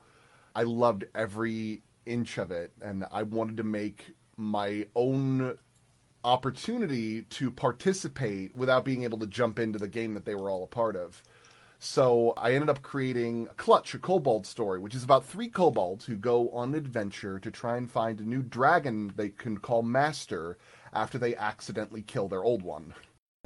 I 0.56 0.64
loved 0.64 1.06
every 1.14 1.82
inch 2.06 2.38
of 2.38 2.52
it, 2.52 2.72
and 2.82 3.06
I 3.12 3.24
wanted 3.24 3.58
to 3.58 3.64
make 3.64 4.16
my 4.38 4.88
own 4.96 5.58
opportunity 6.24 7.22
to 7.24 7.52
participate 7.52 8.56
without 8.56 8.84
being 8.84 9.04
able 9.04 9.20
to 9.20 9.28
jump 9.28 9.60
into 9.60 9.80
the 9.80 9.88
game 9.88 10.14
that 10.14 10.26
they 10.26 10.36
were 10.36 10.50
all 10.50 10.64
a 10.64 10.68
part 10.68 10.96
of. 10.96 11.22
So 11.80 12.34
I 12.38 12.54
ended 12.54 12.70
up 12.70 12.82
creating 12.82 13.50
Clutch, 13.56 13.94
a 13.94 14.00
kobold 14.00 14.48
story, 14.48 14.80
which 14.80 14.96
is 14.96 15.04
about 15.04 15.26
three 15.26 15.48
kobolds 15.48 16.06
who 16.06 16.16
go 16.16 16.50
on 16.50 16.70
an 16.70 16.76
adventure 16.76 17.40
to 17.40 17.52
try 17.52 17.78
and 17.78 17.90
find 17.90 18.20
a 18.20 18.28
new 18.28 18.42
dragon 18.42 19.14
they 19.16 19.30
can 19.30 19.58
call 19.60 19.84
Master 19.84 20.58
after 20.92 21.20
they 21.20 21.36
accidentally 21.36 22.02
kill 22.02 22.28
their 22.28 22.44
old 22.44 22.64
one. 22.64 22.96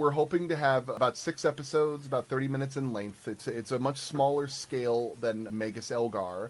We're 0.01 0.09
hoping 0.09 0.49
to 0.49 0.55
have 0.55 0.89
about 0.89 1.15
six 1.15 1.45
episodes, 1.45 2.07
about 2.07 2.27
30 2.27 2.47
minutes 2.47 2.75
in 2.75 2.91
length. 2.91 3.27
It's 3.27 3.47
it's 3.47 3.71
a 3.71 3.77
much 3.77 3.97
smaller 3.97 4.47
scale 4.47 5.15
than 5.21 5.47
Magus 5.51 5.91
Elgar, 5.91 6.49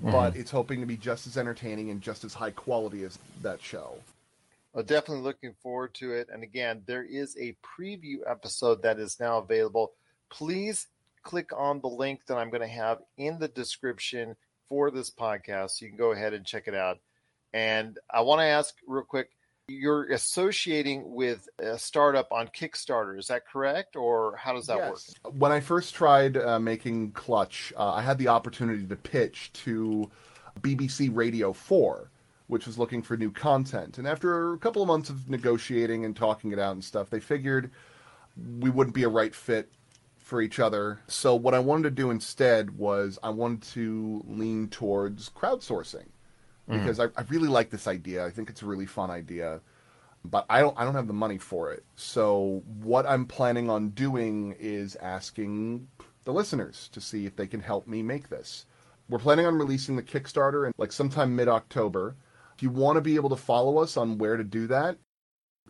but 0.00 0.30
mm-hmm. 0.30 0.38
it's 0.38 0.52
hoping 0.52 0.78
to 0.78 0.86
be 0.86 0.96
just 0.96 1.26
as 1.26 1.36
entertaining 1.36 1.90
and 1.90 2.00
just 2.00 2.22
as 2.22 2.32
high 2.32 2.52
quality 2.52 3.02
as 3.02 3.18
that 3.40 3.60
show. 3.60 3.96
Well, 4.72 4.84
definitely 4.84 5.24
looking 5.24 5.52
forward 5.64 5.94
to 5.94 6.12
it. 6.12 6.28
And 6.32 6.44
again, 6.44 6.82
there 6.86 7.02
is 7.02 7.36
a 7.40 7.56
preview 7.76 8.18
episode 8.24 8.82
that 8.82 9.00
is 9.00 9.18
now 9.18 9.38
available. 9.38 9.90
Please 10.30 10.86
click 11.24 11.50
on 11.56 11.80
the 11.80 11.88
link 11.88 12.20
that 12.26 12.36
I'm 12.36 12.50
going 12.50 12.62
to 12.62 12.68
have 12.68 12.98
in 13.18 13.40
the 13.40 13.48
description 13.48 14.36
for 14.68 14.92
this 14.92 15.10
podcast. 15.10 15.70
So 15.70 15.86
you 15.86 15.90
can 15.90 15.98
go 15.98 16.12
ahead 16.12 16.34
and 16.34 16.46
check 16.46 16.68
it 16.68 16.74
out. 16.76 16.98
And 17.52 17.98
I 18.08 18.20
want 18.20 18.42
to 18.42 18.44
ask 18.44 18.76
real 18.86 19.02
quick 19.02 19.30
you're 19.72 20.12
associating 20.12 21.14
with 21.14 21.48
a 21.58 21.78
startup 21.78 22.30
on 22.32 22.48
Kickstarter. 22.48 23.18
Is 23.18 23.28
that 23.28 23.46
correct? 23.46 23.96
Or 23.96 24.36
how 24.36 24.52
does 24.52 24.66
that 24.66 24.76
yes. 24.76 25.14
work? 25.24 25.34
When 25.34 25.52
I 25.52 25.60
first 25.60 25.94
tried 25.94 26.36
uh, 26.36 26.58
making 26.58 27.12
Clutch, 27.12 27.72
uh, 27.76 27.94
I 27.94 28.02
had 28.02 28.18
the 28.18 28.28
opportunity 28.28 28.86
to 28.86 28.96
pitch 28.96 29.52
to 29.64 30.10
BBC 30.60 31.10
Radio 31.12 31.52
4, 31.52 32.10
which 32.48 32.66
was 32.66 32.78
looking 32.78 33.02
for 33.02 33.16
new 33.16 33.30
content. 33.30 33.98
And 33.98 34.06
after 34.06 34.52
a 34.52 34.58
couple 34.58 34.82
of 34.82 34.88
months 34.88 35.10
of 35.10 35.28
negotiating 35.28 36.04
and 36.04 36.14
talking 36.14 36.52
it 36.52 36.58
out 36.58 36.72
and 36.72 36.84
stuff, 36.84 37.10
they 37.10 37.20
figured 37.20 37.70
we 38.60 38.70
wouldn't 38.70 38.94
be 38.94 39.04
a 39.04 39.08
right 39.08 39.34
fit 39.34 39.70
for 40.18 40.40
each 40.40 40.60
other. 40.60 41.00
So 41.08 41.34
what 41.34 41.54
I 41.54 41.58
wanted 41.58 41.84
to 41.84 41.90
do 41.90 42.10
instead 42.10 42.76
was 42.78 43.18
I 43.22 43.30
wanted 43.30 43.62
to 43.72 44.22
lean 44.26 44.68
towards 44.68 45.28
crowdsourcing 45.30 46.06
Mm-hmm. 46.72 46.84
because 46.84 47.00
I, 47.00 47.04
I 47.16 47.24
really 47.28 47.48
like 47.48 47.70
this 47.70 47.86
idea. 47.86 48.24
I 48.24 48.30
think 48.30 48.50
it's 48.50 48.62
a 48.62 48.66
really 48.66 48.86
fun 48.86 49.10
idea, 49.10 49.60
but 50.24 50.46
I 50.48 50.60
don't 50.60 50.78
I 50.78 50.84
don't 50.84 50.94
have 50.94 51.06
the 51.06 51.12
money 51.12 51.38
for 51.38 51.72
it. 51.72 51.84
So 51.96 52.62
what 52.82 53.06
I'm 53.06 53.26
planning 53.26 53.68
on 53.70 53.90
doing 53.90 54.56
is 54.58 54.96
asking 54.96 55.88
the 56.24 56.32
listeners 56.32 56.88
to 56.92 57.00
see 57.00 57.26
if 57.26 57.36
they 57.36 57.46
can 57.46 57.60
help 57.60 57.86
me 57.86 58.02
make 58.02 58.28
this. 58.28 58.66
We're 59.08 59.18
planning 59.18 59.46
on 59.46 59.56
releasing 59.56 59.96
the 59.96 60.02
Kickstarter 60.02 60.66
in 60.66 60.72
like 60.78 60.92
sometime 60.92 61.36
mid 61.36 61.48
October. 61.48 62.16
If 62.54 62.62
you 62.62 62.70
want 62.70 62.96
to 62.96 63.00
be 63.00 63.16
able 63.16 63.30
to 63.30 63.36
follow 63.36 63.78
us 63.78 63.96
on 63.96 64.18
where 64.18 64.36
to 64.36 64.44
do 64.44 64.66
that, 64.68 64.96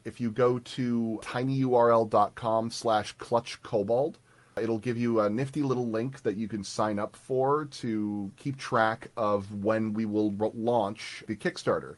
if 0.05 0.21
you 0.21 0.31
go 0.31 0.59
to 0.59 1.21
tinyurl.com 1.23 2.71
slash 2.71 3.13
clutch 3.13 3.63
kobold, 3.63 4.19
it'll 4.61 4.79
give 4.79 4.99
you 4.99 5.21
a 5.21 5.31
nifty 5.31 5.63
little 5.63 5.89
link 5.89 6.23
that 6.23 6.37
you 6.37 6.49
can 6.49 6.65
sign 6.65 6.99
up 6.99 7.17
for 7.17 7.67
to 7.67 8.31
keep 8.37 8.57
track 8.57 9.09
of 9.17 9.53
when 9.65 9.93
we 9.93 10.05
will 10.05 10.33
launch 10.55 11.25
the 11.27 11.37
Kickstarter. 11.37 11.97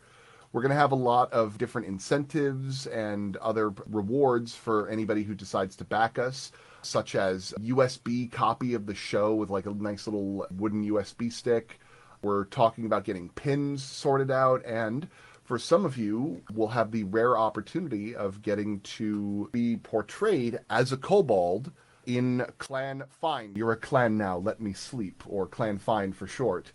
We're 0.53 0.63
going 0.63 0.71
to 0.71 0.77
have 0.77 0.93
a 0.93 0.97
lot 0.97 1.33
of 1.33 1.59
different 1.59 1.89
incentives 1.89 2.87
and 2.87 3.37
other 3.39 3.75
rewards 3.87 4.55
for 4.55 4.89
anybody 4.89 5.25
who 5.25 5.35
decides 5.35 5.75
to 5.77 5.85
back 5.85 6.17
us, 6.17 6.53
such 6.83 7.17
as 7.17 7.53
USB 7.61 8.31
copy 8.31 8.75
of 8.75 8.87
the 8.87 8.95
show 8.95 9.35
with 9.35 9.51
like 9.51 9.67
a 9.67 9.71
nice 9.71 10.07
little 10.07 10.47
wooden 10.57 10.85
USB 10.85 11.33
stick. 11.33 11.81
We're 12.23 12.45
talking 12.45 12.87
about 12.87 13.05
getting 13.05 13.31
pins 13.31 13.83
sorted 13.83 14.31
out 14.31 14.65
and 14.65 15.09
for 15.45 15.59
some 15.59 15.85
of 15.85 15.99
you, 15.99 16.43
we'll 16.55 16.69
have 16.69 16.91
the 16.91 17.05
rare 17.05 17.37
opportunity 17.37 18.17
of 18.17 18.41
getting 18.41 18.81
to 18.81 19.51
be 19.53 19.77
portrayed 19.77 20.59
as 20.71 20.91
a 20.91 20.97
kobold 20.97 21.71
in 22.07 22.47
Clan 22.59 23.05
Fine. 23.21 23.55
You're 23.57 23.73
a 23.73 23.77
clan 23.77 24.17
now, 24.17 24.39
let 24.39 24.61
me 24.61 24.73
sleep, 24.73 25.23
or 25.27 25.47
Clan 25.47 25.79
Fine 25.79 26.13
for 26.13 26.27
short. 26.27 26.73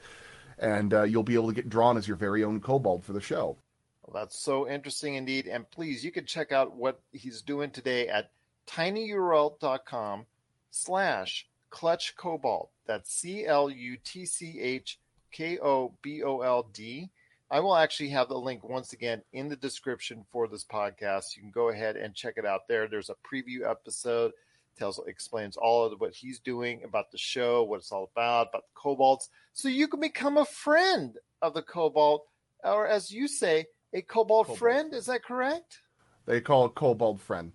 And 0.57 0.93
uh, 0.93 1.03
you'll 1.03 1.23
be 1.23 1.35
able 1.35 1.47
to 1.47 1.53
get 1.53 1.69
drawn 1.69 1.97
as 1.97 2.07
your 2.07 2.17
very 2.17 2.43
own 2.43 2.59
kobold 2.59 3.03
for 3.03 3.13
the 3.13 3.21
show. 3.21 3.57
Well, 4.03 4.21
that's 4.21 4.37
so 4.37 4.67
interesting 4.67 5.15
indeed. 5.15 5.47
And 5.47 5.69
please, 5.69 6.03
you 6.03 6.11
can 6.11 6.25
check 6.25 6.51
out 6.51 6.75
what 6.75 6.99
he's 7.11 7.41
doing 7.41 7.71
today 7.71 8.07
at 8.07 8.31
tinyurl.com 8.67 10.25
slash 10.71 11.47
clutch 11.69 12.15
kobold. 12.15 12.69
That's 12.85 13.13
C 13.13 13.45
L 13.45 13.69
U 13.69 13.97
T 14.03 14.25
C 14.25 14.59
H 14.59 14.99
K 15.31 15.59
O 15.59 15.93
B 16.01 16.23
O 16.23 16.41
L 16.41 16.67
D. 16.73 17.09
I 17.51 17.59
will 17.61 17.75
actually 17.75 18.09
have 18.09 18.29
the 18.29 18.37
link 18.37 18.67
once 18.67 18.93
again 18.93 19.23
in 19.33 19.49
the 19.49 19.55
description 19.55 20.23
for 20.31 20.47
this 20.47 20.63
podcast. 20.63 21.35
You 21.35 21.41
can 21.41 21.51
go 21.51 21.69
ahead 21.69 21.95
and 21.95 22.13
check 22.13 22.35
it 22.37 22.45
out 22.45 22.67
there. 22.67 22.87
There's 22.87 23.09
a 23.09 23.15
preview 23.15 23.67
episode, 23.67 24.33
tells 24.79 24.99
explains 25.05 25.57
all 25.57 25.85
of 25.85 25.99
what 25.99 26.13
he's 26.13 26.39
doing 26.39 26.83
about 26.83 27.11
the 27.11 27.17
show, 27.17 27.63
what 27.63 27.77
it's 27.77 27.91
all 27.91 28.09
about, 28.15 28.49
about 28.49 28.63
the 28.63 28.73
kobolds, 28.81 29.29
so 29.53 29.67
you 29.67 29.87
can 29.87 29.99
become 29.99 30.37
a 30.37 30.45
friend 30.45 31.17
of 31.41 31.53
the 31.53 31.61
kobold, 31.61 32.21
or 32.63 32.87
as 32.87 33.11
you 33.11 33.27
say, 33.27 33.65
a 33.93 34.01
kobold, 34.01 34.47
Kobold 34.47 34.59
friend. 34.59 34.93
Is 34.93 35.05
that 35.07 35.23
correct? 35.23 35.81
They 36.25 36.41
call 36.41 36.65
it 36.65 36.75
Kobold 36.75 37.19
Friend. 37.19 37.51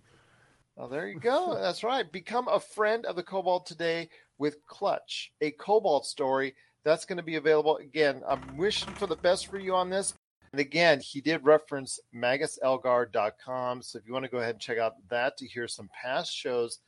Well, 0.75 0.89
there 0.89 1.07
you 1.07 1.19
go. 1.19 1.57
That's 1.61 1.83
right. 1.83 2.11
Become 2.11 2.49
a 2.49 2.59
friend 2.59 3.05
of 3.05 3.15
the 3.15 3.23
Kobold 3.23 3.65
today 3.65 4.09
with 4.37 4.65
Clutch, 4.67 5.31
a 5.41 5.51
Kobold 5.51 6.05
story. 6.05 6.55
That's 6.83 7.05
going 7.05 7.17
to 7.17 7.23
be 7.23 7.35
available. 7.35 7.77
Again, 7.77 8.21
I'm 8.27 8.57
wishing 8.57 8.93
for 8.93 9.07
the 9.07 9.15
best 9.15 9.47
for 9.47 9.57
you 9.57 9.73
on 9.73 9.89
this. 9.89 10.13
And 10.51 10.59
again, 10.59 10.99
he 10.99 11.21
did 11.21 11.45
reference 11.45 11.99
maguselgar.com. 12.13 13.81
So 13.81 13.97
if 13.97 14.05
you 14.05 14.13
want 14.13 14.25
to 14.25 14.31
go 14.31 14.37
ahead 14.37 14.55
and 14.55 14.61
check 14.61 14.77
out 14.77 14.95
that 15.09 15.37
to 15.37 15.47
hear 15.47 15.67
some 15.67 15.89
past 16.03 16.33
shows, 16.35 16.79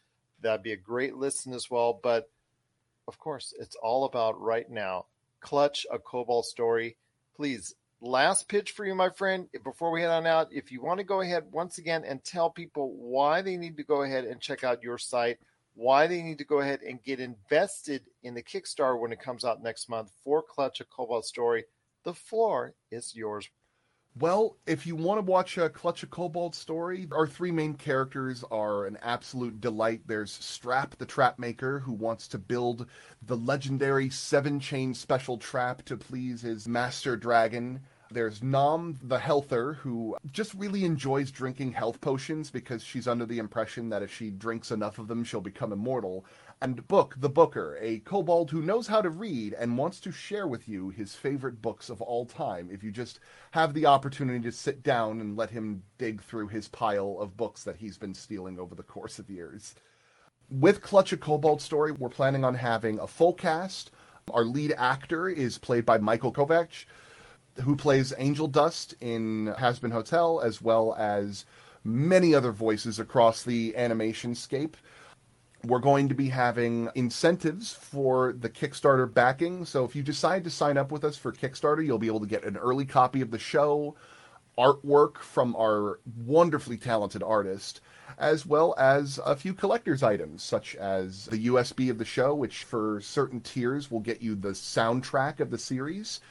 that'd 0.42 0.64
be 0.64 0.74
a 0.74 0.78
great 0.78 1.16
listen 1.16 1.54
as 1.54 1.70
well. 1.70 2.00
But 2.02 2.30
of 3.08 3.18
course, 3.20 3.54
it's 3.60 3.76
all 3.76 4.06
about 4.06 4.40
right 4.42 4.70
now. 4.70 5.06
Clutch, 5.40 5.86
a 5.92 6.00
Kobold 6.00 6.46
story. 6.46 6.98
Please, 7.36 7.76
last 8.02 8.48
pitch 8.48 8.72
for 8.72 8.86
you, 8.86 8.96
my 8.96 9.10
friend, 9.10 9.48
before 9.64 9.92
we 9.92 10.02
head 10.02 10.12
on 10.12 10.28
out. 10.28 10.52
If 10.52 10.72
you 10.72 10.82
want 10.82 11.00
to 11.00 11.06
go 11.06 11.22
ahead 11.22 11.52
once 11.52 11.78
again 11.78 12.04
and 12.04 12.24
tell 12.24 12.50
people 12.50 12.94
why 12.96 13.42
they 13.42 13.58
need 13.58 13.78
to 13.78 13.84
go 13.84 14.02
ahead 14.02 14.26
and 14.26 14.42
check 14.42 14.64
out 14.64 14.84
your 14.84 14.98
site, 14.98 15.38
why 15.76 16.08
they 16.08 16.24
need 16.24 16.40
to 16.40 16.44
go 16.44 16.60
ahead 16.60 16.82
and 16.82 17.04
get 17.04 17.20
invested 17.20 18.02
in 18.24 18.34
the 18.34 18.42
Kickstarter 18.42 19.00
when 19.00 19.12
it 19.12 19.20
comes 19.20 19.46
out 19.46 19.62
next 19.62 19.90
month 19.90 20.12
for 20.24 20.42
Clutch, 20.42 20.82
a 20.82 20.86
Kobold 20.86 21.26
story, 21.26 21.66
the 22.04 22.16
floor 22.16 22.74
is 22.92 23.16
yours. 23.16 23.48
Well, 24.20 24.58
if 24.66 24.88
you 24.88 24.96
want 24.96 25.20
to 25.20 25.32
watch 25.32 25.60
a 25.60 25.70
Clutch 25.70 26.02
of 26.02 26.10
Kobold 26.10 26.56
story, 26.56 27.08
our 27.12 27.28
three 27.28 27.52
main 27.52 27.76
characters 27.76 28.44
are 28.50 28.88
an 28.88 28.98
absolute 29.04 29.62
delight. 29.62 30.02
There's 30.08 30.32
Strap, 30.32 30.98
the 30.98 31.06
trap 31.06 31.38
maker, 31.38 31.82
who 31.82 31.94
wants 31.94 32.28
to 32.30 32.40
build 32.40 32.88
the 33.22 33.38
legendary 33.38 34.10
seven 34.10 34.60
chain 34.60 34.96
special 34.96 35.38
trap 35.38 35.86
to 35.86 35.98
please 35.98 36.42
his 36.42 36.68
master 36.68 37.16
dragon. 37.16 37.82
There's 38.10 38.42
Nom, 38.42 38.98
the 39.02 39.20
healther, 39.20 39.74
who 39.74 40.16
just 40.32 40.54
really 40.54 40.86
enjoys 40.86 41.30
drinking 41.30 41.74
health 41.74 42.00
potions 42.00 42.50
because 42.50 42.82
she's 42.84 43.08
under 43.08 43.26
the 43.26 43.40
impression 43.40 43.90
that 43.90 44.02
if 44.02 44.14
she 44.14 44.30
drinks 44.30 44.72
enough 44.72 44.98
of 44.98 45.08
them, 45.08 45.24
she'll 45.24 45.42
become 45.42 45.74
immortal. 45.74 46.26
And 46.62 46.88
Book, 46.88 47.16
the 47.18 47.30
booker, 47.30 47.78
a 47.82 48.00
kobold 48.00 48.50
who 48.50 48.62
knows 48.62 48.88
how 48.88 49.02
to 49.02 49.10
read 49.10 49.54
and 49.54 49.78
wants 49.78 50.00
to 50.02 50.12
share 50.12 50.48
with 50.48 50.70
you 50.70 50.90
his 50.90 51.16
favorite 51.16 51.62
books 51.62 51.90
of 51.90 52.02
all 52.02 52.26
time 52.26 52.70
if 52.72 52.84
you 52.84 52.92
just 52.92 53.20
have 53.52 53.74
the 53.74 53.86
opportunity 53.86 54.40
to 54.40 54.52
sit 54.52 54.84
down 54.84 55.20
and 55.20 55.36
let 55.36 55.50
him 55.50 55.84
dig 55.98 56.22
through 56.22 56.48
his 56.48 56.68
pile 56.70 57.18
of 57.20 57.38
books 57.38 57.64
that 57.64 57.78
he's 57.78 57.98
been 57.98 58.14
stealing 58.14 58.58
over 58.58 58.74
the 58.74 58.84
course 58.84 59.20
of 59.20 59.30
years. 59.30 59.76
With 60.50 60.82
Clutch 60.82 61.12
a 61.12 61.18
Kobold 61.18 61.62
Story, 61.62 61.92
we're 61.92 62.10
planning 62.10 62.46
on 62.46 62.56
having 62.56 63.00
a 63.00 63.08
full 63.08 63.34
cast. 63.34 63.92
Our 64.34 64.46
lead 64.46 64.74
actor 64.78 65.28
is 65.28 65.58
played 65.58 65.86
by 65.86 65.98
Michael 65.98 66.34
Kovach, 66.34 66.86
who 67.64 67.76
plays 67.76 68.14
Angel 68.18 68.48
Dust 68.48 68.96
in 69.02 69.54
Hazbin 69.58 69.92
Hotel, 69.92 70.42
as 70.42 70.62
well 70.62 70.96
as 70.98 71.46
many 71.84 72.36
other 72.36 72.52
voices 72.52 73.00
across 73.00 73.44
the 73.44 73.76
animation 73.76 74.36
scape. 74.36 74.78
We're 75.64 75.80
going 75.80 76.10
to 76.10 76.16
be 76.16 76.30
having 76.30 76.90
incentives 76.96 77.74
for 77.74 78.34
the 78.34 78.50
Kickstarter 78.50 79.12
backing. 79.12 79.66
So 79.66 79.86
if 79.86 79.96
you 79.96 80.04
decide 80.04 80.44
to 80.44 80.50
sign 80.50 80.78
up 80.78 80.92
with 80.92 81.04
us 81.04 81.18
for 81.18 81.32
Kickstarter, 81.32 81.86
you'll 81.86 81.98
be 81.98 82.08
able 82.08 82.20
to 82.20 82.28
get 82.28 82.44
an 82.44 82.58
early 82.58 82.86
copy 82.86 83.22
of 83.22 83.32
the 83.32 83.40
show, 83.40 83.96
artwork 84.58 85.18
from 85.18 85.56
our 85.56 86.00
wonderfully 86.26 86.78
talented 86.78 87.24
artist, 87.24 87.82
as 88.18 88.46
well 88.46 88.76
as 88.78 89.20
a 89.26 89.36
few 89.36 89.54
collector's 89.54 90.04
items, 90.04 90.44
such 90.44 90.76
as 90.76 91.26
the 91.26 91.48
USB 91.48 91.90
of 91.90 91.98
the 91.98 92.06
show, 92.06 92.34
which 92.34 92.64
for 92.64 93.00
certain 93.02 93.42
tiers 93.42 93.92
will 93.92 94.00
get 94.00 94.22
you 94.22 94.36
the 94.36 94.50
soundtrack 94.50 95.40
of 95.40 95.52
the 95.52 95.58
series, 95.58 96.22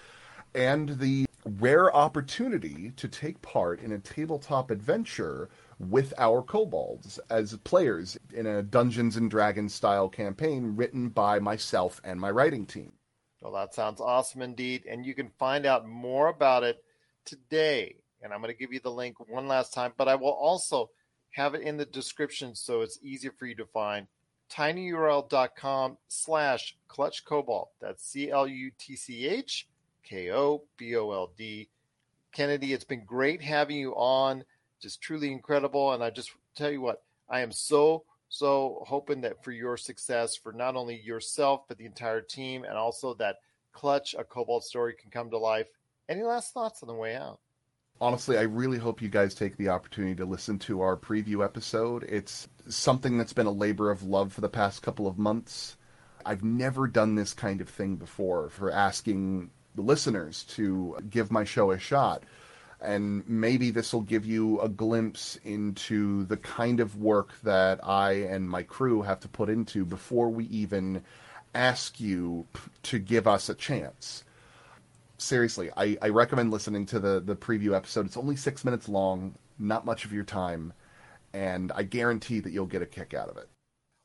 and 0.56 0.98
the 0.98 1.26
rare 1.60 1.94
opportunity 1.94 2.90
to 2.96 3.06
take 3.06 3.40
part 3.42 3.80
in 3.80 3.92
a 3.92 3.98
tabletop 3.98 4.70
adventure 4.70 5.48
with 5.78 6.12
our 6.18 6.42
kobolds 6.42 7.20
as 7.30 7.56
players 7.58 8.18
in 8.32 8.46
a 8.46 8.62
Dungeons 8.62 9.16
and 9.16 9.30
Dragons 9.30 9.74
style 9.74 10.08
campaign 10.08 10.74
written 10.74 11.10
by 11.10 11.38
myself 11.38 12.00
and 12.02 12.18
my 12.18 12.30
writing 12.30 12.66
team. 12.66 12.92
Well, 13.42 13.52
that 13.52 13.74
sounds 13.74 14.00
awesome 14.00 14.42
indeed. 14.42 14.86
And 14.88 15.04
you 15.04 15.14
can 15.14 15.30
find 15.38 15.66
out 15.66 15.86
more 15.86 16.28
about 16.28 16.64
it 16.64 16.82
today. 17.24 17.96
And 18.22 18.32
I'm 18.32 18.40
going 18.40 18.52
to 18.52 18.58
give 18.58 18.72
you 18.72 18.80
the 18.80 18.90
link 18.90 19.16
one 19.28 19.46
last 19.46 19.74
time, 19.74 19.92
but 19.96 20.08
I 20.08 20.14
will 20.14 20.30
also 20.32 20.90
have 21.30 21.54
it 21.54 21.62
in 21.62 21.76
the 21.76 21.84
description 21.84 22.54
so 22.54 22.80
it's 22.80 22.98
easier 23.02 23.30
for 23.38 23.46
you 23.46 23.54
to 23.56 23.66
find. 23.66 24.06
tinyurl.com 24.50 25.98
slash 26.08 26.76
clutch 26.88 27.24
kobold. 27.24 27.68
That's 27.80 28.04
C 28.04 28.30
L 28.30 28.48
U 28.48 28.70
T 28.78 28.96
C 28.96 29.28
H 29.28 29.68
K 30.08 30.30
O 30.30 30.62
B 30.76 30.96
O 30.96 31.10
L 31.10 31.32
D. 31.36 31.68
Kennedy, 32.32 32.72
it's 32.72 32.84
been 32.84 33.04
great 33.04 33.42
having 33.42 33.76
you 33.76 33.92
on. 33.94 34.44
Just 34.80 35.00
truly 35.00 35.32
incredible. 35.32 35.92
And 35.92 36.02
I 36.02 36.10
just 36.10 36.30
tell 36.54 36.70
you 36.70 36.80
what, 36.80 37.02
I 37.28 37.40
am 37.40 37.50
so, 37.50 38.04
so 38.28 38.84
hoping 38.86 39.22
that 39.22 39.42
for 39.42 39.52
your 39.52 39.76
success, 39.76 40.36
for 40.36 40.52
not 40.52 40.76
only 40.76 41.00
yourself, 41.00 41.62
but 41.66 41.78
the 41.78 41.86
entire 41.86 42.20
team, 42.20 42.64
and 42.64 42.74
also 42.74 43.14
that 43.14 43.36
Clutch, 43.72 44.14
a 44.18 44.24
Kobold 44.24 44.64
story, 44.64 44.94
can 45.00 45.10
come 45.10 45.30
to 45.30 45.38
life. 45.38 45.68
Any 46.08 46.22
last 46.22 46.52
thoughts 46.52 46.82
on 46.82 46.88
the 46.88 46.94
way 46.94 47.16
out? 47.16 47.40
Honestly, 48.00 48.36
I 48.36 48.42
really 48.42 48.78
hope 48.78 49.00
you 49.00 49.08
guys 49.08 49.34
take 49.34 49.56
the 49.56 49.70
opportunity 49.70 50.14
to 50.16 50.26
listen 50.26 50.58
to 50.60 50.82
our 50.82 50.96
preview 50.96 51.42
episode. 51.42 52.04
It's 52.04 52.46
something 52.68 53.16
that's 53.16 53.32
been 53.32 53.46
a 53.46 53.50
labor 53.50 53.90
of 53.90 54.02
love 54.02 54.34
for 54.34 54.42
the 54.42 54.50
past 54.50 54.82
couple 54.82 55.06
of 55.06 55.18
months. 55.18 55.76
I've 56.24 56.44
never 56.44 56.86
done 56.86 57.14
this 57.14 57.32
kind 57.32 57.62
of 57.62 57.68
thing 57.70 57.96
before 57.96 58.50
for 58.50 58.70
asking 58.70 59.50
listeners 59.76 60.44
to 60.44 60.96
give 61.08 61.30
my 61.30 61.44
show 61.44 61.70
a 61.70 61.78
shot. 61.78 62.22
And 62.80 63.26
maybe 63.28 63.70
this 63.70 63.92
will 63.92 64.02
give 64.02 64.26
you 64.26 64.60
a 64.60 64.68
glimpse 64.68 65.38
into 65.44 66.24
the 66.24 66.36
kind 66.36 66.78
of 66.80 67.00
work 67.00 67.32
that 67.42 67.80
I 67.82 68.12
and 68.12 68.48
my 68.50 68.62
crew 68.62 69.02
have 69.02 69.20
to 69.20 69.28
put 69.28 69.48
into 69.48 69.84
before 69.84 70.28
we 70.28 70.44
even 70.46 71.02
ask 71.54 71.98
you 71.98 72.46
to 72.82 72.98
give 72.98 73.26
us 73.26 73.48
a 73.48 73.54
chance. 73.54 74.24
seriously, 75.18 75.70
I, 75.76 75.96
I 76.02 76.08
recommend 76.10 76.50
listening 76.50 76.86
to 76.86 76.98
the, 76.98 77.20
the 77.20 77.36
preview 77.36 77.74
episode. 77.74 78.06
It's 78.06 78.16
only 78.16 78.36
six 78.36 78.64
minutes 78.64 78.88
long, 78.88 79.34
not 79.58 79.84
much 79.84 80.04
of 80.04 80.12
your 80.12 80.24
time, 80.24 80.72
and 81.32 81.72
I 81.74 81.82
guarantee 81.82 82.40
that 82.40 82.52
you'll 82.52 82.66
get 82.66 82.82
a 82.82 82.86
kick 82.86 83.14
out 83.14 83.28
of 83.28 83.36
it. 83.36 83.48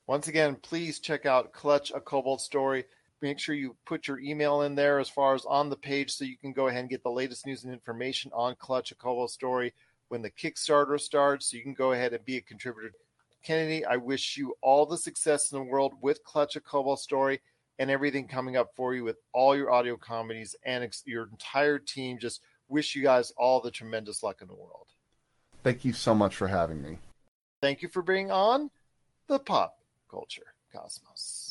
Once 0.07 0.27
again, 0.27 0.55
please 0.55 0.99
check 0.99 1.25
out 1.25 1.53
Clutch, 1.53 1.91
a 1.91 1.99
Kobold 1.99 2.41
Story. 2.41 2.85
Make 3.21 3.39
sure 3.39 3.53
you 3.53 3.75
put 3.85 4.07
your 4.07 4.19
email 4.19 4.61
in 4.63 4.73
there 4.73 4.99
as 4.99 5.09
far 5.09 5.35
as 5.35 5.45
on 5.45 5.69
the 5.69 5.75
page 5.75 6.11
so 6.11 6.25
you 6.25 6.37
can 6.37 6.53
go 6.53 6.67
ahead 6.67 6.81
and 6.81 6.89
get 6.89 7.03
the 7.03 7.11
latest 7.11 7.45
news 7.45 7.63
and 7.63 7.71
information 7.71 8.31
on 8.33 8.55
Clutch, 8.55 8.91
a 8.91 8.95
Kobold 8.95 9.29
Story 9.29 9.73
when 10.09 10.21
the 10.21 10.31
Kickstarter 10.31 10.99
starts. 10.99 11.51
So 11.51 11.57
you 11.57 11.63
can 11.63 11.75
go 11.75 11.91
ahead 11.91 12.13
and 12.13 12.25
be 12.25 12.37
a 12.37 12.41
contributor. 12.41 12.91
Kennedy, 13.43 13.85
I 13.85 13.97
wish 13.97 14.37
you 14.37 14.55
all 14.61 14.85
the 14.85 14.97
success 14.97 15.51
in 15.51 15.57
the 15.57 15.63
world 15.63 15.93
with 16.01 16.23
Clutch, 16.23 16.55
a 16.55 16.59
Kobold 16.61 16.99
Story 16.99 17.41
and 17.81 17.89
everything 17.89 18.27
coming 18.27 18.57
up 18.57 18.69
for 18.75 18.93
you 18.93 19.03
with 19.03 19.17
all 19.33 19.55
your 19.55 19.71
audio 19.71 19.97
comedies 19.97 20.55
and 20.63 20.83
ex- 20.83 21.03
your 21.07 21.27
entire 21.31 21.79
team. 21.79 22.19
Just 22.19 22.41
wish 22.67 22.95
you 22.95 23.01
guys 23.01 23.31
all 23.37 23.59
the 23.59 23.71
tremendous 23.71 24.21
luck 24.21 24.41
in 24.41 24.47
the 24.47 24.53
world. 24.53 24.87
Thank 25.63 25.83
you 25.83 25.91
so 25.93 26.13
much 26.13 26.35
for 26.35 26.47
having 26.47 26.81
me. 26.81 26.99
Thank 27.59 27.81
you 27.81 27.87
for 27.87 28.03
being 28.03 28.31
on 28.31 28.69
the 29.27 29.39
Pop 29.39 29.77
Culture 30.09 30.53
Cosmos. 30.71 31.50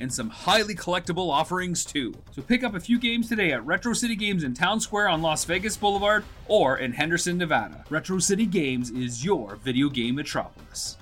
and 0.00 0.12
some 0.12 0.30
highly 0.30 0.74
collectible 0.74 1.30
offerings 1.30 1.84
too. 1.84 2.12
So 2.32 2.42
pick 2.42 2.64
up 2.64 2.74
a 2.74 2.80
few 2.80 2.98
games 2.98 3.28
today 3.28 3.52
at 3.52 3.64
Retro 3.64 3.92
City 3.92 4.16
Games 4.16 4.42
in 4.42 4.54
Town 4.54 4.80
Square 4.80 5.10
on 5.10 5.22
Las 5.22 5.44
Vegas 5.44 5.76
Boulevard 5.76 6.24
or 6.48 6.78
in 6.78 6.92
Henderson, 6.92 7.38
Nevada. 7.38 7.84
Retro 7.90 8.18
City 8.18 8.46
Games 8.46 8.90
is 8.90 9.24
your 9.24 9.56
video 9.56 9.88
game 9.88 10.16
metropolis. 10.16 10.96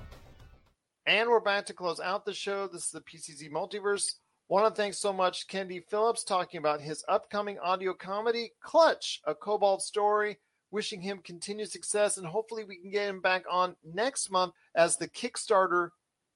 And 1.05 1.29
we're 1.29 1.39
back 1.39 1.65
to 1.67 1.73
close 1.73 1.99
out 1.99 2.25
the 2.25 2.33
show. 2.33 2.67
This 2.67 2.85
is 2.85 2.91
the 2.91 3.01
PCC 3.01 3.49
Multiverse. 3.49 4.15
Want 4.47 4.67
to 4.67 4.79
thank 4.79 4.93
so 4.93 5.13
much 5.13 5.47
Kennedy 5.47 5.79
Phillips 5.79 6.23
talking 6.23 6.57
about 6.59 6.81
his 6.81 7.03
upcoming 7.07 7.57
audio 7.59 7.93
comedy, 7.93 8.51
Clutch, 8.61 9.21
a 9.25 9.33
Kobold 9.33 9.81
Story. 9.81 10.37
Wishing 10.71 11.01
him 11.01 11.21
continued 11.23 11.71
success, 11.71 12.17
and 12.17 12.27
hopefully 12.27 12.63
we 12.63 12.77
can 12.77 12.91
get 12.91 13.09
him 13.09 13.21
back 13.21 13.43
on 13.49 13.75
next 13.83 14.29
month 14.29 14.53
as 14.75 14.97
the 14.97 15.07
Kickstarter 15.07 15.89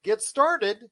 gets 0.03 0.27
started 0.27 0.89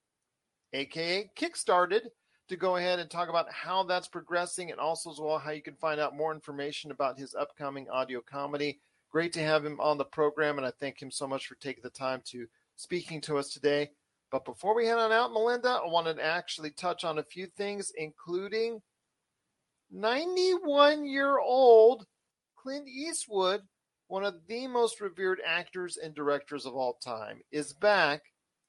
aka 0.73 1.29
Kickstarted, 1.35 2.07
to 2.51 2.57
go 2.57 2.75
ahead 2.75 2.99
and 2.99 3.09
talk 3.09 3.29
about 3.29 3.51
how 3.51 3.81
that's 3.83 4.09
progressing 4.09 4.71
and 4.71 4.79
also 4.79 5.09
as 5.09 5.19
well 5.19 5.39
how 5.39 5.51
you 5.51 5.61
can 5.61 5.75
find 5.75 6.01
out 6.01 6.17
more 6.17 6.33
information 6.33 6.91
about 6.91 7.17
his 7.17 7.33
upcoming 7.33 7.89
audio 7.89 8.19
comedy. 8.19 8.81
Great 9.09 9.31
to 9.33 9.39
have 9.39 9.63
him 9.65 9.79
on 9.79 9.97
the 9.97 10.03
program, 10.03 10.57
and 10.57 10.67
I 10.67 10.71
thank 10.79 11.01
him 11.01 11.11
so 11.11 11.27
much 11.27 11.47
for 11.47 11.55
taking 11.55 11.83
the 11.83 11.89
time 11.89 12.21
to 12.25 12.45
speaking 12.75 13.21
to 13.21 13.37
us 13.37 13.49
today. 13.49 13.91
But 14.31 14.43
before 14.43 14.75
we 14.75 14.85
head 14.85 14.97
on 14.97 15.11
out, 15.11 15.31
Melinda, 15.31 15.81
I 15.83 15.87
wanted 15.87 16.15
to 16.15 16.25
actually 16.25 16.71
touch 16.71 17.03
on 17.03 17.19
a 17.19 17.23
few 17.23 17.45
things, 17.45 17.91
including 17.97 18.81
91 19.91 21.05
year 21.05 21.39
old 21.39 22.05
Clint 22.55 22.87
Eastwood, 22.87 23.61
one 24.07 24.23
of 24.23 24.35
the 24.47 24.67
most 24.67 25.01
revered 25.01 25.41
actors 25.45 25.97
and 25.97 26.13
directors 26.13 26.65
of 26.65 26.75
all 26.75 26.93
time, 26.93 27.41
is 27.51 27.73
back 27.73 28.23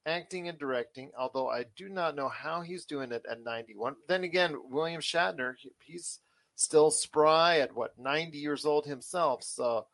acting 0.06 0.48
and 0.48 0.58
directing, 0.58 1.10
although 1.16 1.48
I 1.48 1.64
do 1.76 1.88
not 1.88 2.16
know 2.16 2.28
how 2.28 2.60
he's 2.60 2.84
doing 2.84 3.12
it 3.12 3.24
at 3.30 3.42
91. 3.42 3.96
Then 4.08 4.24
again, 4.24 4.56
William 4.70 5.00
Shatner, 5.00 5.54
he's 5.84 6.20
still 6.56 6.90
spry 6.90 7.58
at 7.58 7.74
what, 7.74 7.98
90 7.98 8.38
years 8.38 8.64
old 8.64 8.86
himself. 8.86 9.42
So 9.42 9.86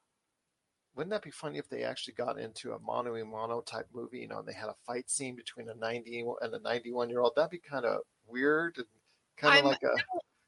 wouldn't 0.95 1.11
that 1.13 1.23
be 1.23 1.31
funny 1.31 1.59
if 1.59 1.69
they 1.69 1.85
actually 1.85 2.15
got 2.15 2.39
into 2.39 2.73
a 2.73 2.79
mono 2.81 3.15
a 3.15 3.25
mono 3.25 3.61
type 3.61 3.87
movie, 3.95 4.19
you 4.19 4.29
know, 4.29 4.41
and 4.41 4.49
they 4.49 4.53
had 4.53 4.69
a 4.69 4.75
fight 4.87 5.09
scene 5.09 5.37
between 5.37 5.69
a 5.69 5.75
90 5.75 6.25
and 6.41 6.55
a 6.55 6.59
91 6.59 7.09
year 7.09 7.21
old? 7.21 7.35
That'd 7.37 7.51
be 7.51 7.59
kind 7.59 7.85
of 7.85 8.01
weird 8.27 8.79
and 8.79 8.87
kind 9.37 9.61
of 9.61 9.65
like 9.67 9.83
a. 9.83 9.95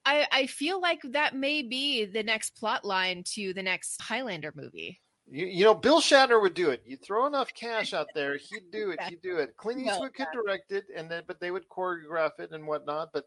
I, 0.05 0.27
I 0.33 0.47
feel 0.47 0.81
like 0.81 1.03
that 1.11 1.37
may 1.37 1.63
be 1.63 2.05
the 2.07 2.23
next 2.23 2.57
plot 2.57 2.85
line 2.85 3.23
to 3.35 3.53
the 3.53 3.63
next 3.63 4.01
Highlander 4.01 4.53
movie. 4.57 5.01
You, 5.31 5.47
you 5.47 5.65
know, 5.65 5.75
Bill 5.75 6.01
Shatner 6.01 6.43
would 6.43 6.55
do 6.55 6.71
it. 6.71 6.83
You 6.85 6.97
throw 6.97 7.27
enough 7.27 7.55
cash 7.55 7.95
out 7.95 8.09
there, 8.15 8.37
he'd 8.51 8.71
do 8.73 8.91
it. 8.91 9.01
He'd 9.03 9.23
do 9.23 9.39
it. 9.39 9.57
Clint 9.57 9.87
Eastwood 9.87 10.13
could 10.13 10.27
direct 10.33 10.73
it, 10.73 10.85
and 10.95 11.09
then 11.11 11.23
but 11.27 11.41
they 11.41 11.51
would 11.51 11.69
choreograph 11.69 12.39
it 12.41 12.51
and 12.51 12.67
whatnot. 12.67 13.11
But 13.13 13.25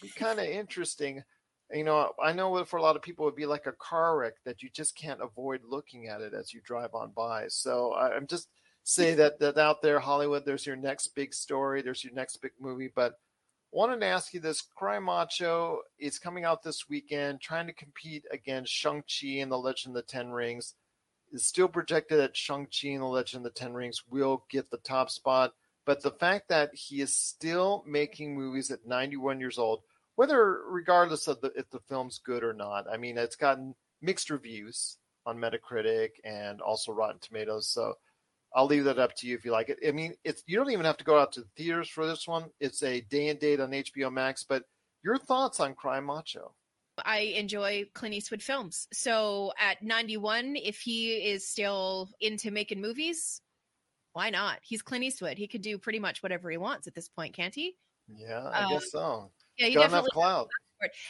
be 0.00 0.08
kind 0.08 0.38
of 0.38 0.44
interesting. 0.46 1.22
You 1.72 1.84
know, 1.84 2.12
I 2.22 2.32
know 2.32 2.64
for 2.64 2.78
a 2.78 2.82
lot 2.82 2.96
of 2.96 3.02
people, 3.02 3.24
it 3.24 3.28
would 3.30 3.36
be 3.36 3.46
like 3.46 3.66
a 3.66 3.72
car 3.72 4.16
wreck 4.18 4.34
that 4.44 4.62
you 4.62 4.70
just 4.72 4.96
can't 4.96 5.22
avoid 5.22 5.60
looking 5.68 6.08
at 6.08 6.20
it 6.20 6.34
as 6.34 6.52
you 6.52 6.60
drive 6.64 6.94
on 6.94 7.12
by. 7.16 7.46
So 7.48 7.92
I, 7.92 8.14
I'm 8.14 8.26
just 8.26 8.48
say 8.82 9.14
that 9.14 9.38
that 9.40 9.58
out 9.58 9.82
there, 9.82 10.00
Hollywood, 10.00 10.44
there's 10.44 10.66
your 10.66 10.76
next 10.76 11.08
big 11.14 11.34
story, 11.34 11.82
there's 11.82 12.04
your 12.04 12.14
next 12.14 12.36
big 12.38 12.52
movie. 12.60 12.90
But 12.94 13.14
wanted 13.72 14.00
to 14.00 14.06
ask 14.06 14.32
you 14.34 14.38
this: 14.38 14.62
Cry 14.62 15.00
Macho 15.00 15.80
is 15.98 16.20
coming 16.20 16.44
out 16.44 16.62
this 16.62 16.88
weekend, 16.88 17.40
trying 17.40 17.66
to 17.66 17.72
compete 17.72 18.24
against 18.30 18.72
Shang 18.72 19.02
Chi 19.02 19.38
and 19.38 19.50
the 19.50 19.58
Legend 19.58 19.96
of 19.96 20.04
the 20.04 20.10
Ten 20.10 20.30
Rings 20.30 20.74
is 21.32 21.46
still 21.46 21.68
projected 21.68 22.18
that 22.18 22.36
Shang-Chi 22.36 22.88
and 22.88 23.02
the 23.02 23.06
Legend 23.06 23.46
of 23.46 23.52
the 23.52 23.58
Ten 23.58 23.72
Rings 23.72 24.02
will 24.08 24.44
get 24.50 24.70
the 24.70 24.78
top 24.78 25.10
spot. 25.10 25.54
But 25.86 26.02
the 26.02 26.10
fact 26.10 26.48
that 26.48 26.70
he 26.74 27.00
is 27.00 27.14
still 27.14 27.84
making 27.86 28.36
movies 28.36 28.70
at 28.70 28.86
91 28.86 29.40
years 29.40 29.58
old, 29.58 29.80
whether 30.16 30.60
regardless 30.68 31.28
of 31.28 31.40
the, 31.40 31.52
if 31.56 31.70
the 31.70 31.80
film's 31.88 32.18
good 32.18 32.44
or 32.44 32.52
not, 32.52 32.86
I 32.90 32.96
mean, 32.96 33.16
it's 33.16 33.36
gotten 33.36 33.74
mixed 34.02 34.30
reviews 34.30 34.98
on 35.26 35.38
Metacritic 35.38 36.10
and 36.24 36.60
also 36.60 36.92
Rotten 36.92 37.20
Tomatoes. 37.20 37.68
So 37.68 37.94
I'll 38.54 38.66
leave 38.66 38.84
that 38.84 38.98
up 38.98 39.14
to 39.16 39.26
you 39.26 39.34
if 39.36 39.44
you 39.44 39.52
like 39.52 39.68
it. 39.68 39.78
I 39.86 39.92
mean, 39.92 40.14
it's 40.24 40.42
you 40.46 40.56
don't 40.56 40.70
even 40.70 40.84
have 40.84 40.98
to 40.98 41.04
go 41.04 41.18
out 41.18 41.32
to 41.32 41.40
the 41.40 41.48
theaters 41.56 41.88
for 41.88 42.06
this 42.06 42.26
one. 42.26 42.50
It's 42.58 42.82
a 42.82 43.00
day 43.00 43.28
and 43.28 43.38
date 43.38 43.60
on 43.60 43.70
HBO 43.70 44.12
Max. 44.12 44.44
But 44.44 44.64
your 45.02 45.18
thoughts 45.18 45.60
on 45.60 45.74
Cry 45.74 46.00
Macho? 46.00 46.52
I 47.04 47.18
enjoy 47.36 47.84
Clint 47.94 48.14
Eastwood 48.14 48.42
films. 48.42 48.88
So 48.92 49.52
at 49.58 49.82
91, 49.82 50.56
if 50.56 50.80
he 50.80 51.12
is 51.12 51.46
still 51.46 52.10
into 52.20 52.50
making 52.50 52.80
movies, 52.80 53.40
why 54.12 54.30
not? 54.30 54.58
He's 54.62 54.82
Clint 54.82 55.04
Eastwood. 55.04 55.38
He 55.38 55.48
could 55.48 55.62
do 55.62 55.78
pretty 55.78 55.98
much 55.98 56.22
whatever 56.22 56.50
he 56.50 56.56
wants 56.56 56.86
at 56.86 56.94
this 56.94 57.08
point, 57.08 57.34
can't 57.34 57.54
he? 57.54 57.76
Yeah, 58.08 58.50
I 58.52 58.64
um, 58.64 58.72
guess 58.72 58.90
so. 58.90 59.30
Yeah, 59.58 59.66
he 59.66 59.74
Got 59.74 59.82
definitely 59.82 60.10
clout. 60.12 60.48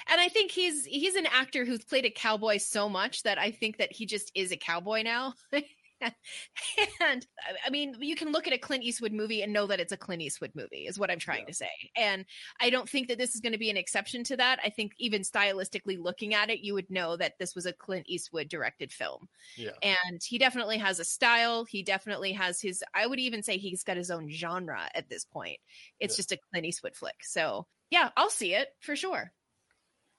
And 0.08 0.20
I 0.20 0.28
think 0.28 0.50
he's 0.50 0.84
he's 0.84 1.14
an 1.14 1.26
actor 1.26 1.64
who's 1.64 1.84
played 1.84 2.04
a 2.04 2.10
cowboy 2.10 2.58
so 2.58 2.88
much 2.88 3.22
that 3.22 3.38
I 3.38 3.52
think 3.52 3.78
that 3.78 3.92
he 3.92 4.04
just 4.04 4.32
is 4.34 4.50
a 4.50 4.56
cowboy 4.56 5.02
now. 5.02 5.34
and 7.00 7.26
I 7.66 7.70
mean, 7.70 7.94
you 8.00 8.16
can 8.16 8.32
look 8.32 8.46
at 8.46 8.52
a 8.52 8.58
Clint 8.58 8.82
Eastwood 8.82 9.12
movie 9.12 9.42
and 9.42 9.52
know 9.52 9.66
that 9.66 9.80
it's 9.80 9.92
a 9.92 9.96
Clint 9.96 10.22
Eastwood 10.22 10.52
movie, 10.54 10.86
is 10.86 10.98
what 10.98 11.10
I'm 11.10 11.18
trying 11.18 11.40
yeah. 11.40 11.46
to 11.46 11.54
say. 11.54 11.70
And 11.96 12.24
I 12.60 12.70
don't 12.70 12.88
think 12.88 13.08
that 13.08 13.18
this 13.18 13.34
is 13.34 13.40
going 13.40 13.52
to 13.52 13.58
be 13.58 13.70
an 13.70 13.76
exception 13.76 14.24
to 14.24 14.36
that. 14.36 14.58
I 14.64 14.70
think 14.70 14.92
even 14.98 15.22
stylistically 15.22 15.98
looking 16.00 16.34
at 16.34 16.50
it, 16.50 16.60
you 16.60 16.74
would 16.74 16.90
know 16.90 17.16
that 17.16 17.34
this 17.38 17.54
was 17.54 17.66
a 17.66 17.72
Clint 17.72 18.06
Eastwood 18.08 18.48
directed 18.48 18.92
film. 18.92 19.28
Yeah. 19.56 19.70
And 19.82 20.20
he 20.24 20.38
definitely 20.38 20.78
has 20.78 20.98
a 20.98 21.04
style. 21.04 21.64
He 21.64 21.82
definitely 21.82 22.32
has 22.32 22.60
his, 22.60 22.82
I 22.94 23.06
would 23.06 23.20
even 23.20 23.42
say 23.42 23.58
he's 23.58 23.84
got 23.84 23.96
his 23.96 24.10
own 24.10 24.30
genre 24.30 24.88
at 24.94 25.08
this 25.08 25.24
point. 25.24 25.58
It's 25.98 26.14
yeah. 26.14 26.18
just 26.18 26.32
a 26.32 26.38
Clint 26.50 26.66
Eastwood 26.66 26.96
flick. 26.96 27.22
So 27.22 27.66
yeah, 27.90 28.10
I'll 28.16 28.30
see 28.30 28.54
it 28.54 28.68
for 28.80 28.96
sure. 28.96 29.32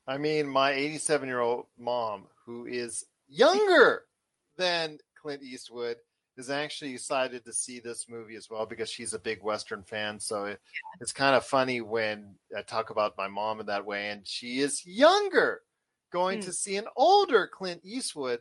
I 0.07 0.17
mean, 0.17 0.47
my 0.47 0.71
87 0.71 1.27
year 1.27 1.39
old 1.39 1.67
mom, 1.77 2.27
who 2.45 2.65
is 2.65 3.05
younger 3.29 4.03
than 4.57 4.97
Clint 5.21 5.43
Eastwood 5.43 5.97
is 6.37 6.49
actually 6.49 6.93
excited 6.93 7.43
to 7.45 7.53
see 7.53 7.79
this 7.79 8.07
movie 8.09 8.35
as 8.35 8.49
well 8.49 8.65
because 8.65 8.89
she's 8.89 9.13
a 9.13 9.19
big 9.19 9.43
Western 9.43 9.83
fan. 9.83 10.19
So 10.19 10.45
it, 10.45 10.61
it's 10.99 11.11
kind 11.11 11.35
of 11.35 11.45
funny 11.45 11.81
when 11.81 12.35
I 12.57 12.61
talk 12.61 12.89
about 12.89 13.17
my 13.17 13.27
mom 13.27 13.59
in 13.59 13.65
that 13.67 13.85
way, 13.85 14.09
and 14.09 14.27
she 14.27 14.59
is 14.59 14.85
younger, 14.85 15.61
going 16.11 16.39
mm. 16.39 16.45
to 16.45 16.53
see 16.53 16.77
an 16.77 16.87
older 16.95 17.47
Clint 17.47 17.81
Eastwood 17.83 18.39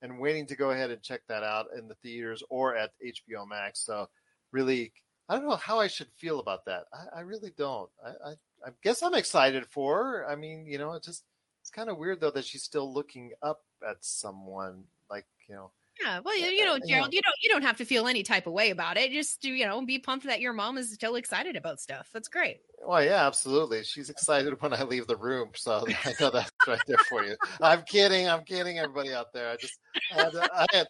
and 0.00 0.18
waiting 0.18 0.46
to 0.46 0.56
go 0.56 0.70
ahead 0.70 0.90
and 0.90 1.02
check 1.02 1.22
that 1.28 1.42
out 1.42 1.66
in 1.76 1.88
the 1.88 1.94
theaters 1.96 2.42
or 2.48 2.76
at 2.76 2.92
HBO 3.04 3.48
Max. 3.48 3.84
So 3.84 4.08
really, 4.50 4.92
I 5.28 5.36
don't 5.36 5.48
know 5.48 5.56
how 5.56 5.80
I 5.80 5.86
should 5.86 6.08
feel 6.16 6.40
about 6.40 6.64
that. 6.66 6.84
I, 6.92 7.18
I 7.18 7.20
really 7.20 7.52
don't. 7.56 7.90
I, 8.04 8.30
I, 8.30 8.30
I 8.66 8.70
guess 8.82 9.02
I'm 9.02 9.14
excited 9.14 9.66
for 9.66 10.04
her. 10.04 10.28
I 10.28 10.36
mean, 10.36 10.66
you 10.66 10.78
know, 10.78 10.92
it's 10.92 11.06
just 11.06 11.24
it's 11.60 11.70
kind 11.70 11.88
of 11.88 11.96
weird 11.96 12.20
though 12.20 12.30
that 12.32 12.44
she's 12.44 12.62
still 12.62 12.92
looking 12.92 13.32
up 13.40 13.62
at 13.88 13.96
someone 14.00 14.84
like 15.08 15.26
you 15.48 15.54
know 15.54 15.70
yeah, 16.00 16.20
well, 16.24 16.36
you, 16.36 16.46
uh, 16.46 16.50
you 16.50 16.64
know, 16.64 16.78
Gerald, 16.86 17.12
you 17.12 17.20
don't 17.22 17.36
you 17.42 17.50
don't 17.50 17.62
have 17.62 17.76
to 17.78 17.84
feel 17.84 18.06
any 18.06 18.22
type 18.22 18.46
of 18.46 18.52
way 18.52 18.70
about 18.70 18.96
it. 18.96 19.12
Just 19.12 19.44
you 19.44 19.66
know, 19.66 19.84
be 19.84 19.98
pumped 19.98 20.26
that 20.26 20.40
your 20.40 20.52
mom 20.52 20.78
is 20.78 20.92
still 20.92 21.16
excited 21.16 21.56
about 21.56 21.80
stuff. 21.80 22.08
That's 22.12 22.28
great. 22.28 22.60
Well, 22.84 23.04
yeah, 23.04 23.26
absolutely. 23.26 23.84
She's 23.84 24.10
excited 24.10 24.60
when 24.60 24.72
I 24.72 24.82
leave 24.82 25.06
the 25.06 25.16
room, 25.16 25.50
so 25.54 25.84
I 26.04 26.14
know 26.20 26.30
that's 26.30 26.50
right 26.66 26.80
there 26.86 26.98
for 27.08 27.24
you. 27.24 27.36
I'm 27.60 27.82
kidding. 27.82 28.28
I'm 28.28 28.44
kidding, 28.44 28.78
everybody 28.78 29.12
out 29.12 29.32
there. 29.32 29.50
I 29.50 29.56
just 29.56 29.78
I 30.12 30.22
had, 30.22 30.32
to, 30.32 30.50
I 30.54 30.66
had 30.72 30.86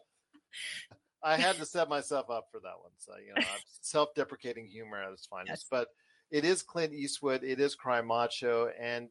I 1.23 1.37
had 1.37 1.57
to 1.57 1.67
set 1.67 1.89
myself 1.89 2.31
up 2.31 2.47
for 2.51 2.61
that 2.61 2.79
one. 2.81 2.93
So 2.99 3.13
you 3.17 3.35
know, 3.35 3.47
self-deprecating 3.83 4.67
humor 4.67 5.03
at 5.03 5.13
its 5.13 5.27
finest. 5.27 5.49
Yes. 5.49 5.67
But 5.71 5.89
it 6.31 6.45
is 6.45 6.63
Clint 6.63 6.95
Eastwood, 6.95 7.45
it 7.45 7.61
is 7.61 7.75
Cry 7.75 8.01
Macho, 8.01 8.71
and 8.81 9.09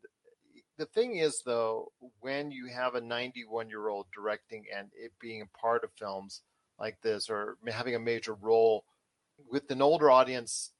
the 0.82 0.88
thing 0.88 1.17
is 1.17 1.43
though, 1.45 1.91
when 2.21 2.49
you 2.49 2.65
have 2.65 2.95
a 2.95 3.01
91 3.01 3.69
year 3.69 3.88
old 3.88 4.07
directing 4.11 4.65
and 4.75 4.89
it 4.95 5.11
being 5.21 5.43
a 5.43 5.57
part 5.57 5.84
of 5.84 5.91
films 5.93 6.41
like 6.79 6.99
this 7.03 7.29
or 7.29 7.57
having 7.67 7.93
a 7.93 7.99
major 7.99 8.34
role 8.34 8.84
with 9.51 9.69
an 9.69 9.84
older 9.84 10.09
audience, 10.09 10.71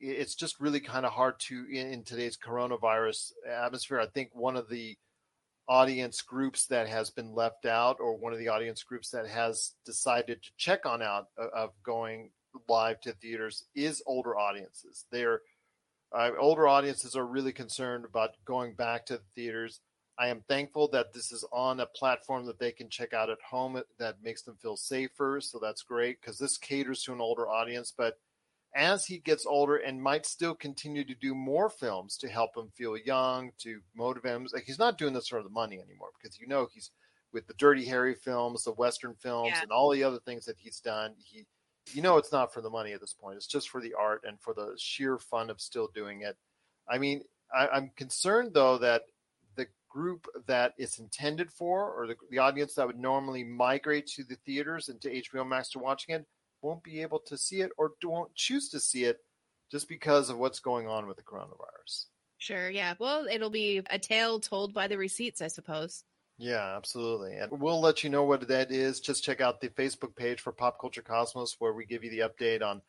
it's 0.00 0.34
just 0.34 0.58
really 0.58 0.80
kind 0.80 1.06
of 1.06 1.12
hard 1.12 1.38
to 1.38 1.66
in, 1.70 1.92
in 1.92 2.02
today's 2.02 2.36
coronavirus 2.36 3.30
atmosphere. 3.48 4.00
I 4.00 4.06
think 4.06 4.30
one 4.32 4.56
of 4.56 4.68
the 4.68 4.98
audience 5.68 6.20
groups 6.20 6.66
that 6.66 6.88
has 6.88 7.10
been 7.10 7.32
left 7.32 7.64
out 7.64 7.98
or 8.00 8.16
one 8.16 8.32
of 8.32 8.40
the 8.40 8.48
audience 8.48 8.82
groups 8.82 9.10
that 9.10 9.28
has 9.28 9.74
decided 9.86 10.42
to 10.42 10.50
check 10.56 10.84
on 10.84 11.00
out 11.00 11.28
uh, 11.40 11.46
of 11.54 11.70
going 11.84 12.30
live 12.68 13.00
to 13.02 13.12
theaters 13.12 13.66
is 13.76 14.02
older 14.04 14.36
audiences. 14.36 15.04
They're 15.12 15.42
uh, 16.14 16.30
older 16.38 16.68
audiences 16.68 17.16
are 17.16 17.26
really 17.26 17.52
concerned 17.52 18.04
about 18.04 18.30
going 18.44 18.74
back 18.74 19.06
to 19.06 19.14
the 19.14 19.22
theaters. 19.34 19.80
I 20.18 20.28
am 20.28 20.44
thankful 20.48 20.88
that 20.88 21.12
this 21.12 21.32
is 21.32 21.44
on 21.52 21.80
a 21.80 21.86
platform 21.86 22.46
that 22.46 22.60
they 22.60 22.70
can 22.70 22.88
check 22.88 23.12
out 23.12 23.30
at 23.30 23.38
home 23.48 23.82
that 23.98 24.22
makes 24.22 24.42
them 24.42 24.56
feel 24.62 24.76
safer. 24.76 25.40
So 25.40 25.58
that's 25.60 25.82
great 25.82 26.20
because 26.20 26.38
this 26.38 26.56
caters 26.56 27.02
to 27.02 27.12
an 27.12 27.20
older 27.20 27.48
audience. 27.48 27.92
But 27.96 28.18
as 28.76 29.04
he 29.04 29.18
gets 29.18 29.46
older 29.46 29.76
and 29.76 30.00
might 30.00 30.24
still 30.26 30.54
continue 30.54 31.04
to 31.04 31.14
do 31.14 31.34
more 31.34 31.68
films 31.68 32.16
to 32.18 32.28
help 32.28 32.56
him 32.56 32.70
feel 32.74 32.96
young, 32.96 33.50
to 33.58 33.80
motivate 33.96 34.34
him. 34.34 34.46
Like 34.52 34.64
he's 34.64 34.78
not 34.78 34.98
doing 34.98 35.14
this 35.14 35.28
for 35.28 35.42
the 35.42 35.48
money 35.48 35.80
anymore 35.80 36.10
because 36.20 36.38
you 36.38 36.46
know 36.46 36.68
he's 36.72 36.90
with 37.32 37.46
the 37.48 37.54
Dirty 37.54 37.84
Harry 37.84 38.14
films, 38.14 38.64
the 38.64 38.72
Western 38.72 39.14
films, 39.14 39.52
yeah. 39.54 39.62
and 39.62 39.72
all 39.72 39.90
the 39.90 40.04
other 40.04 40.20
things 40.20 40.44
that 40.46 40.56
he's 40.58 40.78
done. 40.78 41.14
He, 41.18 41.44
you 41.92 42.02
know, 42.02 42.16
it's 42.16 42.32
not 42.32 42.52
for 42.52 42.60
the 42.60 42.70
money 42.70 42.92
at 42.92 43.00
this 43.00 43.12
point. 43.12 43.36
It's 43.36 43.46
just 43.46 43.68
for 43.68 43.80
the 43.80 43.94
art 43.94 44.22
and 44.26 44.40
for 44.40 44.54
the 44.54 44.74
sheer 44.78 45.18
fun 45.18 45.50
of 45.50 45.60
still 45.60 45.90
doing 45.94 46.22
it. 46.22 46.36
I 46.88 46.98
mean, 46.98 47.22
I, 47.54 47.68
I'm 47.68 47.90
concerned 47.96 48.52
though 48.54 48.78
that 48.78 49.02
the 49.56 49.66
group 49.88 50.26
that 50.46 50.74
it's 50.78 50.98
intended 50.98 51.50
for, 51.50 51.90
or 51.90 52.06
the, 52.06 52.16
the 52.30 52.38
audience 52.38 52.74
that 52.74 52.86
would 52.86 52.98
normally 52.98 53.44
migrate 53.44 54.06
to 54.08 54.24
the 54.24 54.36
theaters 54.46 54.88
and 54.88 55.00
to 55.02 55.22
HBO 55.22 55.46
Max 55.46 55.70
to 55.70 55.78
watching 55.78 56.14
it, 56.14 56.26
won't 56.62 56.82
be 56.82 57.02
able 57.02 57.18
to 57.20 57.36
see 57.36 57.60
it 57.60 57.70
or 57.76 57.92
won't 58.02 58.34
choose 58.34 58.70
to 58.70 58.80
see 58.80 59.04
it 59.04 59.18
just 59.70 59.88
because 59.88 60.30
of 60.30 60.38
what's 60.38 60.60
going 60.60 60.88
on 60.88 61.06
with 61.06 61.16
the 61.16 61.22
coronavirus. 61.22 62.06
Sure, 62.38 62.70
yeah. 62.70 62.94
Well, 62.98 63.26
it'll 63.30 63.50
be 63.50 63.82
a 63.90 63.98
tale 63.98 64.40
told 64.40 64.74
by 64.74 64.88
the 64.88 64.98
receipts, 64.98 65.40
I 65.40 65.48
suppose. 65.48 66.04
Yeah, 66.36 66.76
absolutely. 66.76 67.36
And 67.36 67.60
we'll 67.60 67.80
let 67.80 68.02
you 68.02 68.10
know 68.10 68.24
what 68.24 68.48
that 68.48 68.72
is. 68.72 69.00
Just 69.00 69.22
check 69.22 69.40
out 69.40 69.60
the 69.60 69.68
Facebook 69.68 70.16
page 70.16 70.40
for 70.40 70.52
Pop 70.52 70.80
Culture 70.80 71.02
Cosmos 71.02 71.56
where 71.58 71.72
we 71.72 71.86
give 71.86 72.02
you 72.02 72.10
the 72.10 72.28
update 72.28 72.62
on 72.62 72.82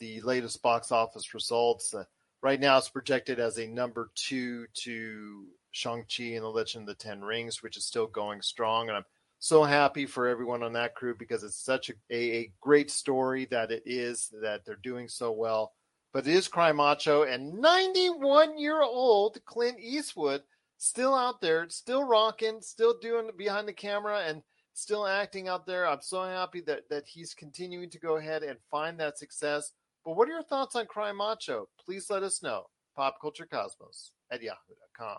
the 0.00 0.20
latest 0.22 0.60
box 0.62 0.90
office 0.90 1.32
results. 1.32 1.94
Uh, 1.94 2.04
right 2.42 2.58
now, 2.58 2.78
it's 2.78 2.88
projected 2.88 3.38
as 3.38 3.58
a 3.58 3.66
number 3.66 4.10
two 4.16 4.66
to 4.74 5.46
Shang-Chi 5.70 6.24
and 6.24 6.42
the 6.42 6.48
Legend 6.48 6.88
of 6.88 6.98
the 6.98 7.02
Ten 7.02 7.20
Rings, 7.20 7.62
which 7.62 7.76
is 7.76 7.86
still 7.86 8.08
going 8.08 8.42
strong. 8.42 8.88
And 8.88 8.96
I'm 8.96 9.04
so 9.38 9.62
happy 9.62 10.06
for 10.06 10.26
everyone 10.26 10.64
on 10.64 10.72
that 10.72 10.96
crew 10.96 11.14
because 11.16 11.44
it's 11.44 11.56
such 11.56 11.90
a, 11.90 11.94
a, 12.10 12.38
a, 12.38 12.52
great 12.60 12.90
story 12.90 13.46
that 13.46 13.70
it 13.70 13.82
is 13.86 14.30
that 14.42 14.64
they're 14.64 14.76
doing 14.82 15.08
so 15.08 15.30
well. 15.30 15.72
But 16.12 16.26
it 16.26 16.34
is 16.34 16.48
Cry 16.48 16.72
Macho 16.72 17.22
and 17.22 17.54
91 17.54 18.58
year 18.58 18.82
old 18.82 19.38
Clint 19.44 19.78
Eastwood 19.80 20.42
still 20.80 21.14
out 21.14 21.42
there, 21.42 21.68
still 21.68 22.04
rocking, 22.04 22.62
still 22.62 22.94
doing 23.00 23.30
behind 23.36 23.68
the 23.68 23.72
camera 23.72 24.22
and 24.26 24.42
still 24.72 25.06
acting 25.06 25.46
out 25.46 25.66
there. 25.66 25.86
I'm 25.86 26.00
so 26.00 26.22
happy 26.22 26.62
that, 26.62 26.88
that 26.88 27.04
he's 27.06 27.34
continuing 27.34 27.90
to 27.90 27.98
go 27.98 28.16
ahead 28.16 28.42
and 28.42 28.58
find 28.70 28.98
that 28.98 29.18
success. 29.18 29.72
But 30.06 30.16
what 30.16 30.26
are 30.28 30.32
your 30.32 30.42
thoughts 30.42 30.74
on 30.74 30.86
Cry 30.86 31.12
Macho? 31.12 31.68
Please 31.84 32.08
let 32.08 32.22
us 32.22 32.42
know. 32.42 32.64
Popculturecosmos 32.98 34.12
at 34.32 34.42
yahoo.com. 34.42 35.18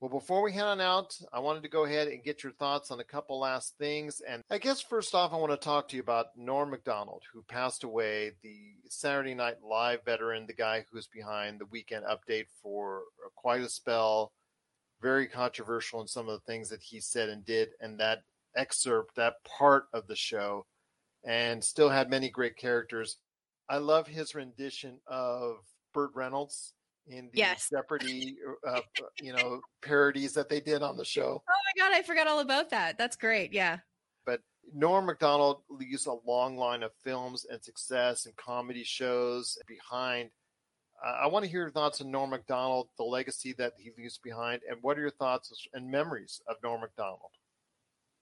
Well, 0.00 0.08
before 0.10 0.42
we 0.42 0.54
head 0.54 0.64
on 0.64 0.80
out, 0.80 1.16
I 1.34 1.40
wanted 1.40 1.62
to 1.64 1.68
go 1.68 1.84
ahead 1.84 2.08
and 2.08 2.24
get 2.24 2.42
your 2.42 2.52
thoughts 2.52 2.90
on 2.90 2.98
a 2.98 3.04
couple 3.04 3.38
last 3.38 3.76
things. 3.78 4.22
And 4.26 4.42
I 4.50 4.56
guess 4.56 4.80
first 4.80 5.14
off, 5.14 5.34
I 5.34 5.36
want 5.36 5.52
to 5.52 5.58
talk 5.58 5.86
to 5.88 5.96
you 5.96 6.02
about 6.02 6.28
Norm 6.34 6.70
Macdonald, 6.70 7.22
who 7.32 7.42
passed 7.42 7.84
away, 7.84 8.32
the 8.42 8.72
Saturday 8.88 9.34
Night 9.34 9.56
Live 9.62 10.02
veteran, 10.04 10.46
the 10.46 10.54
guy 10.54 10.86
who's 10.90 11.06
behind 11.08 11.60
the 11.60 11.66
weekend 11.66 12.04
update 12.06 12.46
for 12.62 13.02
quite 13.36 13.60
a 13.60 13.68
spell. 13.68 14.32
Very 15.02 15.26
controversial 15.26 16.00
in 16.00 16.06
some 16.06 16.28
of 16.28 16.34
the 16.34 16.52
things 16.52 16.68
that 16.70 16.80
he 16.80 17.00
said 17.00 17.28
and 17.28 17.44
did. 17.44 17.70
And 17.80 17.98
that 18.00 18.22
excerpt, 18.56 19.16
that 19.16 19.34
part 19.44 19.86
of 19.92 20.06
the 20.06 20.16
show, 20.16 20.66
and 21.24 21.62
still 21.62 21.88
had 21.88 22.08
many 22.08 22.30
great 22.30 22.56
characters. 22.56 23.16
I 23.68 23.78
love 23.78 24.06
his 24.06 24.34
rendition 24.34 24.98
of 25.06 25.56
Burt 25.92 26.10
Reynolds 26.14 26.74
in 27.06 27.30
the 27.32 27.38
yes. 27.38 27.68
Jeopardy, 27.70 28.36
uh, 28.66 28.80
you 29.22 29.32
know, 29.32 29.60
parodies 29.82 30.34
that 30.34 30.48
they 30.48 30.60
did 30.60 30.82
on 30.82 30.96
the 30.96 31.04
show. 31.04 31.42
Oh 31.48 31.54
my 31.76 31.82
god, 31.82 31.96
I 31.96 32.02
forgot 32.02 32.26
all 32.26 32.40
about 32.40 32.70
that. 32.70 32.98
That's 32.98 33.16
great. 33.16 33.52
Yeah. 33.52 33.78
But 34.24 34.40
Norm 34.74 35.06
Macdonald 35.06 35.62
leaves 35.68 36.06
a 36.06 36.14
long 36.26 36.56
line 36.56 36.82
of 36.82 36.92
films 37.02 37.46
and 37.50 37.62
success 37.62 38.26
and 38.26 38.36
comedy 38.36 38.84
shows 38.84 39.58
behind. 39.66 40.30
Uh, 41.04 41.18
I 41.22 41.26
want 41.26 41.44
to 41.44 41.50
hear 41.50 41.60
your 41.62 41.70
thoughts 41.70 42.00
on 42.00 42.10
Norm 42.10 42.30
Macdonald, 42.30 42.88
the 42.96 43.04
legacy 43.04 43.54
that 43.58 43.72
he 43.78 43.90
leaves 43.98 44.18
behind, 44.18 44.62
and 44.68 44.78
what 44.82 44.96
are 44.98 45.00
your 45.00 45.10
thoughts 45.10 45.52
and 45.72 45.90
memories 45.90 46.40
of 46.48 46.56
Norm 46.62 46.80
Macdonald? 46.80 47.30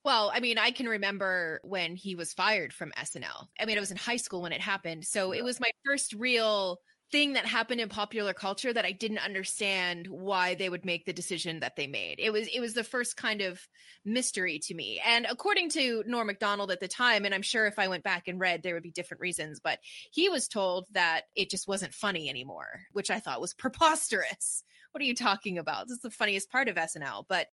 Well, 0.03 0.31
I 0.35 0.41
mean, 0.41 0.57
I 0.57 0.70
can 0.70 0.89
remember 0.89 1.61
when 1.62 1.95
he 1.95 2.14
was 2.14 2.33
fired 2.33 2.72
from 2.72 2.93
SNL. 2.93 3.49
I 3.61 3.66
mean, 3.66 3.76
I 3.76 3.81
was 3.81 3.91
in 3.91 3.99
high 3.99 4.16
school 4.16 4.41
when 4.41 4.53
it 4.53 4.61
happened. 4.61 5.05
So 5.05 5.33
yeah. 5.33 5.41
it 5.41 5.45
was 5.45 5.61
my 5.61 5.70
first 5.85 6.14
real 6.14 6.78
thing 7.11 7.33
that 7.33 7.47
happened 7.47 7.81
in 7.81 7.89
popular 7.89 8.33
culture 8.33 8.73
that 8.73 8.85
I 8.85 8.93
didn't 8.93 9.19
understand 9.19 10.07
why 10.07 10.55
they 10.55 10.69
would 10.69 10.85
make 10.85 11.05
the 11.05 11.13
decision 11.13 11.61
that 11.61 11.77
they 11.77 11.87
made. 11.87 12.17
It 12.19 12.31
was 12.33 12.49
it 12.49 12.61
was 12.61 12.75
the 12.75 12.85
first 12.85 13.17
kind 13.17 13.41
of 13.41 13.61
mystery 14.05 14.59
to 14.61 14.75
me. 14.75 15.01
And 15.05 15.27
according 15.29 15.71
to 15.71 16.05
Norm 16.07 16.29
Macdonald 16.29 16.71
at 16.71 16.81
the 16.81 16.89
time, 16.89 17.25
and 17.25 17.35
I'm 17.35 17.43
sure 17.43 17.67
if 17.67 17.79
I 17.79 17.89
went 17.89 18.05
back 18.05 18.29
and 18.29 18.41
read 18.41 18.63
there 18.63 18.75
would 18.75 18.83
be 18.83 18.91
different 18.91 19.21
reasons, 19.21 19.61
but 19.61 19.79
he 20.13 20.29
was 20.29 20.49
told 20.49 20.87
that 20.93 21.23
it 21.35 21.51
just 21.51 21.69
wasn't 21.69 21.95
funny 21.95 22.29
anymore, 22.29 22.81
which 22.93 23.11
I 23.11 23.21
thought 23.21 23.41
was 23.41 23.55
preposterous. 23.59 24.63
What 24.93 25.03
are 25.03 25.07
you 25.07 25.15
talking 25.15 25.59
about? 25.59 25.89
This 25.89 25.97
is 25.97 26.03
the 26.03 26.11
funniest 26.11 26.51
part 26.51 26.69
of 26.69 26.77
SNL, 26.77 27.25
but 27.29 27.49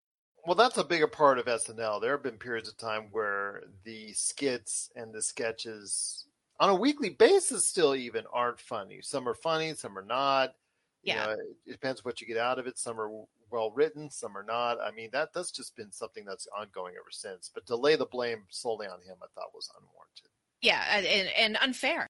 well, 0.46 0.54
that's 0.54 0.76
a 0.76 0.84
bigger 0.84 1.06
part 1.06 1.38
of 1.38 1.46
SNL. 1.46 2.02
There 2.02 2.12
have 2.12 2.22
been 2.22 2.36
periods 2.36 2.68
of 2.68 2.76
time 2.76 3.08
where 3.12 3.62
the 3.84 4.12
skits 4.12 4.90
and 4.94 5.14
the 5.14 5.22
sketches 5.22 6.26
on 6.60 6.70
a 6.70 6.74
weekly 6.74 7.10
basis 7.10 7.66
still 7.66 7.94
even 7.94 8.24
aren't 8.32 8.60
funny. 8.60 9.00
Some 9.02 9.28
are 9.28 9.34
funny, 9.34 9.74
some 9.74 9.98
are 9.98 10.04
not. 10.04 10.54
Yeah. 11.02 11.14
You 11.14 11.36
know, 11.36 11.36
it 11.66 11.72
depends 11.72 12.04
what 12.04 12.20
you 12.20 12.26
get 12.26 12.38
out 12.38 12.58
of 12.58 12.66
it. 12.66 12.78
Some 12.78 13.00
are 13.00 13.10
well 13.50 13.70
written, 13.72 14.10
some 14.10 14.36
are 14.36 14.44
not. 14.44 14.80
I 14.80 14.90
mean, 14.90 15.10
that 15.12 15.32
that's 15.34 15.50
just 15.50 15.76
been 15.76 15.92
something 15.92 16.24
that's 16.24 16.48
ongoing 16.56 16.94
ever 16.96 17.10
since. 17.10 17.50
But 17.52 17.66
to 17.66 17.76
lay 17.76 17.96
the 17.96 18.06
blame 18.06 18.44
solely 18.48 18.86
on 18.86 19.00
him, 19.00 19.16
I 19.22 19.26
thought 19.34 19.54
was 19.54 19.70
unwarranted. 19.78 20.30
Yeah, 20.62 20.82
and, 20.96 21.28
and 21.36 21.58
unfair 21.60 22.08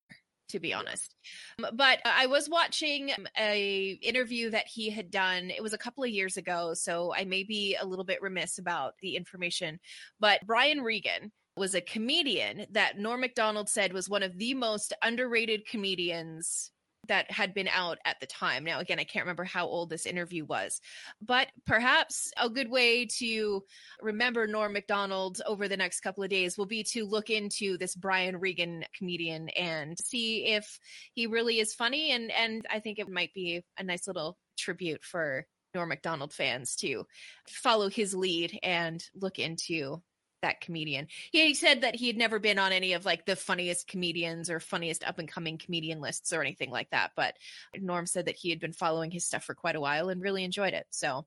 to 0.54 0.60
be 0.60 0.72
honest. 0.72 1.14
But 1.58 2.00
I 2.04 2.26
was 2.26 2.48
watching 2.48 3.10
um, 3.16 3.26
a 3.38 3.98
interview 4.02 4.50
that 4.50 4.66
he 4.66 4.90
had 4.90 5.10
done. 5.10 5.50
It 5.50 5.62
was 5.62 5.72
a 5.72 5.78
couple 5.78 6.04
of 6.04 6.10
years 6.10 6.36
ago, 6.36 6.74
so 6.74 7.12
I 7.14 7.24
may 7.24 7.44
be 7.44 7.76
a 7.80 7.86
little 7.86 8.04
bit 8.04 8.22
remiss 8.22 8.58
about 8.58 8.94
the 9.00 9.16
information. 9.16 9.80
But 10.20 10.46
Brian 10.46 10.80
Regan, 10.80 11.32
was 11.56 11.74
a 11.74 11.80
comedian 11.80 12.66
that 12.70 12.98
Norm 12.98 13.20
Macdonald 13.20 13.68
said 13.68 13.92
was 13.92 14.08
one 14.08 14.22
of 14.22 14.38
the 14.38 14.54
most 14.54 14.92
underrated 15.02 15.66
comedians 15.66 16.70
that 17.08 17.30
had 17.30 17.54
been 17.54 17.68
out 17.68 17.98
at 18.04 18.18
the 18.20 18.26
time. 18.26 18.64
Now, 18.64 18.80
again, 18.80 18.98
I 18.98 19.04
can't 19.04 19.24
remember 19.24 19.44
how 19.44 19.66
old 19.66 19.90
this 19.90 20.06
interview 20.06 20.44
was, 20.44 20.80
but 21.20 21.48
perhaps 21.66 22.32
a 22.40 22.48
good 22.48 22.70
way 22.70 23.06
to 23.18 23.62
remember 24.00 24.46
Norm 24.46 24.72
Macdonald 24.72 25.40
over 25.46 25.68
the 25.68 25.76
next 25.76 26.00
couple 26.00 26.24
of 26.24 26.30
days 26.30 26.56
will 26.56 26.66
be 26.66 26.82
to 26.84 27.04
look 27.04 27.30
into 27.30 27.76
this 27.76 27.94
Brian 27.94 28.38
Regan 28.38 28.84
comedian 28.96 29.48
and 29.50 29.98
see 29.98 30.46
if 30.46 30.78
he 31.12 31.26
really 31.26 31.60
is 31.60 31.74
funny. 31.74 32.12
And 32.12 32.30
and 32.32 32.66
I 32.70 32.80
think 32.80 32.98
it 32.98 33.08
might 33.08 33.34
be 33.34 33.62
a 33.78 33.82
nice 33.82 34.06
little 34.06 34.38
tribute 34.56 35.04
for 35.04 35.46
Norm 35.74 35.88
Macdonald 35.88 36.32
fans 36.32 36.76
to 36.76 37.06
follow 37.48 37.90
his 37.90 38.14
lead 38.14 38.58
and 38.62 39.04
look 39.14 39.38
into 39.38 40.02
that 40.44 40.60
comedian. 40.60 41.08
He 41.32 41.54
said 41.54 41.80
that 41.80 41.96
he 41.96 42.06
had 42.06 42.16
never 42.16 42.38
been 42.38 42.58
on 42.58 42.72
any 42.72 42.92
of 42.92 43.04
like 43.04 43.24
the 43.24 43.34
funniest 43.34 43.88
comedians 43.88 44.50
or 44.50 44.60
funniest 44.60 45.02
up 45.02 45.18
and 45.18 45.26
coming 45.28 45.58
comedian 45.58 46.00
lists 46.00 46.32
or 46.32 46.42
anything 46.42 46.70
like 46.70 46.90
that. 46.90 47.12
But 47.16 47.34
Norm 47.74 48.06
said 48.06 48.26
that 48.26 48.36
he 48.36 48.50
had 48.50 48.60
been 48.60 48.72
following 48.72 49.10
his 49.10 49.24
stuff 49.24 49.44
for 49.44 49.54
quite 49.54 49.74
a 49.74 49.80
while 49.80 50.10
and 50.10 50.22
really 50.22 50.44
enjoyed 50.44 50.74
it. 50.74 50.86
So 50.90 51.24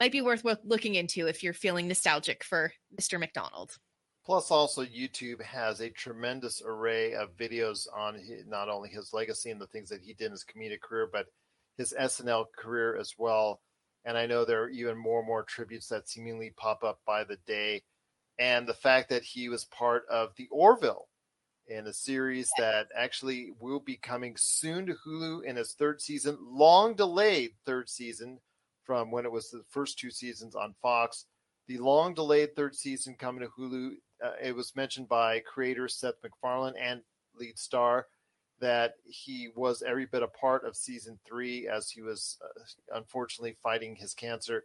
might 0.00 0.12
be 0.12 0.22
worth 0.22 0.44
looking 0.64 0.94
into 0.94 1.26
if 1.26 1.42
you're 1.42 1.52
feeling 1.52 1.86
nostalgic 1.88 2.44
for 2.44 2.72
Mr. 2.98 3.20
Macdonald. 3.20 3.76
Plus, 4.24 4.50
also 4.50 4.84
YouTube 4.84 5.40
has 5.42 5.80
a 5.80 5.90
tremendous 5.90 6.60
array 6.64 7.14
of 7.14 7.36
videos 7.36 7.86
on 7.94 8.14
his, 8.14 8.44
not 8.46 8.68
only 8.68 8.88
his 8.88 9.12
legacy 9.12 9.50
and 9.50 9.60
the 9.60 9.68
things 9.68 9.88
that 9.90 10.02
he 10.02 10.14
did 10.14 10.26
in 10.26 10.32
his 10.32 10.44
comedic 10.44 10.80
career, 10.80 11.08
but 11.10 11.26
his 11.78 11.94
SNL 11.98 12.46
career 12.58 12.96
as 12.96 13.12
well. 13.18 13.60
And 14.04 14.18
I 14.18 14.26
know 14.26 14.44
there 14.44 14.62
are 14.62 14.68
even 14.68 14.96
more 14.96 15.20
and 15.20 15.28
more 15.28 15.44
tributes 15.44 15.88
that 15.88 16.08
seemingly 16.08 16.52
pop 16.56 16.82
up 16.82 17.00
by 17.06 17.24
the 17.24 17.38
day 17.46 17.82
and 18.38 18.66
the 18.66 18.74
fact 18.74 19.08
that 19.10 19.22
he 19.22 19.48
was 19.48 19.64
part 19.64 20.04
of 20.10 20.34
the 20.36 20.48
Orville 20.50 21.08
in 21.68 21.86
a 21.86 21.92
series 21.92 22.50
that 22.58 22.88
actually 22.96 23.52
will 23.60 23.80
be 23.80 23.96
coming 23.96 24.34
soon 24.36 24.86
to 24.86 24.94
Hulu 24.94 25.44
in 25.44 25.56
its 25.56 25.74
third 25.74 26.00
season, 26.00 26.38
long 26.40 26.94
delayed 26.94 27.52
third 27.64 27.88
season 27.88 28.38
from 28.84 29.10
when 29.10 29.24
it 29.24 29.32
was 29.32 29.50
the 29.50 29.64
first 29.70 29.98
two 29.98 30.10
seasons 30.10 30.54
on 30.54 30.74
Fox. 30.80 31.26
The 31.66 31.78
long 31.78 32.14
delayed 32.14 32.54
third 32.54 32.76
season 32.76 33.16
coming 33.18 33.42
to 33.42 33.48
Hulu. 33.48 33.94
Uh, 34.24 34.32
it 34.42 34.54
was 34.54 34.76
mentioned 34.76 35.08
by 35.08 35.40
creator 35.40 35.88
Seth 35.88 36.14
MacFarlane 36.22 36.76
and 36.80 37.02
lead 37.34 37.58
star 37.58 38.06
that 38.60 38.94
he 39.04 39.48
was 39.54 39.82
every 39.82 40.06
bit 40.06 40.22
a 40.22 40.28
part 40.28 40.64
of 40.64 40.76
season 40.76 41.18
three 41.26 41.68
as 41.68 41.90
he 41.90 42.00
was 42.00 42.38
uh, 42.42 42.96
unfortunately 42.96 43.56
fighting 43.62 43.96
his 43.96 44.14
cancer. 44.14 44.64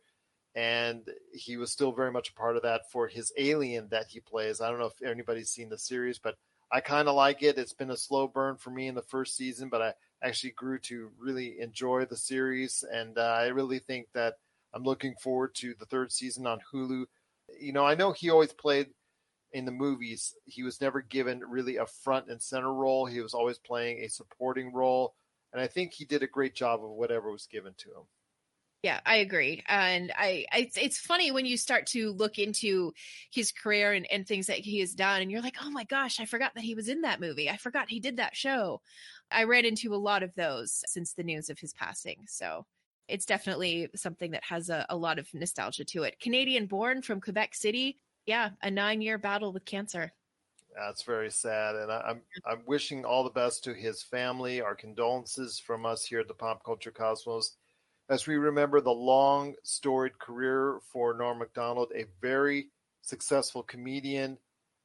And 0.56 1.10
he 1.34 1.56
was 1.58 1.72
still 1.72 1.94
very 1.94 2.12
much 2.12 2.30
a 2.30 2.34
part 2.34 2.58
of 2.58 2.64
that 2.64 2.92
for 2.92 3.08
his 3.08 3.32
alien 3.38 3.88
that 3.90 4.08
he 4.10 4.20
plays. 4.20 4.60
I 4.60 4.70
don't 4.70 4.80
know 4.80 4.92
if 4.94 5.02
anybody's 5.02 5.50
seen 5.50 5.70
the 5.70 5.78
series, 5.78 6.20
but 6.20 6.36
I 6.72 6.82
kind 6.82 7.08
of 7.08 7.16
like 7.16 7.42
it. 7.44 7.58
It's 7.58 7.74
been 7.74 7.92
a 7.92 7.98
slow 7.98 8.28
burn 8.28 8.58
for 8.58 8.70
me 8.70 8.88
in 8.88 8.96
the 8.96 9.02
first 9.02 9.36
season, 9.36 9.70
but 9.70 9.82
I 9.82 9.94
actually 10.24 10.52
grew 10.52 10.80
to 10.80 11.10
really 11.18 11.60
enjoy 11.60 12.06
the 12.06 12.18
series. 12.18 12.84
And 12.92 13.18
uh, 13.18 13.22
I 13.22 13.48
really 13.48 13.80
think 13.80 14.08
that 14.14 14.36
I'm 14.74 14.84
looking 14.84 15.16
forward 15.16 15.56
to 15.56 15.74
the 15.80 15.86
third 15.86 16.12
season 16.12 16.48
on 16.48 16.60
Hulu. 16.74 17.06
You 17.60 17.74
know, 17.74 17.86
I 17.86 17.96
know 17.96 18.12
he 18.12 18.30
always 18.30 18.54
played 18.54 18.88
in 19.54 19.66
the 19.66 19.72
movies. 19.72 20.34
He 20.46 20.64
was 20.64 20.80
never 20.80 21.02
given 21.02 21.42
really 21.48 21.78
a 21.78 21.86
front 21.86 22.30
and 22.30 22.42
center 22.42 22.74
role. 22.74 23.06
He 23.06 23.22
was 23.22 23.34
always 23.34 23.58
playing 23.58 24.00
a 24.00 24.10
supporting 24.10 24.74
role. 24.74 25.14
And 25.52 25.62
I 25.62 25.68
think 25.68 25.94
he 25.94 26.06
did 26.06 26.24
a 26.24 26.28
great 26.28 26.56
job 26.56 26.84
of 26.84 26.92
whatever 26.92 27.32
was 27.32 27.48
given 27.48 27.74
to 27.80 27.90
him. 27.90 28.04
Yeah, 28.84 29.00
I 29.06 29.18
agree. 29.18 29.64
And 29.68 30.12
I, 30.18 30.46
I 30.52 30.60
it's, 30.60 30.78
it's 30.78 30.98
funny 30.98 31.32
when 31.32 31.46
you 31.46 31.56
start 31.56 31.86
to 31.88 32.12
look 32.14 32.40
into 32.40 32.94
his 33.32 33.52
career 33.52 33.94
and, 33.94 34.08
and 34.12 34.26
things 34.26 34.48
that 34.48 34.58
he 34.58 34.80
has 34.80 34.94
done, 34.96 35.22
and 35.22 35.30
you're 35.30 35.42
like, 35.42 35.58
oh 35.62 35.70
my 35.70 35.84
gosh, 35.84 36.20
I 36.20 36.26
forgot 36.26 36.54
that 36.56 36.64
he 36.64 36.74
was 36.74 36.88
in 36.88 37.02
that 37.02 37.22
movie. 37.22 37.50
I 37.50 37.58
forgot 37.58 37.90
he 37.90 38.00
did 38.00 38.18
that 38.18 38.36
show. 38.36 38.82
I 39.30 39.44
ran 39.44 39.66
into 39.66 39.94
a 39.94 39.98
lot 39.98 40.24
of 40.24 40.34
those 40.34 40.84
since 40.88 41.14
the 41.14 41.24
news 41.24 41.50
of 41.50 41.60
his 41.60 41.74
passing. 41.74 42.26
So 42.28 42.66
it's 43.08 43.26
definitely 43.26 43.90
something 43.96 44.32
that 44.32 44.44
has 44.46 44.70
a, 44.70 44.86
a 44.90 44.98
lot 44.98 45.20
of 45.20 45.32
nostalgia 45.34 45.86
to 45.86 46.04
it. 46.04 46.20
Canadian 46.20 46.66
born 46.66 47.04
from 47.04 47.22
Quebec 47.22 47.54
City. 47.54 48.00
Yeah, 48.26 48.50
a 48.64 48.72
nine 48.72 49.02
year 49.02 49.20
battle 49.20 49.54
with 49.54 49.66
cancer. 49.66 50.12
That's 50.76 51.04
very 51.04 51.30
sad, 51.30 51.76
and 51.76 51.92
I, 51.92 52.02
I'm 52.08 52.22
I'm 52.50 52.62
wishing 52.66 53.04
all 53.04 53.24
the 53.24 53.30
best 53.30 53.64
to 53.66 53.74
his 53.74 54.02
family. 54.02 54.62
Our 54.62 54.74
condolences 54.74 55.60
from 55.60 55.86
us 55.86 56.06
here 56.06 56.22
at 56.22 56.28
the 56.28 56.34
Pop 56.34 56.64
Culture 56.64 56.92
Cosmos 56.92 57.58
as 58.10 58.28
we 58.28 58.36
remember 58.36 58.82
the 58.82 58.92
long 58.92 59.56
storied 59.64 60.20
career 60.20 60.80
for 60.92 61.14
Norm 61.14 61.40
Macdonald, 61.40 61.92
a 61.96 62.06
very 62.22 62.68
successful 63.02 63.64
comedian 63.64 64.38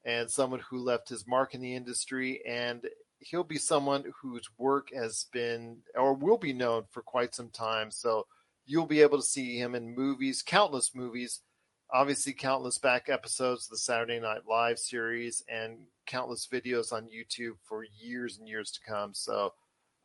and 0.05 0.31
someone 0.31 0.61
who 0.61 0.79
left 0.79 1.09
his 1.09 1.27
mark 1.27 1.55
in 1.55 1.61
the 1.61 1.75
industry. 1.75 2.41
And 2.47 2.87
he'll 3.19 3.45
be 3.45 3.59
someone 3.59 4.05
whose 4.23 4.49
work 4.59 4.89
has 4.95 5.27
been 5.33 5.79
or 5.95 6.15
will 6.15 6.39
be 6.39 6.53
known 6.53 6.85
for 6.91 7.03
quite 7.03 7.35
some 7.35 7.51
time. 7.51 7.91
So 7.91 8.27
you'll 8.67 8.87
be 8.87 9.03
able 9.03 9.19
to 9.19 9.25
see 9.25 9.59
him 9.59 9.75
in 9.75 9.95
movies, 9.95 10.43
countless 10.43 10.95
movies, 10.95 11.41
obviously 11.93 12.33
countless 12.33 12.79
back 12.79 13.09
episodes 13.09 13.67
of 13.67 13.71
the 13.71 13.79
Saturday 13.79 14.21
Night 14.21 14.43
Live 14.49 14.79
series 14.79 15.43
and 15.49 15.79
countless 16.07 16.47
videos 16.51 16.93
on 16.93 17.09
YouTube 17.09 17.57
for 17.65 17.85
years 17.99 18.39
and 18.39 18.49
years 18.49 18.71
to 18.73 18.81
come. 18.81 19.15
So 19.15 19.55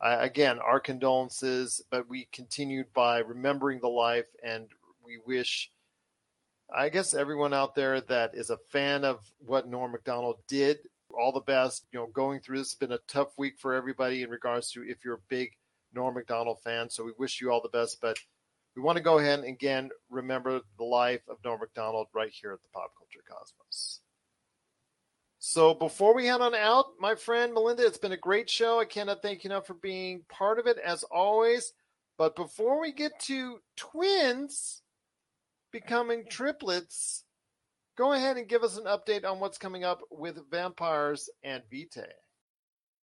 uh, 0.02 0.18
again, 0.20 0.58
our 0.58 0.80
condolences, 0.80 1.80
but 1.90 2.08
we 2.08 2.28
continued 2.32 2.92
by 2.92 3.18
remembering 3.20 3.78
the 3.80 3.88
life, 3.88 4.26
and 4.42 4.66
we 5.04 5.18
wish, 5.24 5.70
I 6.74 6.88
guess, 6.88 7.14
everyone 7.14 7.54
out 7.54 7.76
there 7.76 8.00
that 8.00 8.34
is 8.34 8.50
a 8.50 8.58
fan 8.70 9.04
of 9.04 9.20
what 9.38 9.68
Norm 9.68 9.92
Macdonald 9.92 10.38
did, 10.48 10.78
all 11.16 11.30
the 11.30 11.40
best. 11.40 11.86
You 11.92 12.00
know, 12.00 12.06
going 12.08 12.40
through 12.40 12.58
this 12.58 12.72
has 12.72 12.78
been 12.78 12.92
a 12.92 12.98
tough 13.06 13.28
week 13.38 13.54
for 13.58 13.74
everybody 13.74 14.22
in 14.22 14.30
regards 14.30 14.72
to 14.72 14.82
if 14.82 15.04
you're 15.04 15.14
a 15.14 15.28
big 15.28 15.52
Norm 15.94 16.14
Macdonald 16.14 16.58
fan. 16.64 16.90
So 16.90 17.04
we 17.04 17.12
wish 17.16 17.40
you 17.40 17.52
all 17.52 17.62
the 17.62 17.68
best, 17.68 17.98
but 18.00 18.18
we 18.74 18.82
want 18.82 18.96
to 18.96 19.04
go 19.04 19.18
ahead 19.18 19.38
and 19.38 19.48
again 19.48 19.90
remember 20.10 20.60
the 20.78 20.84
life 20.84 21.22
of 21.28 21.38
Norm 21.44 21.60
Macdonald 21.60 22.08
right 22.12 22.32
here 22.32 22.52
at 22.52 22.62
the 22.62 22.68
Pop 22.72 22.92
Culture 22.98 23.24
Cosmos. 23.28 24.01
So 25.44 25.74
before 25.74 26.14
we 26.14 26.26
head 26.26 26.40
on 26.40 26.54
out, 26.54 26.92
my 27.00 27.16
friend 27.16 27.52
Melinda, 27.52 27.84
it's 27.84 27.98
been 27.98 28.12
a 28.12 28.16
great 28.16 28.48
show. 28.48 28.78
I 28.78 28.84
cannot 28.84 29.22
thank 29.22 29.42
you 29.42 29.50
enough 29.50 29.66
for 29.66 29.74
being 29.74 30.22
part 30.28 30.60
of 30.60 30.68
it 30.68 30.78
as 30.78 31.02
always. 31.02 31.72
But 32.16 32.36
before 32.36 32.80
we 32.80 32.92
get 32.92 33.18
to 33.22 33.58
twins 33.76 34.82
becoming 35.72 36.26
triplets, 36.30 37.24
go 37.98 38.12
ahead 38.12 38.36
and 38.36 38.46
give 38.46 38.62
us 38.62 38.78
an 38.78 38.84
update 38.84 39.24
on 39.24 39.40
what's 39.40 39.58
coming 39.58 39.82
up 39.82 40.02
with 40.12 40.48
vampires 40.48 41.28
and 41.42 41.64
Vitae. 41.68 42.06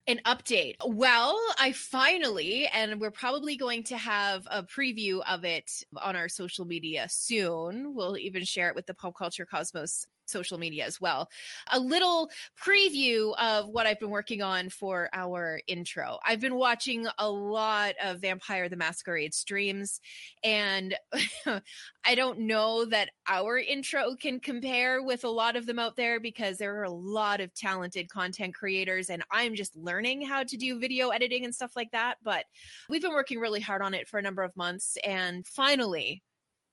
An 0.06 0.20
update. 0.24 0.76
Well, 0.86 1.36
I 1.58 1.72
finally, 1.72 2.68
and 2.68 3.00
we're 3.00 3.10
probably 3.10 3.56
going 3.56 3.82
to 3.82 3.96
have 3.96 4.46
a 4.48 4.62
preview 4.62 5.22
of 5.28 5.44
it 5.44 5.82
on 6.00 6.14
our 6.14 6.28
social 6.28 6.64
media 6.64 7.08
soon. 7.10 7.96
We'll 7.96 8.16
even 8.16 8.44
share 8.44 8.68
it 8.68 8.76
with 8.76 8.86
the 8.86 8.94
Pop 8.94 9.16
Culture 9.16 9.44
Cosmos 9.44 10.06
social 10.28 10.58
media 10.58 10.84
as 10.84 11.00
well. 11.00 11.28
A 11.72 11.78
little 11.78 12.30
preview 12.60 13.34
of 13.38 13.68
what 13.68 13.86
I've 13.86 14.00
been 14.00 14.10
working 14.10 14.42
on 14.42 14.68
for 14.68 15.08
our 15.12 15.60
intro. 15.66 16.18
I've 16.24 16.40
been 16.40 16.56
watching 16.56 17.06
a 17.18 17.28
lot 17.28 17.94
of 18.02 18.20
Vampire 18.20 18.68
the 18.68 18.76
Masquerade 18.76 19.34
streams, 19.34 20.00
and 20.42 20.94
I 21.46 22.14
don't 22.14 22.40
know 22.40 22.84
that 22.86 23.10
our 23.26 23.58
intro 23.58 24.14
can 24.16 24.40
compare 24.40 25.02
with 25.02 25.24
a 25.24 25.28
lot 25.28 25.56
of 25.56 25.66
them 25.66 25.78
out 25.78 25.96
there 25.96 26.20
because 26.20 26.58
there 26.58 26.76
are 26.76 26.84
a 26.84 26.90
lot 26.90 27.40
of 27.40 27.54
talented 27.54 28.08
content 28.08 28.54
creators, 28.54 29.10
and 29.10 29.22
I'm 29.30 29.54
just 29.54 29.76
learning 29.76 30.22
how 30.22 30.42
to 30.44 30.56
do 30.56 30.78
video 30.78 31.08
editing 31.08 31.44
and 31.44 31.54
stuff 31.54 31.76
like 31.76 31.90
that. 31.92 32.16
But 32.22 32.44
we've 32.88 33.02
been 33.02 33.12
working 33.12 33.38
really 33.38 33.60
hard 33.60 33.82
on 33.82 33.94
it 33.94 34.08
for 34.08 34.18
a 34.18 34.22
number 34.22 34.42
of 34.42 34.56
months, 34.56 34.96
and 35.04 35.46
finally, 35.46 36.22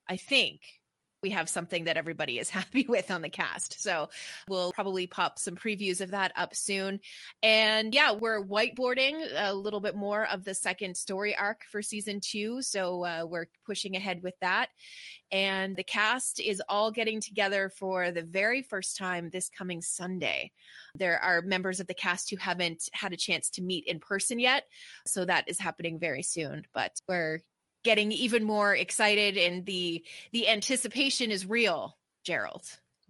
I 0.07 0.17
think 0.17 0.61
we 1.26 1.32
have 1.32 1.49
something 1.49 1.86
that 1.86 1.97
everybody 1.97 2.38
is 2.38 2.49
happy 2.51 2.86
with 2.88 3.09
on 3.09 3.23
the 3.23 3.30
cast. 3.30 3.82
So 3.82 4.09
we'll 4.47 4.71
probably 4.73 5.07
pop 5.07 5.39
some 5.39 5.55
previews 5.55 5.99
of 5.99 6.11
that 6.11 6.32
up 6.36 6.55
soon. 6.55 6.99
And 7.41 7.95
yeah, 7.95 8.11
we're 8.11 8.45
whiteboarding 8.45 9.28
a 9.36 9.51
little 9.51 9.80
bit 9.80 9.95
more 9.95 10.28
of 10.28 10.43
the 10.43 10.53
second 10.53 10.95
story 10.95 11.36
arc 11.36 11.63
for 11.71 11.82
season 11.82 12.19
two. 12.21 12.61
So 12.61 13.03
uh, 13.03 13.26
we're 13.28 13.47
pushing 13.65 13.95
ahead 13.95 14.21
with 14.21 14.36
that. 14.41 14.69
And 15.32 15.76
the 15.76 15.84
cast 15.84 16.39
is 16.39 16.61
all 16.69 16.91
getting 16.91 17.21
together 17.21 17.71
for 17.76 18.11
the 18.11 18.21
very 18.21 18.61
first 18.61 18.95
time 18.95 19.32
this 19.32 19.49
coming 19.49 19.82
Sunday. 19.82 20.51
There 20.93 21.19
are 21.19 21.41
members 21.41 21.80
of 21.80 21.88
the 21.88 21.95
cast 21.95 22.30
who 22.30 22.38
haven't 22.38 22.84
had 22.93 23.13
a 23.13 23.17
chance 23.17 23.49
to 23.51 23.63
meet 23.63 23.86
in 23.88 23.99
person 23.99 24.38
yet. 24.38 24.65
So 25.07 25.26
that 25.26 25.49
is 25.49 25.59
happening 25.59 25.97
very 25.97 26.21
soon. 26.21 26.67
But 26.71 26.91
we're 27.09 27.39
getting 27.86 28.11
even 28.11 28.43
more 28.43 28.75
excited 28.75 29.38
and 29.38 29.65
the 29.65 30.03
the 30.33 30.49
anticipation 30.49 31.31
is 31.31 31.45
real 31.45 31.95
gerald 32.23 32.63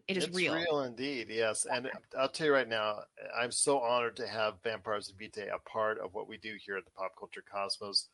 it 0.08 0.18
is 0.18 0.26
it's 0.26 0.38
real 0.38 0.54
real 0.54 0.82
indeed 0.82 1.28
yes 1.30 1.66
and 1.72 1.90
i'll 2.18 2.30
tell 2.30 2.48
you 2.48 2.54
right 2.54 2.70
now 2.70 3.00
i'm 3.36 3.52
so 3.52 3.80
honored 3.80 4.16
to 4.16 4.28
have 4.28 4.54
vampires 4.64 5.10
and 5.10 5.18
vitae 5.18 5.50
a 5.52 5.70
part 5.70 5.98
of 6.00 6.14
what 6.14 6.28
we 6.28 6.38
do 6.38 6.56
here 6.64 6.78
at 6.78 6.86
the 6.86 6.92
pop 6.92 7.14
culture 7.18 7.44
cosmos 7.52 8.10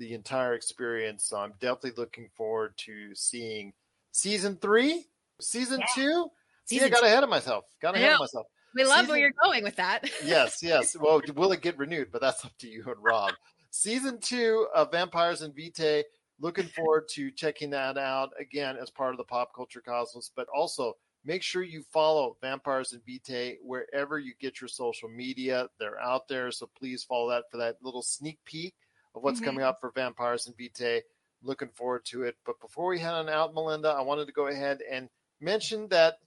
the 0.00 0.14
entire 0.14 0.54
experience 0.54 1.24
so 1.24 1.36
i'm 1.36 1.52
definitely 1.60 1.92
looking 1.96 2.28
forward 2.36 2.72
to 2.76 3.14
seeing 3.14 3.72
season 4.10 4.56
three 4.56 5.04
season 5.40 5.78
yeah. 5.78 5.86
two 5.94 6.30
See, 6.66 6.80
I 6.80 6.88
got 6.88 7.04
ahead 7.04 7.22
of 7.22 7.30
myself. 7.30 7.64
Got 7.80 7.94
ahead 7.94 8.14
of 8.14 8.20
myself. 8.20 8.46
We 8.74 8.84
love 8.84 9.00
season... 9.00 9.08
where 9.10 9.18
you're 9.18 9.32
going 9.42 9.62
with 9.62 9.76
that. 9.76 10.10
yes, 10.24 10.58
yes. 10.62 10.96
Well, 10.98 11.22
will 11.36 11.52
it 11.52 11.62
get 11.62 11.78
renewed? 11.78 12.08
But 12.10 12.20
that's 12.20 12.44
up 12.44 12.52
to 12.58 12.68
you 12.68 12.82
and 12.86 12.96
Rob 13.00 13.32
season 13.76 14.18
two 14.20 14.66
of 14.74 14.90
Vampires 14.90 15.42
and 15.42 15.54
Vitae. 15.54 16.04
Looking 16.38 16.66
forward 16.66 17.08
to 17.12 17.30
checking 17.30 17.70
that 17.70 17.96
out 17.96 18.30
again 18.38 18.76
as 18.80 18.90
part 18.90 19.12
of 19.12 19.18
the 19.18 19.24
pop 19.24 19.54
culture 19.54 19.80
cosmos, 19.80 20.30
but 20.34 20.48
also 20.54 20.96
make 21.24 21.42
sure 21.42 21.62
you 21.62 21.82
follow 21.92 22.36
Vampires 22.42 22.92
and 22.92 23.04
Vitae 23.06 23.56
wherever 23.62 24.18
you 24.18 24.32
get 24.38 24.60
your 24.60 24.68
social 24.68 25.08
media. 25.08 25.68
They're 25.78 26.00
out 26.00 26.28
there, 26.28 26.50
so 26.50 26.68
please 26.78 27.04
follow 27.04 27.30
that 27.30 27.44
for 27.50 27.56
that 27.58 27.76
little 27.82 28.02
sneak 28.02 28.38
peek 28.44 28.74
of 29.14 29.22
what's 29.22 29.38
mm-hmm. 29.38 29.46
coming 29.46 29.64
up 29.64 29.80
for 29.80 29.92
Vampires 29.94 30.46
and 30.46 30.56
Vitae. 30.56 31.02
Looking 31.42 31.68
forward 31.68 32.04
to 32.06 32.24
it. 32.24 32.36
But 32.44 32.60
before 32.60 32.88
we 32.88 32.98
head 32.98 33.14
on 33.14 33.28
out, 33.28 33.54
Melinda, 33.54 33.88
I 33.88 34.02
wanted 34.02 34.26
to 34.26 34.32
go 34.32 34.48
ahead 34.48 34.80
and 34.90 35.08
mention 35.40 35.88
that 35.88 36.18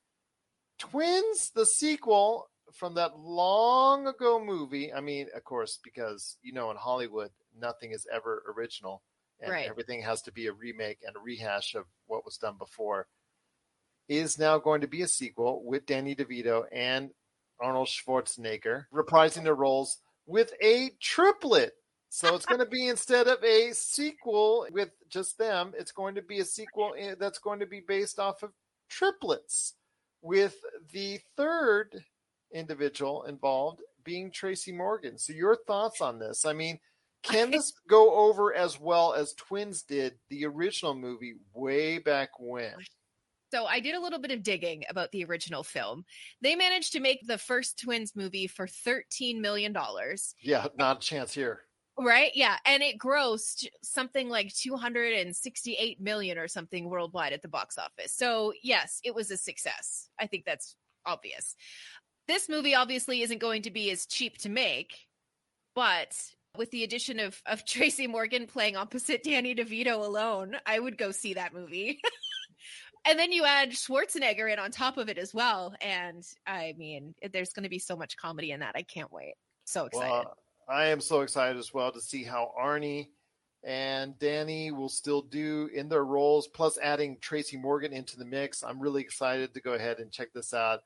Twins, 0.79 1.51
the 1.53 1.65
sequel, 1.65 2.49
from 2.73 2.95
that 2.95 3.19
long 3.19 4.07
ago 4.07 4.43
movie. 4.43 4.93
I 4.93 5.01
mean, 5.01 5.27
of 5.35 5.43
course, 5.43 5.79
because 5.83 6.37
you 6.41 6.53
know 6.53 6.71
in 6.71 6.77
Hollywood 6.77 7.31
nothing 7.57 7.91
is 7.91 8.07
ever 8.13 8.43
original, 8.55 9.03
and 9.39 9.51
right. 9.51 9.67
everything 9.67 10.01
has 10.01 10.21
to 10.23 10.31
be 10.31 10.47
a 10.47 10.53
remake 10.53 10.99
and 11.05 11.15
a 11.15 11.19
rehash 11.19 11.75
of 11.75 11.85
what 12.07 12.25
was 12.25 12.37
done 12.37 12.55
before. 12.57 13.07
Is 14.07 14.39
now 14.39 14.57
going 14.57 14.81
to 14.81 14.87
be 14.87 15.03
a 15.03 15.07
sequel 15.07 15.63
with 15.63 15.85
Danny 15.85 16.15
DeVito 16.15 16.63
and 16.71 17.11
Arnold 17.61 17.87
Schwarzenegger 17.87 18.85
reprising 18.93 19.43
their 19.43 19.55
roles 19.55 19.99
with 20.25 20.53
a 20.61 20.91
triplet. 20.99 21.73
So 22.09 22.33
it's 22.33 22.45
going 22.45 22.59
to 22.59 22.65
be 22.65 22.87
instead 22.87 23.27
of 23.27 23.43
a 23.43 23.71
sequel 23.73 24.65
with 24.71 24.89
just 25.09 25.37
them, 25.37 25.73
it's 25.77 25.91
going 25.91 26.15
to 26.15 26.23
be 26.23 26.39
a 26.39 26.45
sequel 26.45 26.93
that's 27.19 27.37
going 27.37 27.59
to 27.59 27.67
be 27.67 27.81
based 27.87 28.17
off 28.17 28.41
of 28.41 28.51
triplets 28.89 29.75
with 30.21 30.55
the 30.91 31.19
third 31.37 32.03
individual 32.51 33.23
involved 33.23 33.81
being 34.03 34.31
Tracy 34.31 34.71
Morgan. 34.71 35.17
So 35.17 35.33
your 35.33 35.57
thoughts 35.67 36.01
on 36.01 36.19
this? 36.19 36.45
I 36.45 36.53
mean, 36.53 36.79
can 37.23 37.51
this 37.51 37.73
go 37.87 38.13
over 38.13 38.53
as 38.53 38.79
well 38.79 39.13
as 39.13 39.33
Twins 39.33 39.83
did 39.83 40.15
the 40.29 40.45
original 40.45 40.95
movie 40.95 41.35
way 41.53 41.99
back 41.99 42.29
when? 42.39 42.73
So 43.51 43.65
I 43.65 43.79
did 43.79 43.95
a 43.95 43.99
little 43.99 44.19
bit 44.19 44.31
of 44.31 44.43
digging 44.43 44.83
about 44.89 45.11
the 45.11 45.23
original 45.25 45.63
film. 45.63 46.05
They 46.41 46.55
managed 46.55 46.93
to 46.93 46.99
make 46.99 47.25
the 47.25 47.37
first 47.37 47.79
Twins 47.79 48.15
movie 48.15 48.47
for 48.47 48.67
$13 48.67 49.39
million. 49.39 49.75
Yeah, 50.41 50.67
not 50.77 50.97
a 50.97 50.99
chance 50.99 51.33
here. 51.33 51.61
Right? 51.97 52.31
Yeah. 52.35 52.57
And 52.65 52.81
it 52.83 52.97
grossed 52.97 53.67
something 53.81 54.29
like 54.29 54.53
268 54.53 55.99
million 55.99 56.37
or 56.37 56.47
something 56.47 56.89
worldwide 56.89 57.33
at 57.33 57.41
the 57.41 57.47
box 57.47 57.77
office. 57.77 58.13
So, 58.13 58.53
yes, 58.63 59.01
it 59.03 59.13
was 59.13 59.31
a 59.31 59.37
success. 59.37 60.09
I 60.19 60.27
think 60.27 60.45
that's 60.45 60.75
obvious. 61.05 61.55
This 62.27 62.47
movie 62.47 62.75
obviously 62.75 63.23
isn't 63.23 63.39
going 63.39 63.63
to 63.63 63.71
be 63.71 63.89
as 63.89 64.05
cheap 64.05 64.37
to 64.39 64.49
make, 64.49 64.93
but 65.75 66.15
with 66.59 66.69
the 66.71 66.83
addition 66.83 67.19
of, 67.19 67.41
of 67.47 67.65
Tracy 67.65 68.05
Morgan 68.05 68.45
playing 68.45 68.75
opposite 68.75 69.23
Danny 69.23 69.55
DeVito 69.55 70.05
alone, 70.05 70.57
I 70.65 70.77
would 70.77 70.97
go 70.97 71.09
see 71.09 71.33
that 71.33 71.53
movie. 71.53 71.99
and 73.07 73.17
then 73.17 73.31
you 73.31 73.45
add 73.45 73.71
Schwarzenegger 73.71 74.51
in 74.51 74.59
on 74.59 74.69
top 74.69 74.97
of 74.97 75.09
it 75.09 75.17
as 75.17 75.33
well. 75.33 75.73
And 75.81 76.23
I 76.45 76.75
mean, 76.77 77.15
there's 77.31 77.53
going 77.53 77.63
to 77.63 77.69
be 77.69 77.79
so 77.79 77.95
much 77.95 78.17
comedy 78.17 78.51
in 78.51 78.59
that. 78.59 78.75
I 78.75 78.83
can't 78.83 79.11
wait. 79.11 79.33
So 79.65 79.85
excited. 79.85 80.11
Well, 80.11 80.37
I 80.67 80.87
am 80.87 81.01
so 81.01 81.21
excited 81.21 81.57
as 81.57 81.73
well 81.73 81.91
to 81.93 82.01
see 82.01 82.23
how 82.23 82.51
Arnie 82.59 83.07
and 83.63 84.17
Danny 84.19 84.71
will 84.71 84.89
still 84.89 85.21
do 85.21 85.69
in 85.73 85.89
their 85.89 86.05
roles, 86.05 86.47
plus 86.47 86.77
adding 86.77 87.17
Tracy 87.19 87.57
Morgan 87.57 87.93
into 87.93 88.17
the 88.17 88.25
mix. 88.25 88.63
I'm 88.63 88.79
really 88.79 89.01
excited 89.01 89.53
to 89.53 89.61
go 89.61 89.73
ahead 89.73 89.99
and 89.99 90.11
check 90.11 90.31
this 90.33 90.53
out. 90.53 90.81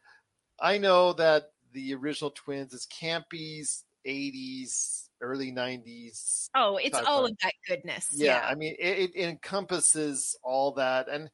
I 0.59 0.77
know 0.77 1.13
that 1.13 1.51
the 1.71 1.95
original 1.95 2.31
Twins 2.31 2.73
is 2.73 2.85
campy's 2.85 3.83
80s, 4.07 5.09
early 5.23 5.51
90s. 5.51 6.51
Oh, 6.55 6.77
it's 6.77 6.99
all 7.03 7.25
of 7.25 7.37
that 7.41 7.53
goodness. 7.67 8.21
Yeah, 8.21 8.39
Yeah. 8.39 8.47
I 8.47 8.55
mean, 8.55 8.75
it, 8.79 9.11
it 9.15 9.29
encompasses 9.29 10.37
all 10.43 10.73
that. 10.73 11.07
And 11.09 11.31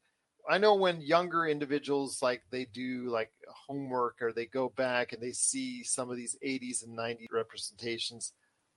I 0.48 0.58
know 0.58 0.74
when 0.74 1.00
younger 1.02 1.46
individuals 1.46 2.22
like 2.22 2.42
they 2.50 2.64
do 2.64 3.08
like 3.10 3.32
homework 3.48 4.22
or 4.22 4.32
they 4.32 4.46
go 4.46 4.68
back 4.70 5.12
and 5.12 5.22
they 5.22 5.32
see 5.32 5.84
some 5.84 6.10
of 6.10 6.16
these 6.16 6.36
80s 6.42 6.82
and 6.82 6.94
90s 6.96 7.28
representations, 7.32 8.32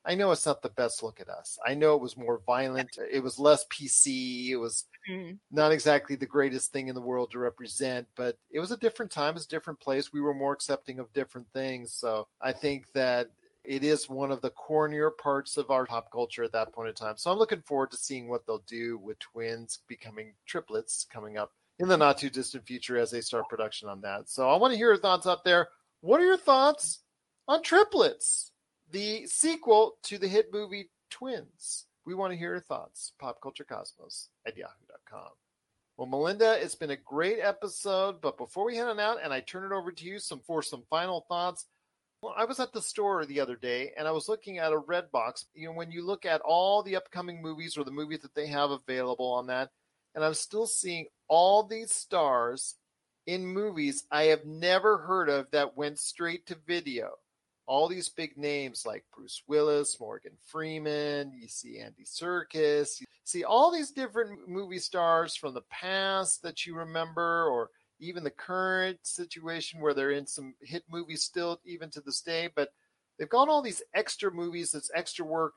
I 0.06 0.16
know 0.16 0.32
it's 0.32 0.46
not 0.46 0.62
the 0.62 0.70
best 0.70 1.02
look 1.04 1.22
at 1.22 1.30
us. 1.30 1.58
I 1.66 1.76
know 1.76 1.96
it 1.96 2.02
was 2.02 2.18
more 2.18 2.42
violent. 2.46 2.98
It 3.12 3.22
was 3.24 3.40
less 3.40 3.66
PC. 3.70 4.52
It 4.52 4.58
was 4.58 4.86
Mhm. 5.08 5.40
not 5.52 5.72
exactly 5.72 6.16
the 6.16 6.26
greatest 6.26 6.72
thing 6.72 6.88
in 6.88 6.96
the 6.96 7.02
world 7.02 7.32
to 7.32 7.40
represent, 7.40 8.08
but 8.16 8.38
it 8.50 8.60
was 8.60 8.72
a 8.72 8.78
different 8.78 9.12
time, 9.12 9.36
it's 9.36 9.46
a 9.46 9.50
different 9.50 9.80
place. 9.80 10.12
We 10.12 10.22
were 10.22 10.34
more 10.34 10.54
accepting 10.54 11.00
of 11.00 11.14
different 11.14 11.48
things. 11.54 11.94
So 11.94 12.28
I 12.42 12.54
think 12.54 12.92
that 12.94 13.28
it 13.64 13.84
is 13.84 14.10
one 14.10 14.32
of 14.32 14.42
the 14.42 14.52
cornier 14.52 15.12
parts 15.18 15.58
of 15.58 15.72
our 15.72 15.86
pop 15.86 16.12
culture 16.12 16.44
at 16.44 16.52
that 16.52 16.74
point 16.74 16.90
in 16.90 16.96
time. 16.96 17.16
So 17.18 17.32
I'm 17.32 17.38
looking 17.38 17.62
forward 17.62 17.92
to 17.92 17.98
seeing 17.98 18.28
what 18.28 18.46
they'll 18.46 18.64
do 18.68 18.98
with 18.98 19.20
twins 19.20 19.80
becoming 19.88 20.34
triplets 20.46 21.06
coming 21.12 21.38
up 21.38 21.52
in 21.80 21.88
the 21.88 21.98
not 21.98 22.18
too 22.18 22.30
distant 22.30 22.66
future 22.66 22.98
as 22.98 23.12
they 23.12 23.22
start 23.22 23.50
production 23.50 23.90
on 23.90 24.02
that. 24.02 24.30
So 24.30 24.50
I 24.50 24.58
want 24.58 24.74
to 24.74 24.78
hear 24.78 24.90
your 24.90 24.98
thoughts 24.98 25.28
out 25.28 25.44
there. 25.44 25.70
What 26.02 26.20
are 26.20 26.26
your 26.26 26.38
thoughts 26.38 27.00
on 27.48 27.64
triplets? 27.64 28.52
The 28.92 29.26
sequel 29.26 29.94
to 30.04 30.18
the 30.18 30.28
hit 30.28 30.54
movie 30.54 30.90
Twins. 31.10 31.86
We 32.06 32.16
want 32.16 32.34
to 32.34 32.38
hear 32.38 32.52
your 32.52 32.60
thoughts. 32.60 33.14
Popculturecosmos 33.22 34.28
at 34.46 34.58
yahoo.com. 34.58 35.30
Well, 35.96 36.08
Melinda, 36.08 36.58
it's 36.62 36.76
been 36.76 36.90
a 36.90 36.98
great 36.98 37.40
episode, 37.40 38.20
but 38.20 38.38
before 38.38 38.66
we 38.66 38.76
head 38.76 38.88
on 38.88 39.00
out 39.00 39.20
and 39.24 39.32
I 39.32 39.42
turn 39.42 39.72
it 39.72 39.76
over 39.76 39.92
to 39.92 40.06
you 40.06 40.20
some 40.20 40.40
for 40.40 40.62
some 40.64 40.84
final 40.90 41.26
thoughts, 41.30 41.68
well, 42.24 42.34
I 42.38 42.46
was 42.46 42.62
at 42.62 42.72
the 42.72 42.82
store 42.82 43.26
the 43.26 43.42
other 43.42 43.58
day 43.58 43.92
and 43.98 44.08
I 44.08 44.12
was 44.12 44.30
looking 44.30 44.58
at 44.58 44.72
a 44.72 44.78
red 44.78 45.12
box. 45.12 45.46
You 45.54 45.68
know, 45.68 45.74
when 45.74 45.92
you 45.92 46.06
look 46.06 46.26
at 46.26 46.40
all 46.40 46.82
the 46.82 46.96
upcoming 46.96 47.42
movies 47.42 47.78
or 47.78 47.84
the 47.84 47.92
movies 47.92 48.22
that 48.22 48.34
they 48.34 48.48
have 48.48 48.72
available 48.72 49.30
on 49.34 49.48
that, 49.48 49.72
and 50.16 50.24
I'm 50.24 50.34
still 50.34 50.66
seeing 50.66 51.08
all 51.28 51.64
these 51.64 51.92
stars 51.92 52.76
in 53.28 53.46
movies 53.46 54.06
I 54.10 54.24
have 54.26 54.46
never 54.46 55.00
heard 55.00 55.28
of 55.28 55.52
that 55.52 55.76
went 55.76 56.00
straight 56.00 56.46
to 56.48 56.56
video. 56.66 57.12
All 57.66 57.90
these 57.90 58.08
big 58.08 58.38
names 58.38 58.86
like 58.86 59.04
Bruce 59.14 59.42
Willis, 59.48 60.00
Morgan 60.00 60.34
Freeman, 60.48 61.34
you 61.34 61.50
see 61.50 61.80
Andy 61.80 62.06
Serkis, 62.06 63.02
you 63.02 63.08
see 63.26 63.44
all 63.44 63.70
these 63.70 63.92
different 63.92 64.48
movie 64.48 64.80
stars 64.80 65.36
from 65.36 65.54
the 65.54 65.62
past 65.70 66.42
that 66.44 66.66
you 66.66 66.76
remember, 66.76 67.48
or 67.48 67.70
even 68.04 68.24
the 68.24 68.30
current 68.32 69.00
situation 69.04 69.80
where 69.80 69.94
they're 69.94 70.12
in 70.12 70.28
some 70.28 70.54
hit 70.62 70.84
movies 70.90 71.24
still, 71.24 71.60
even 71.66 71.90
to 71.92 72.02
this 72.02 72.22
day. 72.22 72.50
But 72.56 72.70
they've 73.18 73.30
got 73.30 73.50
all 73.50 73.62
these 73.62 73.82
extra 73.94 74.32
movies, 74.32 74.72
that's 74.72 74.92
extra 74.94 75.26
work, 75.26 75.54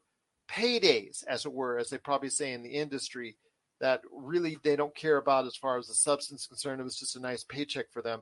paydays, 0.48 1.24
as 1.26 1.44
it 1.44 1.52
were, 1.52 1.78
as 1.78 1.90
they 1.90 1.98
probably 1.98 2.30
say 2.30 2.52
in 2.52 2.62
the 2.62 2.70
industry, 2.70 3.36
that 3.80 4.00
really 4.10 4.58
they 4.62 4.76
don't 4.76 4.94
care 4.94 5.16
about 5.16 5.46
as 5.46 5.56
far 5.56 5.76
as 5.78 5.86
the 5.88 5.94
substance 5.94 6.42
is 6.42 6.46
concerned. 6.46 6.80
It 6.80 6.84
was 6.84 6.98
just 6.98 7.16
a 7.16 7.20
nice 7.20 7.44
paycheck 7.44 7.90
for 7.92 8.02
them. 8.02 8.20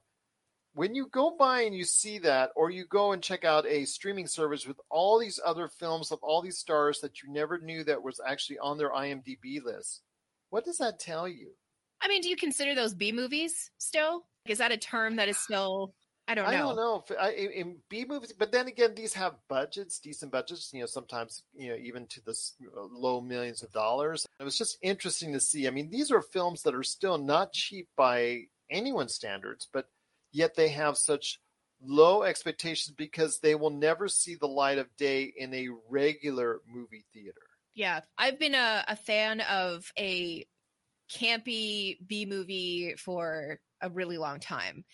When 0.75 0.97
you 0.97 1.07
go 1.07 1.37
by 1.39 1.61
and 1.63 1.75
you 1.75 1.85
see 1.85 2.19
that, 2.21 2.51
or 2.57 2.71
you 2.71 2.85
go 2.87 3.13
and 3.13 3.23
check 3.23 3.45
out 3.45 3.65
a 3.67 3.85
streaming 3.85 4.27
service 4.27 4.67
with 4.67 4.81
all 4.91 5.21
these 5.21 5.39
other 5.45 5.69
films 5.69 6.11
of 6.11 6.19
all 6.21 6.43
these 6.43 6.59
stars 6.59 7.01
that 7.01 7.23
you 7.23 7.33
never 7.33 7.59
knew 7.59 7.85
that 7.85 8.03
was 8.03 8.21
actually 8.27 8.59
on 8.59 8.77
their 8.77 8.91
IMDb 8.91 9.63
list, 9.63 10.03
what 10.51 10.65
does 10.65 10.79
that 10.79 10.99
tell 10.99 11.29
you? 11.29 11.51
I 12.01 12.09
mean, 12.09 12.21
do 12.21 12.29
you 12.29 12.37
consider 12.37 12.75
those 12.75 12.95
B 12.95 13.13
movies 13.13 13.71
still? 13.79 14.25
Is 14.47 14.59
that 14.59 14.73
a 14.73 14.77
term 14.77 15.17
that 15.17 15.29
is 15.29 15.39
still? 15.39 15.95
I 16.27 16.35
don't 16.35 16.45
know. 16.45 16.51
I 16.51 16.57
don't 16.57 16.77
know 16.77 17.05
if 17.07 17.19
I, 17.19 17.31
in 17.33 17.77
B 17.91 18.05
movies, 18.07 18.33
but 18.33 18.51
then 18.51 18.67
again, 18.67 18.95
these 18.95 19.15
have 19.15 19.35
budgets, 19.49 19.99
decent 19.99 20.33
budgets. 20.33 20.71
You 20.73 20.81
know, 20.81 20.87
sometimes 20.87 21.43
you 21.55 21.69
know 21.69 21.77
even 21.77 22.07
to 22.09 22.25
the 22.25 22.35
low 22.75 23.21
millions 23.21 23.63
of 23.63 23.73
dollars. 23.73 24.27
It 24.41 24.45
was 24.45 24.57
just 24.57 24.79
interesting 24.83 25.33
to 25.35 25.41
see. 25.41 25.67
I 25.67 25.71
mean, 25.71 25.91
these 25.91 26.11
are 26.11 26.23
films 26.23 26.63
that 26.63 26.75
are 26.75 26.83
still 26.83 27.19
not 27.19 27.53
cheap 27.53 27.89
by 27.97 28.45
anyone's 28.71 29.15
standards, 29.15 29.69
but 29.73 29.87
yet 30.33 30.55
they 30.55 30.69
have 30.69 30.97
such 30.97 31.41
low 31.83 32.23
expectations 32.23 32.95
because 32.97 33.41
they 33.41 33.55
will 33.55 33.71
never 33.71 34.09
see 34.09 34.35
the 34.35 34.49
light 34.49 34.79
of 34.79 34.97
day 34.97 35.33
in 35.37 35.53
a 35.53 35.69
regular 35.89 36.61
movie 36.67 37.05
theater. 37.13 37.43
Yeah, 37.75 38.01
I've 38.17 38.39
been 38.39 38.55
a, 38.55 38.85
a 38.89 38.97
fan 38.97 39.41
of 39.41 39.93
a 39.99 40.47
campy 41.13 41.99
B 42.07 42.27
movie 42.27 42.95
for 42.99 43.59
a 43.81 43.91
really 43.91 44.19
long 44.19 44.41
time. 44.41 44.85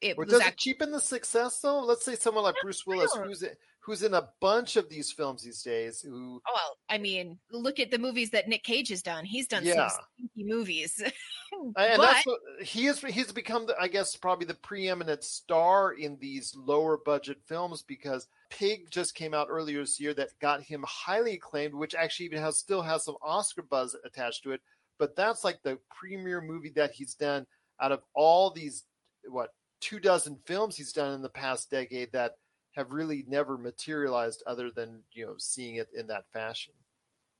It 0.00 0.16
Or 0.18 0.24
was 0.24 0.32
does 0.32 0.46
it 0.46 0.56
cheapen 0.56 0.90
the 0.90 1.00
success 1.00 1.60
though? 1.60 1.80
Let's 1.80 2.04
say 2.04 2.16
someone 2.16 2.44
like 2.44 2.56
Bruce 2.62 2.84
Willis, 2.86 3.14
who's 3.14 3.42
in, 3.42 3.50
who's 3.80 4.02
in 4.02 4.14
a 4.14 4.28
bunch 4.40 4.76
of 4.76 4.88
these 4.88 5.12
films 5.12 5.42
these 5.42 5.62
days, 5.62 6.00
who 6.00 6.40
Oh, 6.46 6.52
well, 6.52 6.76
I 6.88 6.98
mean, 6.98 7.38
look 7.52 7.78
at 7.78 7.90
the 7.90 7.98
movies 7.98 8.30
that 8.30 8.48
Nick 8.48 8.64
Cage 8.64 8.88
has 8.88 9.02
done. 9.02 9.24
He's 9.24 9.46
done 9.46 9.64
Yeah. 9.64 9.88
some 9.88 10.00
stinky 10.14 10.48
movies. 10.48 11.02
And 11.52 11.74
but 11.74 11.98
that's 11.98 12.26
what 12.26 12.38
he 12.62 12.86
is. 12.86 13.00
He's 13.00 13.32
become, 13.32 13.66
the, 13.66 13.74
I 13.78 13.88
guess, 13.88 14.14
probably 14.14 14.46
the 14.46 14.54
preeminent 14.54 15.24
star 15.24 15.92
in 15.92 16.16
these 16.20 16.54
lower 16.56 16.96
budget 16.96 17.38
films 17.44 17.82
because 17.82 18.28
Pig 18.50 18.88
just 18.88 19.16
came 19.16 19.34
out 19.34 19.48
earlier 19.50 19.80
this 19.80 19.98
year 19.98 20.14
that 20.14 20.28
got 20.40 20.62
him 20.62 20.84
highly 20.86 21.34
acclaimed, 21.34 21.74
which 21.74 21.94
actually 21.96 22.26
even 22.26 22.40
has 22.40 22.56
still 22.58 22.82
has 22.82 23.04
some 23.04 23.16
Oscar 23.20 23.62
buzz 23.62 23.96
attached 24.04 24.44
to 24.44 24.52
it. 24.52 24.60
But 25.00 25.16
that's 25.16 25.42
like 25.42 25.62
the 25.62 25.78
premier 25.90 26.42
movie 26.42 26.72
that 26.76 26.92
he's 26.92 27.14
done 27.14 27.46
out 27.80 27.90
of 27.90 28.02
all 28.14 28.50
these 28.50 28.84
what 29.26 29.48
two 29.80 29.98
dozen 29.98 30.38
films 30.44 30.76
he's 30.76 30.92
done 30.92 31.14
in 31.14 31.22
the 31.22 31.30
past 31.30 31.70
decade 31.70 32.12
that 32.12 32.32
have 32.76 32.92
really 32.92 33.24
never 33.26 33.56
materialized 33.56 34.42
other 34.46 34.70
than 34.70 35.02
you 35.12 35.26
know 35.26 35.34
seeing 35.38 35.76
it 35.76 35.88
in 35.98 36.06
that 36.08 36.24
fashion. 36.34 36.74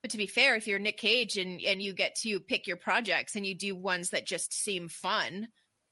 But 0.03 0.11
to 0.13 0.17
be 0.17 0.27
fair, 0.27 0.57
if 0.57 0.67
you're 0.67 0.79
Nick 0.79 0.97
Cage 0.97 1.37
and 1.37 1.61
and 1.61 1.83
you 1.83 1.93
get 1.93 2.17
to 2.23 2.41
pick 2.41 2.67
your 2.67 2.79
projects 2.79 3.37
and 3.37 3.47
you 3.47 3.55
do 3.55 3.77
ones 3.77 4.11
that 4.11 4.27
just 4.27 4.55
seem 4.55 4.89
fun, 4.89 5.49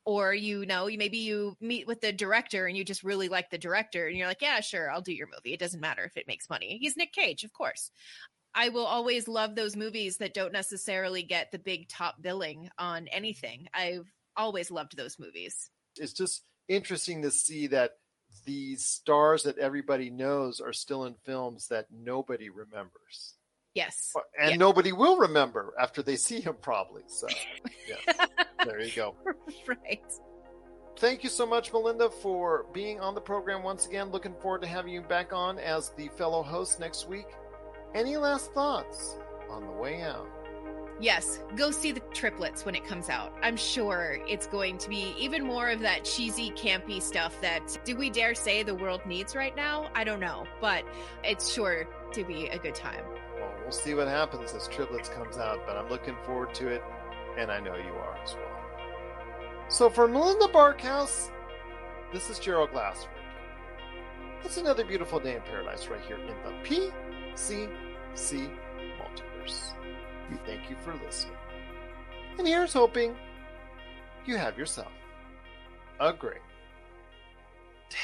or 0.06 0.32
you 0.32 0.64
know, 0.64 0.86
maybe 0.86 1.18
you 1.18 1.54
meet 1.60 1.86
with 1.86 2.00
the 2.00 2.14
director 2.14 2.66
and 2.66 2.78
you 2.78 2.82
just 2.82 3.04
really 3.04 3.28
like 3.28 3.50
the 3.50 3.58
director 3.58 4.06
and 4.06 4.16
you're 4.16 4.26
like, 4.26 4.40
yeah, 4.40 4.60
sure, 4.60 4.90
I'll 4.90 5.02
do 5.02 5.12
your 5.12 5.28
movie. 5.28 5.52
It 5.52 5.60
doesn't 5.60 5.80
matter 5.80 6.04
if 6.04 6.16
it 6.16 6.26
makes 6.26 6.48
money. 6.48 6.78
He's 6.80 6.96
Nick 6.96 7.12
Cage, 7.12 7.44
of 7.44 7.52
course. 7.52 7.90
I 8.58 8.70
will 8.70 8.84
always 8.86 9.28
love 9.28 9.54
those 9.54 9.76
movies 9.76 10.16
that 10.18 10.34
don't 10.34 10.52
necessarily 10.52 11.22
get 11.22 11.52
the 11.52 11.58
big 11.60 11.88
top 11.88 12.20
billing 12.20 12.68
on 12.76 13.06
anything. 13.08 13.68
I've 13.72 14.10
always 14.36 14.70
loved 14.70 14.96
those 14.96 15.16
movies. 15.18 15.70
it's 15.96 16.12
just 16.12 16.42
interesting 16.68 17.22
to 17.22 17.30
see 17.30 17.68
that 17.68 17.92
these 18.44 18.84
stars 18.84 19.44
that 19.44 19.58
everybody 19.58 20.10
knows 20.10 20.60
are 20.60 20.72
still 20.72 21.04
in 21.04 21.14
films 21.24 21.68
that 21.68 21.86
nobody 21.90 22.50
remembers 22.50 23.34
Yes. 23.74 24.12
and 24.40 24.58
nobody 24.58 24.92
will 24.92 25.16
remember 25.18 25.72
after 25.80 26.02
they 26.02 26.16
see 26.16 26.40
him 26.40 26.56
probably 26.60 27.02
so 27.06 27.26
yeah 27.88 28.26
there 28.64 28.80
you 28.80 28.92
go 28.94 29.14
right. 29.66 30.02
thank 30.98 31.22
you 31.24 31.30
so 31.30 31.46
much 31.46 31.72
melinda 31.72 32.10
for 32.10 32.66
being 32.74 33.00
on 33.00 33.14
the 33.14 33.20
program 33.20 33.62
once 33.62 33.86
again 33.86 34.10
looking 34.10 34.34
forward 34.42 34.60
to 34.62 34.68
having 34.68 34.92
you 34.92 35.00
back 35.02 35.32
on 35.32 35.58
as 35.58 35.90
the 35.96 36.08
fellow 36.18 36.42
host 36.42 36.78
next 36.80 37.08
week 37.08 37.26
any 37.94 38.16
last 38.16 38.52
thoughts 38.52 39.18
on 39.50 39.66
the 39.66 39.72
way 39.72 40.02
out 40.02 40.28
Yes, 41.00 41.38
go 41.54 41.70
see 41.70 41.92
the 41.92 42.00
triplets 42.12 42.64
when 42.64 42.74
it 42.74 42.84
comes 42.84 43.08
out. 43.08 43.32
I'm 43.40 43.56
sure 43.56 44.18
it's 44.26 44.48
going 44.48 44.78
to 44.78 44.88
be 44.88 45.14
even 45.16 45.46
more 45.46 45.70
of 45.70 45.78
that 45.80 46.04
cheesy, 46.04 46.50
campy 46.50 47.00
stuff 47.00 47.40
that 47.40 47.78
do 47.84 47.94
we 47.94 48.10
dare 48.10 48.34
say 48.34 48.64
the 48.64 48.74
world 48.74 49.02
needs 49.06 49.36
right 49.36 49.54
now? 49.54 49.90
I 49.94 50.02
don't 50.02 50.18
know, 50.18 50.44
but 50.60 50.84
it's 51.22 51.52
sure 51.52 51.86
to 52.12 52.24
be 52.24 52.48
a 52.48 52.58
good 52.58 52.74
time. 52.74 53.04
Well, 53.38 53.54
we'll 53.62 53.70
see 53.70 53.94
what 53.94 54.08
happens 54.08 54.52
as 54.54 54.66
Triplets 54.66 55.08
comes 55.08 55.36
out, 55.36 55.60
but 55.68 55.76
I'm 55.76 55.88
looking 55.88 56.16
forward 56.26 56.52
to 56.54 56.66
it, 56.66 56.82
and 57.38 57.52
I 57.52 57.60
know 57.60 57.76
you 57.76 57.92
are 57.92 58.18
as 58.20 58.34
well. 58.34 59.68
So 59.68 59.88
for 59.88 60.08
Melinda 60.08 60.46
Barkhouse, 60.46 61.30
this 62.12 62.28
is 62.28 62.40
Gerald 62.40 62.72
Glassford. 62.72 63.12
It's 64.42 64.56
another 64.56 64.84
beautiful 64.84 65.20
day 65.20 65.36
in 65.36 65.42
paradise 65.42 65.86
right 65.86 66.00
here 66.00 66.16
in 66.16 66.26
the 66.26 66.34
PCC 67.38 68.50
multiverse. 68.98 69.72
We 70.30 70.36
thank 70.44 70.68
you 70.68 70.76
for 70.84 70.94
listening. 71.04 71.36
And 72.38 72.46
here's 72.46 72.72
hoping 72.72 73.16
you 74.26 74.36
have 74.36 74.58
yourself 74.58 74.92
a 76.00 76.12
great 76.12 76.42
day. 77.90 77.96